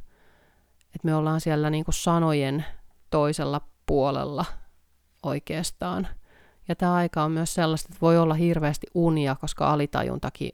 että 0.85 1.05
me 1.05 1.15
ollaan 1.15 1.41
siellä 1.41 1.69
niin 1.69 1.85
sanojen 1.89 2.65
toisella 3.09 3.61
puolella 3.85 4.45
oikeastaan. 5.23 6.07
Ja 6.69 6.75
tämä 6.75 6.93
aika 6.93 7.23
on 7.23 7.31
myös 7.31 7.53
sellaista, 7.53 7.87
että 7.91 8.01
voi 8.01 8.17
olla 8.17 8.33
hirveästi 8.33 8.87
unia, 8.93 9.35
koska 9.35 9.71
alitajuntakin 9.71 10.51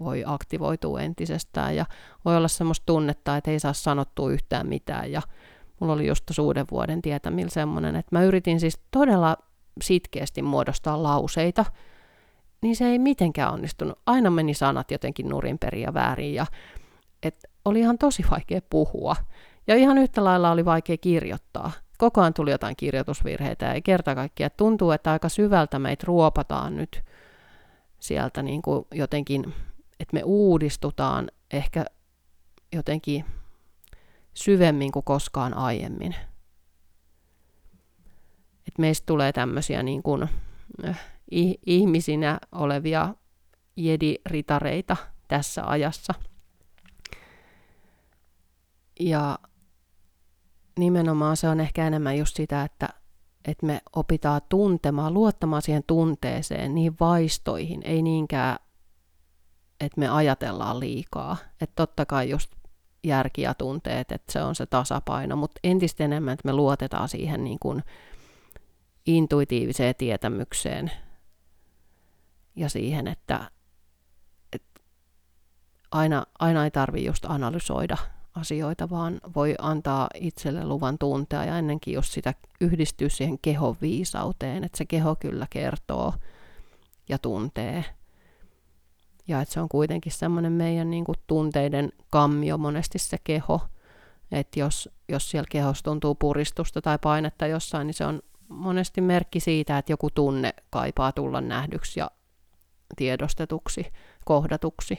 voi 0.00 0.22
aktivoitua 0.26 1.00
entisestään 1.00 1.76
ja 1.76 1.86
voi 2.24 2.36
olla 2.36 2.48
semmoista 2.48 2.86
tunnetta, 2.86 3.36
että 3.36 3.50
ei 3.50 3.60
saa 3.60 3.72
sanottua 3.72 4.30
yhtään 4.30 4.66
mitään 4.66 5.12
ja 5.12 5.22
mulla 5.80 5.92
oli 5.92 6.06
just 6.06 6.24
suuden 6.30 6.66
vuoden 6.70 7.02
tietämillä 7.02 7.50
semmoinen, 7.50 7.96
että 7.96 8.16
mä 8.16 8.24
yritin 8.24 8.60
siis 8.60 8.80
todella 8.90 9.36
sitkeästi 9.82 10.42
muodostaa 10.42 11.02
lauseita, 11.02 11.64
niin 12.62 12.76
se 12.76 12.86
ei 12.86 12.98
mitenkään 12.98 13.52
onnistunut. 13.52 13.98
Aina 14.06 14.30
meni 14.30 14.54
sanat 14.54 14.90
jotenkin 14.90 15.28
nurin 15.28 15.58
perin 15.58 15.82
ja 15.82 15.94
väärin 15.94 16.34
ja 16.34 16.46
et 17.22 17.44
oli 17.64 17.80
ihan 17.80 17.98
tosi 17.98 18.24
vaikea 18.30 18.60
puhua. 18.70 19.16
Ja 19.66 19.76
ihan 19.76 19.98
yhtä 19.98 20.24
lailla 20.24 20.50
oli 20.50 20.64
vaikea 20.64 20.96
kirjoittaa. 20.96 21.72
Koko 21.98 22.20
ajan 22.20 22.34
tuli 22.34 22.50
jotain 22.50 22.76
kirjoitusvirheitä 22.76 23.66
ja 23.66 23.80
kerta 23.80 24.14
kaikkiaan 24.14 24.50
tuntuu, 24.56 24.90
että 24.90 25.12
aika 25.12 25.28
syvältä 25.28 25.78
meitä 25.78 26.04
ruopataan 26.06 26.76
nyt 26.76 27.04
sieltä 27.98 28.42
niin 28.42 28.62
kuin 28.62 28.86
jotenkin, 28.94 29.54
että 30.00 30.14
me 30.14 30.22
uudistutaan 30.24 31.30
ehkä 31.52 31.84
jotenkin 32.72 33.24
syvemmin 34.34 34.92
kuin 34.92 35.04
koskaan 35.04 35.54
aiemmin. 35.54 36.14
Että 38.66 38.80
meistä 38.80 39.06
tulee 39.06 39.32
tämmöisiä 39.32 39.82
niin 39.82 40.02
kuin, 40.02 40.28
äh, 40.88 41.00
ihmisinä 41.66 42.38
olevia 42.52 43.14
jedi-ritareita 43.76 44.96
tässä 45.28 45.68
ajassa. 45.70 46.14
Ja 49.00 49.38
nimenomaan 50.78 51.36
se 51.36 51.48
on 51.48 51.60
ehkä 51.60 51.86
enemmän 51.86 52.18
just 52.18 52.36
sitä, 52.36 52.62
että, 52.62 52.88
että 53.44 53.66
me 53.66 53.80
opitaan 53.96 54.40
tuntemaan, 54.48 55.14
luottamaan 55.14 55.62
siihen 55.62 55.84
tunteeseen, 55.86 56.74
niihin 56.74 56.96
vaistoihin, 57.00 57.82
ei 57.84 58.02
niinkään, 58.02 58.58
että 59.80 60.00
me 60.00 60.08
ajatellaan 60.08 60.80
liikaa. 60.80 61.36
Että 61.60 61.74
totta 61.76 62.06
kai 62.06 62.30
just 62.30 62.50
järki 63.04 63.42
ja 63.42 63.54
tunteet, 63.54 64.12
että 64.12 64.32
se 64.32 64.42
on 64.42 64.54
se 64.54 64.66
tasapaino, 64.66 65.36
mutta 65.36 65.60
entistä 65.64 66.04
enemmän, 66.04 66.34
että 66.34 66.48
me 66.48 66.52
luotetaan 66.52 67.08
siihen 67.08 67.44
niin 67.44 67.58
kuin 67.58 67.82
intuitiiviseen 69.06 69.94
tietämykseen 69.98 70.92
ja 72.56 72.68
siihen, 72.68 73.06
että, 73.06 73.50
että 74.52 74.80
aina, 75.90 76.26
aina 76.38 76.64
ei 76.64 76.70
tarvitse 76.70 77.06
just 77.06 77.24
analysoida 77.24 77.96
asioita, 78.36 78.90
vaan 78.90 79.20
voi 79.36 79.54
antaa 79.58 80.08
itselle 80.14 80.64
luvan 80.64 80.98
tuntea 80.98 81.44
ja 81.44 81.58
ennenkin 81.58 81.94
jos 81.94 82.12
sitä 82.12 82.34
yhdistyy 82.60 83.10
siihen 83.10 83.38
kehon 83.42 83.76
viisauteen, 83.80 84.64
että 84.64 84.78
se 84.78 84.84
keho 84.84 85.16
kyllä 85.16 85.46
kertoo 85.50 86.14
ja 87.08 87.18
tuntee. 87.18 87.84
Ja 89.28 89.40
että 89.40 89.54
se 89.54 89.60
on 89.60 89.68
kuitenkin 89.68 90.12
semmoinen 90.12 90.52
meidän 90.52 90.90
niin 90.90 91.04
kuin, 91.04 91.16
tunteiden 91.26 91.92
kammio 92.10 92.58
monesti 92.58 92.98
se 92.98 93.16
keho, 93.24 93.60
että 94.32 94.60
jos, 94.60 94.88
jos 95.08 95.30
siellä 95.30 95.48
kehossa 95.50 95.84
tuntuu 95.84 96.14
puristusta 96.14 96.82
tai 96.82 96.98
painetta 97.02 97.46
jossain, 97.46 97.86
niin 97.86 97.94
se 97.94 98.06
on 98.06 98.20
monesti 98.48 99.00
merkki 99.00 99.40
siitä, 99.40 99.78
että 99.78 99.92
joku 99.92 100.10
tunne 100.10 100.54
kaipaa 100.70 101.12
tulla 101.12 101.40
nähdyksi 101.40 102.00
ja 102.00 102.10
tiedostetuksi, 102.96 103.92
kohdatuksi. 104.24 104.98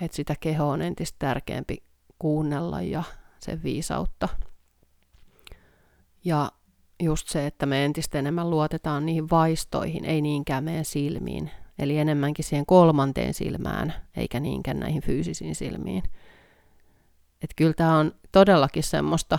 Että 0.00 0.16
sitä 0.16 0.34
keho 0.40 0.68
on 0.68 0.82
entistä 0.82 1.16
tärkeämpi 1.18 1.87
kuunnella 2.18 2.82
ja 2.82 3.02
sen 3.40 3.62
viisautta. 3.62 4.28
Ja 6.24 6.52
just 7.02 7.28
se, 7.28 7.46
että 7.46 7.66
me 7.66 7.84
entistä 7.84 8.18
enemmän 8.18 8.50
luotetaan 8.50 9.06
niihin 9.06 9.30
vaistoihin, 9.30 10.04
ei 10.04 10.20
niinkään 10.20 10.64
meidän 10.64 10.84
silmiin. 10.84 11.50
Eli 11.78 11.98
enemmänkin 11.98 12.44
siihen 12.44 12.66
kolmanteen 12.66 13.34
silmään, 13.34 13.94
eikä 14.16 14.40
niinkään 14.40 14.80
näihin 14.80 15.02
fyysisiin 15.02 15.54
silmiin. 15.54 16.02
Että 17.42 17.54
kyllä 17.56 17.72
tämä 17.72 17.98
on 17.98 18.12
todellakin 18.32 18.82
semmoista 18.82 19.38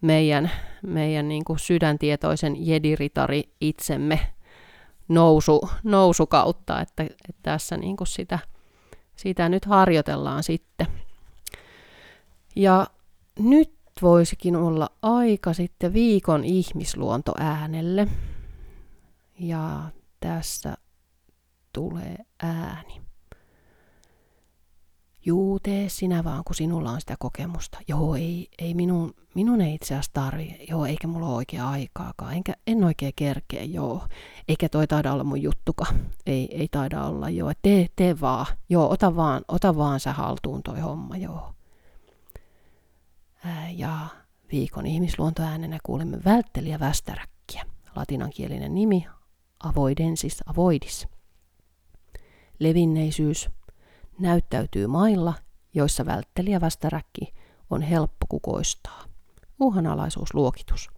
meidän, 0.00 0.50
meidän 0.86 1.28
niin 1.28 1.44
kuin 1.44 1.58
sydäntietoisen 1.58 2.66
jediritari 2.66 3.54
itsemme 3.60 4.20
nousu, 5.08 5.70
nousukautta, 5.84 6.80
että, 6.80 7.02
että 7.02 7.42
tässä 7.42 7.76
niin 7.76 7.96
kuin 7.96 8.08
sitä, 8.08 8.38
sitä 9.16 9.48
nyt 9.48 9.64
harjoitellaan 9.64 10.42
sitten. 10.42 10.86
Ja 12.60 12.86
nyt 13.38 13.74
voisikin 14.02 14.56
olla 14.56 14.88
aika 15.02 15.52
sitten 15.52 15.92
viikon 15.92 16.44
ihmisluonto 16.44 17.32
äänelle. 17.38 18.08
Ja 19.38 19.82
tässä 20.20 20.76
tulee 21.72 22.16
ääni. 22.42 23.00
Juu, 25.24 25.58
tee 25.60 25.88
sinä 25.88 26.24
vaan, 26.24 26.44
kun 26.44 26.54
sinulla 26.54 26.90
on 26.90 27.00
sitä 27.00 27.16
kokemusta. 27.18 27.78
Joo, 27.88 28.14
ei, 28.14 28.48
ei 28.58 28.74
minun, 28.74 29.14
minun 29.34 29.60
ei 29.60 29.74
itse 29.74 29.94
asiassa 29.94 30.12
tarvi. 30.12 30.66
Joo, 30.68 30.86
eikä 30.86 31.06
mulla 31.06 31.26
ole 31.26 31.34
oikea 31.34 31.70
aikaakaan. 31.70 32.32
Enkä, 32.32 32.52
en 32.66 32.84
oikein 32.84 33.12
kerkeä, 33.16 33.64
joo. 33.64 34.06
Eikä 34.48 34.68
toi 34.68 34.86
taida 34.86 35.12
olla 35.12 35.24
mun 35.24 35.42
juttuka. 35.42 35.86
Ei, 36.26 36.58
ei 36.58 36.68
taida 36.70 37.04
olla, 37.04 37.30
joo. 37.30 37.52
Tee, 37.62 37.86
tee 37.96 38.20
vaan. 38.20 38.46
Joo, 38.68 38.90
ota 38.90 39.16
vaan, 39.16 39.42
ota 39.48 39.76
vaan 39.76 40.00
sä 40.00 40.12
haltuun 40.12 40.62
toi 40.62 40.80
homma, 40.80 41.16
joo. 41.16 41.54
Ja 43.76 44.06
viikon 44.52 44.86
ihmisluontoäänenä 44.86 45.78
kuulemme 45.82 46.18
välttelijä 46.24 46.80
västäräkkiä. 46.80 47.64
Latinankielinen 47.96 48.74
nimi 48.74 49.06
avoidensis 49.64 50.42
avoidis. 50.46 51.08
Levinneisyys 52.58 53.50
näyttäytyy 54.18 54.86
mailla, 54.86 55.34
joissa 55.74 56.06
välttelijä 56.06 56.60
västäräkki 56.60 57.34
on 57.70 57.82
helppo 57.82 58.26
kukoistaa. 58.28 59.04
Uhanalaisuusluokitus. 59.60 60.90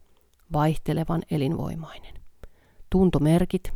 Vaihtelevan 0.52 1.22
elinvoimainen. 1.30 2.14
Tuntomerkit. 2.90 3.72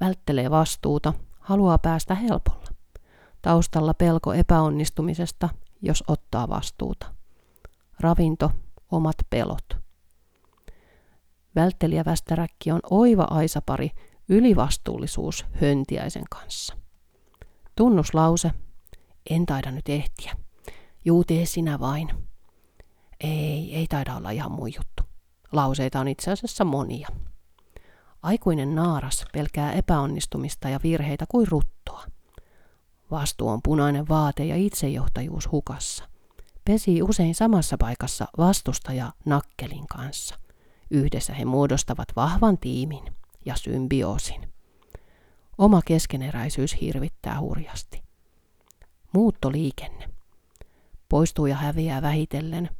Välttelee 0.00 0.50
vastuuta. 0.50 1.12
Haluaa 1.40 1.78
päästä 1.78 2.14
helpolla. 2.14 2.68
Taustalla 3.42 3.94
pelko 3.94 4.32
epäonnistumisesta, 4.32 5.48
jos 5.82 6.04
ottaa 6.06 6.48
vastuuta. 6.48 7.21
Ravinto. 8.02 8.50
Omat 8.92 9.16
pelot. 9.30 9.76
Välttelijä 11.54 12.04
västäräkki 12.04 12.72
on 12.72 12.80
oiva 12.90 13.26
aisapari 13.30 13.90
ylivastuullisuus 14.28 15.46
höntiäisen 15.60 16.24
kanssa. 16.30 16.76
Tunnuslause 17.76 18.50
en 19.30 19.46
taida 19.46 19.70
nyt 19.70 19.88
ehtiä. 19.88 20.36
Juu, 21.04 21.24
tee 21.24 21.46
sinä 21.46 21.80
vain. 21.80 22.08
Ei, 23.20 23.74
ei 23.74 23.86
taida 23.86 24.16
olla 24.16 24.30
ihan 24.30 24.52
mun 24.52 24.74
juttu. 24.74 25.02
Lauseita 25.52 26.00
on 26.00 26.08
itse 26.08 26.30
asiassa 26.30 26.64
monia. 26.64 27.08
Aikuinen 28.22 28.74
naaras 28.74 29.24
pelkää 29.32 29.72
epäonnistumista 29.72 30.68
ja 30.68 30.80
virheitä 30.82 31.24
kuin 31.28 31.48
ruttoa. 31.48 32.04
Vastuu 33.10 33.48
on 33.48 33.60
punainen 33.62 34.08
vaate 34.08 34.44
ja 34.44 34.56
itsejohtajuus 34.56 35.50
hukassa. 35.52 36.11
Pesii 36.64 37.02
usein 37.02 37.34
samassa 37.34 37.76
paikassa 37.78 38.26
vastustaja 38.38 39.12
Nakkelin 39.24 39.86
kanssa. 39.86 40.38
Yhdessä 40.90 41.34
he 41.34 41.44
muodostavat 41.44 42.08
vahvan 42.16 42.58
tiimin 42.58 43.04
ja 43.44 43.56
symbioosin. 43.56 44.52
Oma 45.58 45.82
keskeneräisyys 45.82 46.80
hirvittää 46.80 47.40
hurjasti 47.40 48.02
muuttoliikenne. 49.12 50.08
Poistuu 51.08 51.46
ja 51.46 51.56
häviää 51.56 52.02
vähitellen, 52.02 52.70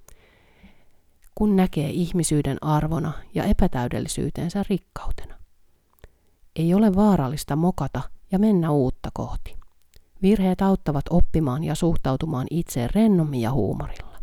kun 1.35 1.57
näkee 1.57 1.91
ihmisyyden 1.91 2.64
arvona 2.64 3.12
ja 3.35 3.45
epätäydellisyytensä 3.45 4.64
rikkautena. 4.70 5.39
Ei 6.57 6.74
ole 6.74 6.95
vaarallista 6.95 7.57
mokata 7.57 8.01
ja 8.33 8.39
mennä 8.39 8.70
uutta 8.70 9.11
kohti. 9.14 9.61
Virheet 10.22 10.62
auttavat 10.62 11.04
oppimaan 11.10 11.64
ja 11.64 11.74
suhtautumaan 11.74 12.46
itseen 12.50 12.90
rennommin 12.94 13.40
ja 13.40 13.52
huumorilla. 13.52 14.18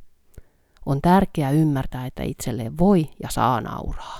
On 0.85 1.01
tärkeää 1.01 1.51
ymmärtää, 1.51 2.05
että 2.05 2.23
itselleen 2.23 2.77
voi 2.77 3.09
ja 3.23 3.29
saa 3.31 3.61
nauraa. 3.61 4.19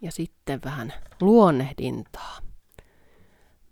Ja 0.00 0.12
sitten 0.12 0.60
vähän 0.64 0.92
luonnehdintaa. 1.20 2.38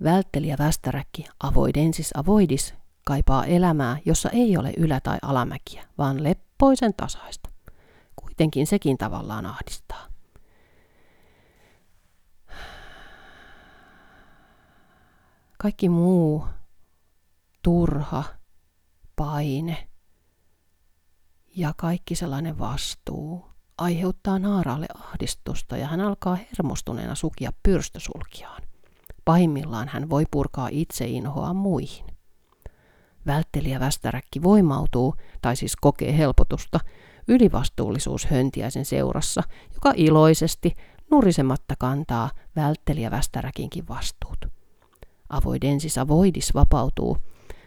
Välttelijä 0.02 0.56
västäräkki 0.58 1.26
avoidensis 1.42 2.10
avoidis 2.14 2.74
kaipaa 3.04 3.44
elämää, 3.44 3.96
jossa 4.04 4.30
ei 4.30 4.56
ole 4.56 4.72
ylä- 4.76 5.00
tai 5.00 5.18
alamäkiä, 5.22 5.84
vaan 5.98 6.24
leppoisen 6.24 6.94
tasaista. 6.94 7.50
Kuitenkin 8.16 8.66
sekin 8.66 8.98
tavallaan 8.98 9.46
ahdistaa. 9.46 10.09
Kaikki 15.62 15.88
muu, 15.88 16.44
turha, 17.62 18.24
paine 19.16 19.88
ja 21.56 21.74
kaikki 21.76 22.14
sellainen 22.14 22.58
vastuu 22.58 23.44
aiheuttaa 23.78 24.38
naaraalle 24.38 24.86
ahdistusta 24.94 25.76
ja 25.76 25.86
hän 25.86 26.00
alkaa 26.00 26.34
hermostuneena 26.34 27.14
sukia 27.14 27.52
pyrstösulkiaan. 27.62 28.62
Pahimmillaan 29.24 29.88
hän 29.88 30.11
voi 30.11 30.24
purkaa 30.30 30.68
itseinhoa 30.72 31.54
muihin. 31.54 32.06
Välttelijä 33.26 33.80
västäräkki 33.80 34.42
voimautuu, 34.42 35.14
tai 35.42 35.56
siis 35.56 35.76
kokee 35.76 36.18
helpotusta, 36.18 36.80
ylivastuullisuus 37.28 38.26
höntiäisen 38.26 38.84
seurassa, 38.84 39.42
joka 39.74 39.92
iloisesti, 39.96 40.74
nurisematta 41.11 41.74
kantaa 41.78 42.30
välttelijä 42.56 43.11
västäräkinkin 43.11 43.88
vastuut. 43.88 44.59
Avoidensis 45.31 45.99
avoidis 45.99 46.55
vapautuu, 46.55 47.16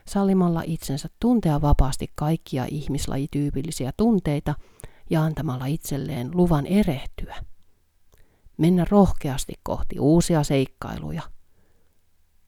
sallimalla 0.07 0.63
itsensä 0.65 1.09
tuntea 1.19 1.61
vapaasti 1.61 2.07
kaikkia 2.15 2.65
ihmislajityypillisiä 2.69 3.91
tunteita 3.97 4.55
ja 5.09 5.23
antamalla 5.23 5.65
itselleen 5.65 6.29
luvan 6.33 6.65
erehtyä. 6.65 7.35
Mennä 8.57 8.85
rohkeasti 8.89 9.53
kohti 9.63 9.99
uusia 9.99 10.43
seikkailuja– 10.43 11.21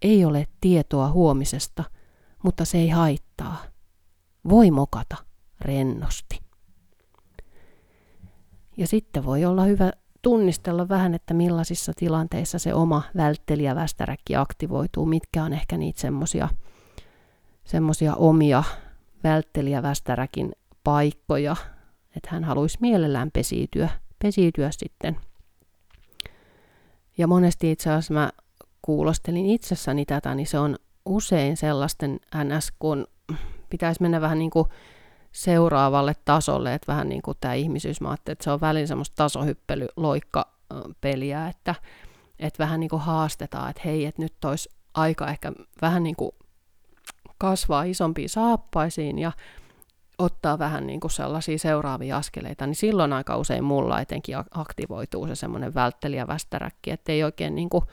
ei 0.05 0.25
ole 0.25 0.47
tietoa 0.61 1.11
huomisesta, 1.11 1.83
mutta 2.43 2.65
se 2.65 2.77
ei 2.77 2.89
haittaa. 2.89 3.63
Voi 4.49 4.71
mokata 4.71 5.15
rennosti. 5.61 6.39
Ja 8.77 8.87
sitten 8.87 9.25
voi 9.25 9.45
olla 9.45 9.63
hyvä 9.63 9.91
tunnistella 10.25 10.89
vähän, 10.89 11.13
että 11.13 11.33
millaisissa 11.33 11.91
tilanteissa 11.95 12.59
se 12.59 12.73
oma 12.73 13.01
välttelijä 13.17 13.75
västäräkki 13.75 14.35
aktivoituu, 14.35 15.05
mitkä 15.05 15.43
on 15.43 15.53
ehkä 15.53 15.77
niitä 15.77 16.01
semmosia, 16.01 16.49
semmosia 17.63 18.15
omia 18.15 18.63
välttelijä 19.23 19.83
västäräkin 19.83 20.51
paikkoja, 20.83 21.55
että 22.15 22.29
hän 22.31 22.43
haluaisi 22.43 22.77
mielellään 22.81 23.31
pesiytyä, 23.31 23.89
pesiytyä 24.23 24.71
sitten. 24.71 25.17
Ja 27.17 27.27
monesti 27.27 27.71
itse 27.71 27.89
asiassa 27.89 28.13
mä 28.13 28.31
kuulostelin 28.81 29.45
itsessäni 29.45 30.05
tätä, 30.05 30.35
niin 30.35 30.47
se 30.47 30.59
on 30.59 30.75
usein 31.05 31.57
sellaisten 31.57 32.19
NS, 32.43 32.73
kun 32.79 33.07
pitäisi 33.69 34.01
mennä 34.01 34.21
vähän 34.21 34.39
niin 34.39 34.51
kuin 34.51 34.65
seuraavalle 35.35 36.13
tasolle, 36.25 36.73
että 36.73 36.91
vähän 36.91 37.09
niin 37.09 37.21
kuin 37.21 37.37
tämä 37.41 37.53
ihmisyys, 37.53 38.01
mä 38.01 38.13
että 38.13 38.43
se 38.43 38.51
on 38.51 38.61
välin 38.61 38.87
semmoista 38.87 39.15
tasohyppely, 39.15 39.87
loikka 39.97 40.47
peliä, 41.01 41.47
että, 41.47 41.75
että 42.39 42.63
vähän 42.63 42.79
niin 42.79 42.89
kuin 42.89 43.01
haastetaan, 43.01 43.69
että 43.69 43.81
hei, 43.85 44.05
että 44.05 44.21
nyt 44.21 44.45
olisi 44.45 44.69
aika 44.93 45.27
ehkä 45.27 45.51
vähän 45.81 46.03
niin 46.03 46.15
kuin 46.15 46.31
kasvaa 47.37 47.83
isompiin 47.83 48.29
saappaisiin 48.29 49.19
ja 49.19 49.31
ottaa 50.17 50.59
vähän 50.59 50.87
niin 50.87 50.99
kuin 50.99 51.11
sellaisia 51.11 51.57
seuraavia 51.57 52.17
askeleita, 52.17 52.67
niin 52.67 52.75
silloin 52.75 53.13
aika 53.13 53.37
usein 53.37 53.63
mulla 53.63 54.01
etenkin 54.01 54.35
aktivoituu 54.51 55.27
se 55.27 55.35
semmoinen 55.35 55.73
välttelijä 55.73 56.27
västäräkki, 56.27 56.91
että 56.91 57.11
ei 57.11 57.23
oikein 57.23 57.55
niin 57.55 57.69
kuin 57.69 57.83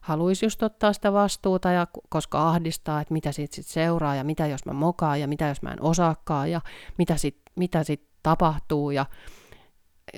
haluaisi 0.00 0.46
just 0.46 0.62
ottaa 0.62 0.92
sitä 0.92 1.12
vastuuta, 1.12 1.70
ja 1.70 1.86
koska 2.08 2.48
ahdistaa, 2.48 3.00
että 3.00 3.14
mitä 3.14 3.32
siitä 3.32 3.54
sit 3.54 3.66
seuraa, 3.66 4.14
ja 4.14 4.24
mitä 4.24 4.46
jos 4.46 4.66
mä 4.66 4.72
mokaan, 4.72 5.20
ja 5.20 5.28
mitä 5.28 5.48
jos 5.48 5.62
mä 5.62 5.72
en 5.72 5.82
osaakaan, 5.82 6.50
ja 6.50 6.60
mitä 6.98 7.16
sitten 7.16 7.50
mitä 7.56 7.84
sit 7.84 8.08
tapahtuu, 8.22 8.90
ja 8.90 9.06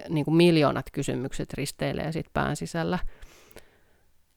niin 0.09 0.24
kuin 0.24 0.37
miljoonat 0.37 0.91
kysymykset 0.93 1.55
risteilee 1.55 2.12
sit 2.12 2.26
pään 2.33 2.57
sisällä. 2.57 2.99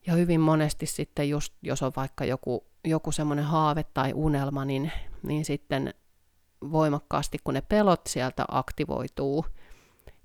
Ja 0.07 0.13
hyvin 0.13 0.41
monesti 0.41 0.85
sitten 0.85 1.29
just, 1.29 1.53
jos 1.61 1.83
on 1.83 1.91
vaikka 1.95 2.25
joku, 2.25 2.65
joku 2.85 3.11
semmoinen 3.11 3.45
haave 3.45 3.83
tai 3.83 4.13
unelma, 4.13 4.65
niin, 4.65 4.91
niin 5.23 5.45
sitten 5.45 5.93
voimakkaasti, 6.71 7.37
kun 7.43 7.53
ne 7.53 7.61
pelot 7.61 8.01
sieltä 8.07 8.45
aktivoituu, 8.47 9.45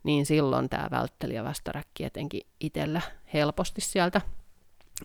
niin 0.02 0.26
silloin 0.26 0.68
tämä 0.68 0.88
välttelijä 0.90 1.44
västäräkki 1.44 2.04
etenkin 2.04 2.46
itsellä 2.60 3.00
helposti 3.34 3.80
sieltä 3.80 4.20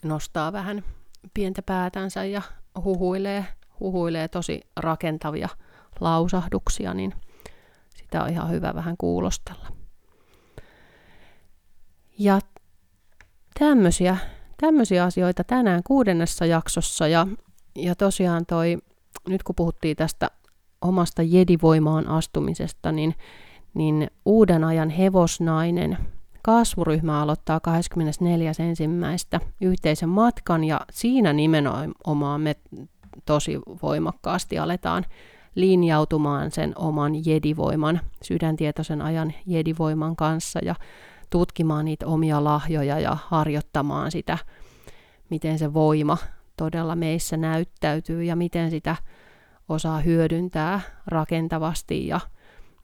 nostaa 0.03 0.53
vähän 0.53 0.83
pientä 1.33 1.61
päätänsä 1.61 2.25
ja 2.25 2.41
huhuilee, 2.83 3.45
huhuilee 3.79 4.27
tosi 4.27 4.61
rakentavia 4.77 5.49
lausahduksia, 5.99 6.93
niin 6.93 7.13
sitä 7.95 8.23
on 8.23 8.29
ihan 8.29 8.49
hyvä 8.49 8.75
vähän 8.75 8.95
kuulostella. 8.97 9.67
Ja 12.19 12.39
tämmöisiä, 13.59 14.17
tämmöisiä 14.61 15.03
asioita 15.03 15.43
tänään 15.43 15.81
kuudennessa 15.83 16.45
jaksossa 16.45 17.07
ja, 17.07 17.27
ja 17.75 17.95
tosiaan 17.95 18.45
toi, 18.45 18.77
nyt 19.27 19.43
kun 19.43 19.55
puhuttiin 19.55 19.97
tästä 19.97 20.31
omasta 20.81 21.21
jedivoimaan 21.21 22.07
astumisesta, 22.07 22.91
niin, 22.91 23.15
niin 23.73 24.07
uuden 24.25 24.63
ajan 24.63 24.89
hevosnainen 24.89 25.97
kasvuryhmä 26.45 27.21
aloittaa 27.21 27.59
24.1. 29.39 29.45
yhteisen 29.61 30.09
matkan 30.09 30.63
ja 30.63 30.81
siinä 30.91 31.33
nimenomaan 31.33 32.41
me 32.41 32.55
tosi 33.25 33.59
voimakkaasti 33.83 34.57
aletaan 34.57 35.05
linjautumaan 35.55 36.51
sen 36.51 36.73
oman 36.77 37.25
jedivoiman, 37.25 38.01
sydäntietoisen 38.23 39.01
ajan 39.01 39.33
jedivoiman 39.45 40.15
kanssa 40.15 40.59
ja 40.63 40.75
tutkimaan 41.29 41.85
niitä 41.85 42.07
omia 42.07 42.43
lahjoja 42.43 42.99
ja 42.99 43.17
harjoittamaan 43.27 44.11
sitä, 44.11 44.37
miten 45.29 45.59
se 45.59 45.73
voima 45.73 46.17
todella 46.57 46.95
meissä 46.95 47.37
näyttäytyy 47.37 48.23
ja 48.23 48.35
miten 48.35 48.71
sitä 48.71 48.95
osaa 49.69 49.99
hyödyntää 49.99 50.81
rakentavasti 51.07 52.07
ja 52.07 52.19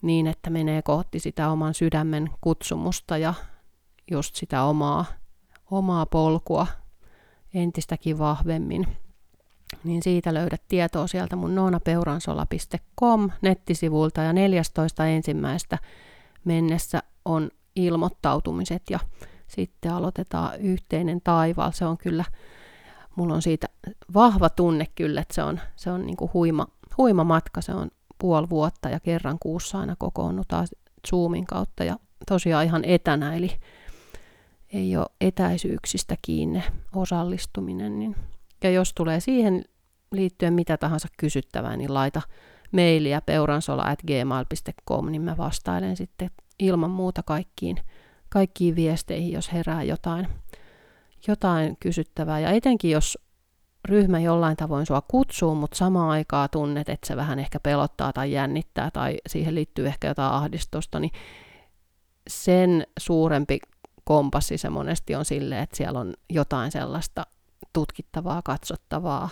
niin, 0.01 0.27
että 0.27 0.49
menee 0.49 0.81
kohti 0.81 1.19
sitä 1.19 1.49
oman 1.49 1.73
sydämen 1.73 2.29
kutsumusta 2.41 3.17
ja 3.17 3.33
just 4.11 4.35
sitä 4.35 4.63
omaa, 4.63 5.05
omaa 5.71 6.05
polkua 6.05 6.67
entistäkin 7.53 8.19
vahvemmin. 8.19 8.87
Niin 9.83 10.03
siitä 10.03 10.33
löydät 10.33 10.61
tietoa 10.67 11.07
sieltä 11.07 11.35
mun 11.35 11.55
noonapeuransola.com 11.55 13.29
nettisivulta 13.41 14.21
ja 14.21 14.33
14 14.33 15.07
ensimmäistä 15.07 15.77
mennessä 16.43 17.03
on 17.25 17.51
ilmoittautumiset 17.75 18.83
ja 18.89 18.99
sitten 19.47 19.93
aloitetaan 19.93 20.59
yhteinen 20.59 21.21
taivaal. 21.23 21.71
Se 21.71 21.85
on 21.85 21.97
kyllä, 21.97 22.25
mulla 23.15 23.33
on 23.33 23.41
siitä 23.41 23.67
vahva 24.13 24.49
tunne 24.49 24.87
kyllä, 24.95 25.21
että 25.21 25.33
se 25.33 25.43
on, 25.43 25.59
se 25.75 25.91
on 25.91 26.05
niin 26.05 26.17
kuin 26.17 26.31
huima, 26.33 26.67
huima 26.97 27.23
matka, 27.23 27.61
se 27.61 27.71
on 27.71 27.91
puoli 28.17 28.49
vuotta 28.49 28.89
ja 28.89 28.99
kerran 28.99 29.37
kuussa 29.39 29.79
aina 29.79 29.95
kokoonnutaan 29.95 30.67
Zoomin 31.09 31.45
kautta 31.45 31.83
ja 31.83 31.95
tosiaan 32.27 32.65
ihan 32.65 32.85
etänä, 32.85 33.35
eli 33.35 33.51
ei 34.73 34.97
ole 34.97 35.05
etäisyyksistä 35.21 36.15
kiinni 36.21 36.63
osallistuminen. 36.95 37.99
Niin. 37.99 38.15
Ja 38.63 38.71
jos 38.71 38.93
tulee 38.93 39.19
siihen 39.19 39.65
liittyen 40.11 40.53
mitä 40.53 40.77
tahansa 40.77 41.07
kysyttävää, 41.17 41.77
niin 41.77 41.93
laita 41.93 42.21
mailia 42.71 43.21
peuransola.gmail.com, 43.21 45.11
niin 45.11 45.21
mä 45.21 45.37
vastailen 45.37 45.97
sitten 45.97 46.29
ilman 46.59 46.91
muuta 46.91 47.23
kaikkiin, 47.23 47.77
kaikkiin 48.29 48.75
viesteihin, 48.75 49.31
jos 49.31 49.53
herää 49.53 49.83
jotain, 49.83 50.27
jotain 51.27 51.77
kysyttävää. 51.79 52.39
Ja 52.39 52.49
etenkin 52.49 52.91
jos 52.91 53.17
ryhmä 53.85 54.19
jollain 54.19 54.57
tavoin 54.57 54.85
sua 54.85 55.01
kutsuu, 55.01 55.55
mutta 55.55 55.77
samaan 55.77 56.09
aikaan 56.09 56.49
tunnet, 56.49 56.89
että 56.89 57.07
se 57.07 57.15
vähän 57.15 57.39
ehkä 57.39 57.59
pelottaa 57.59 58.13
tai 58.13 58.31
jännittää 58.31 58.91
tai 58.91 59.17
siihen 59.27 59.55
liittyy 59.55 59.87
ehkä 59.87 60.07
jotain 60.07 60.33
ahdistusta, 60.33 60.99
niin 60.99 61.11
sen 62.27 62.87
suurempi 62.99 63.59
kompassi 64.03 64.57
se 64.57 64.69
monesti 64.69 65.15
on 65.15 65.25
sille, 65.25 65.59
että 65.59 65.77
siellä 65.77 65.99
on 65.99 66.13
jotain 66.29 66.71
sellaista 66.71 67.25
tutkittavaa, 67.73 68.41
katsottavaa, 68.41 69.29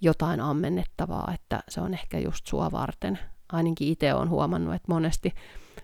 jotain 0.00 0.40
ammennettavaa, 0.40 1.32
että 1.34 1.62
se 1.68 1.80
on 1.80 1.94
ehkä 1.94 2.18
just 2.18 2.46
sua 2.46 2.72
varten. 2.72 3.18
Ainakin 3.52 3.88
itse 3.88 4.14
olen 4.14 4.28
huomannut, 4.28 4.74
että 4.74 4.92
monesti 4.92 5.34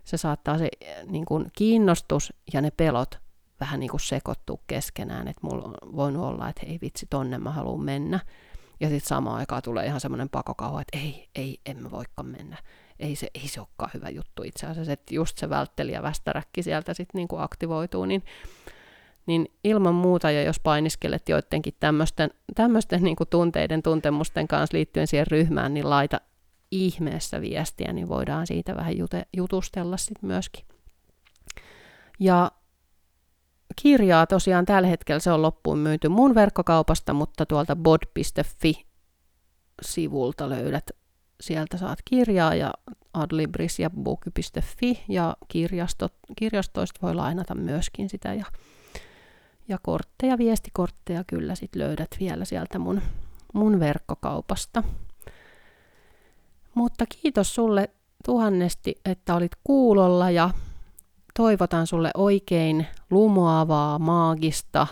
se 0.05 0.17
saattaa 0.17 0.59
se 0.59 0.69
niin 1.07 1.25
kuin 1.25 1.47
kiinnostus 1.57 2.33
ja 2.53 2.61
ne 2.61 2.71
pelot 2.71 3.19
vähän 3.61 3.81
niin 3.81 3.91
kuin 3.91 4.01
sekoittuu 4.01 4.61
keskenään, 4.67 5.29
että 5.29 5.41
mulla 5.43 5.65
on 5.65 5.75
voinut 5.97 6.25
olla, 6.25 6.49
että 6.49 6.67
hei 6.67 6.79
vitsi, 6.83 7.07
tonne 7.11 7.39
mä 7.39 7.51
haluan 7.51 7.85
mennä. 7.85 8.21
Ja 8.81 8.89
sitten 8.89 9.09
samaan 9.09 9.39
aikaan 9.39 9.63
tulee 9.63 9.87
ihan 9.87 10.01
semmoinen 10.01 10.29
pakokauha, 10.29 10.81
että 10.81 10.99
ei, 10.99 11.29
ei, 11.35 11.61
en 11.67 11.83
mä 11.83 11.91
voikaan 11.91 12.29
mennä. 12.29 12.57
Ei 13.01 13.17
se, 13.17 13.29
ei 13.35 13.49
se 13.49 13.61
olekaan 13.61 13.91
hyvä 13.95 14.09
juttu 14.09 14.43
itse 14.43 14.67
asiassa, 14.67 14.93
että 14.93 15.15
just 15.15 15.39
se 15.39 15.49
välttelijä 15.49 16.03
västäräkki 16.03 16.63
sieltä 16.63 16.95
sitten 16.95 17.19
niin 17.19 17.29
kuin 17.29 17.43
aktivoituu, 17.43 18.05
niin, 18.05 18.23
niin 19.27 19.49
ilman 19.65 19.95
muuta, 19.95 20.31
ja 20.31 20.43
jos 20.43 20.61
painiskelet 20.61 21.29
joidenkin 21.29 21.75
tämmöisten, 21.81 22.31
tämmöisten 22.55 23.03
niin 23.03 23.17
kuin 23.17 23.29
tunteiden, 23.29 23.83
tuntemusten 23.83 24.49
kanssa 24.49 24.77
liittyen 24.77 25.07
siihen 25.07 25.27
ryhmään, 25.27 25.75
niin 25.75 25.91
laita 25.91 26.21
ihmeessä 26.71 27.41
viestiä, 27.41 27.93
niin 27.93 28.09
voidaan 28.09 28.47
siitä 28.47 28.77
vähän 28.77 28.99
jute, 28.99 29.27
jutustella 29.37 29.97
sitten 29.97 30.27
myöskin. 30.27 30.65
Ja 32.21 32.51
kirjaa 33.83 34.27
tosiaan 34.27 34.65
tällä 34.65 34.89
hetkellä 34.89 35.21
se 35.21 35.33
on 35.33 35.43
loppuun 35.43 35.79
myyty 35.79 36.09
mun 36.09 36.35
verkkokaupasta, 36.35 37.13
mutta 37.13 37.47
tuolta 37.47 37.77
bod.fi-sivulta 37.77 40.49
löydät. 40.49 40.91
Sieltä 41.41 41.77
saat 41.77 41.99
kirjaa 42.05 42.55
ja 42.55 42.73
adlibris 43.15 43.79
ja 43.79 43.91
book.fi 43.91 45.05
ja 45.09 45.37
kirjastot, 45.49 46.13
kirjastoista 46.37 47.01
voi 47.03 47.15
lainata 47.15 47.55
myöskin 47.55 48.09
sitä 48.09 48.35
ja, 48.35 48.45
ja 49.69 49.79
kortteja, 49.83 50.39
viestikortteja 50.39 51.25
kyllä 51.25 51.55
sit 51.55 51.77
löydät 51.77 52.09
vielä 52.21 52.45
sieltä 52.45 52.79
mun, 52.79 53.03
mun 53.55 53.81
verkkokaupasta. 53.81 54.83
Mutta 56.75 57.05
kiitos 57.07 57.55
sulle 57.55 57.91
tuhannesti, 58.25 59.01
että 59.05 59.35
olit 59.35 59.53
kuulolla 59.65 60.31
ja 60.31 60.51
toivotan 61.37 61.87
sulle 61.87 62.11
oikein 62.15 62.87
lumoavaa, 63.11 63.99
maagista, 63.99 64.87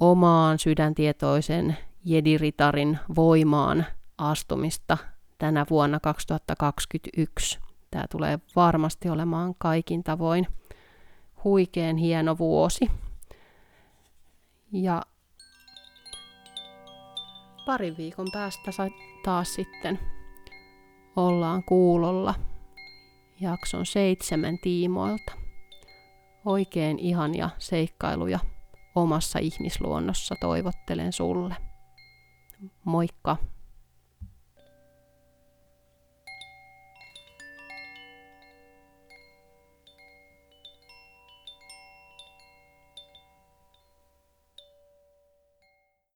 omaan 0.00 0.58
sydäntietoisen 0.58 1.76
jediritarin 2.04 2.98
voimaan 3.16 3.86
astumista 4.18 4.98
tänä 5.44 5.66
vuonna 5.70 6.00
2021. 6.00 7.58
Tämä 7.90 8.04
tulee 8.10 8.38
varmasti 8.56 9.08
olemaan 9.08 9.54
kaikin 9.58 10.04
tavoin 10.04 10.46
huikeen 11.44 11.96
hieno 11.96 12.38
vuosi. 12.38 12.90
Ja 14.72 15.02
parin 17.66 17.96
viikon 17.96 18.26
päästä 18.32 18.72
taas 19.24 19.54
sitten 19.54 19.98
ollaan 21.16 21.64
kuulolla 21.64 22.34
jakson 23.40 23.86
seitsemän 23.86 24.58
tiimoilta 24.58 25.32
oikein 26.44 26.98
ihania 26.98 27.50
seikkailuja 27.58 28.38
omassa 28.94 29.38
ihmisluonnossa 29.38 30.34
toivottelen 30.40 31.12
sulle. 31.12 31.56
Moikka! 32.84 33.36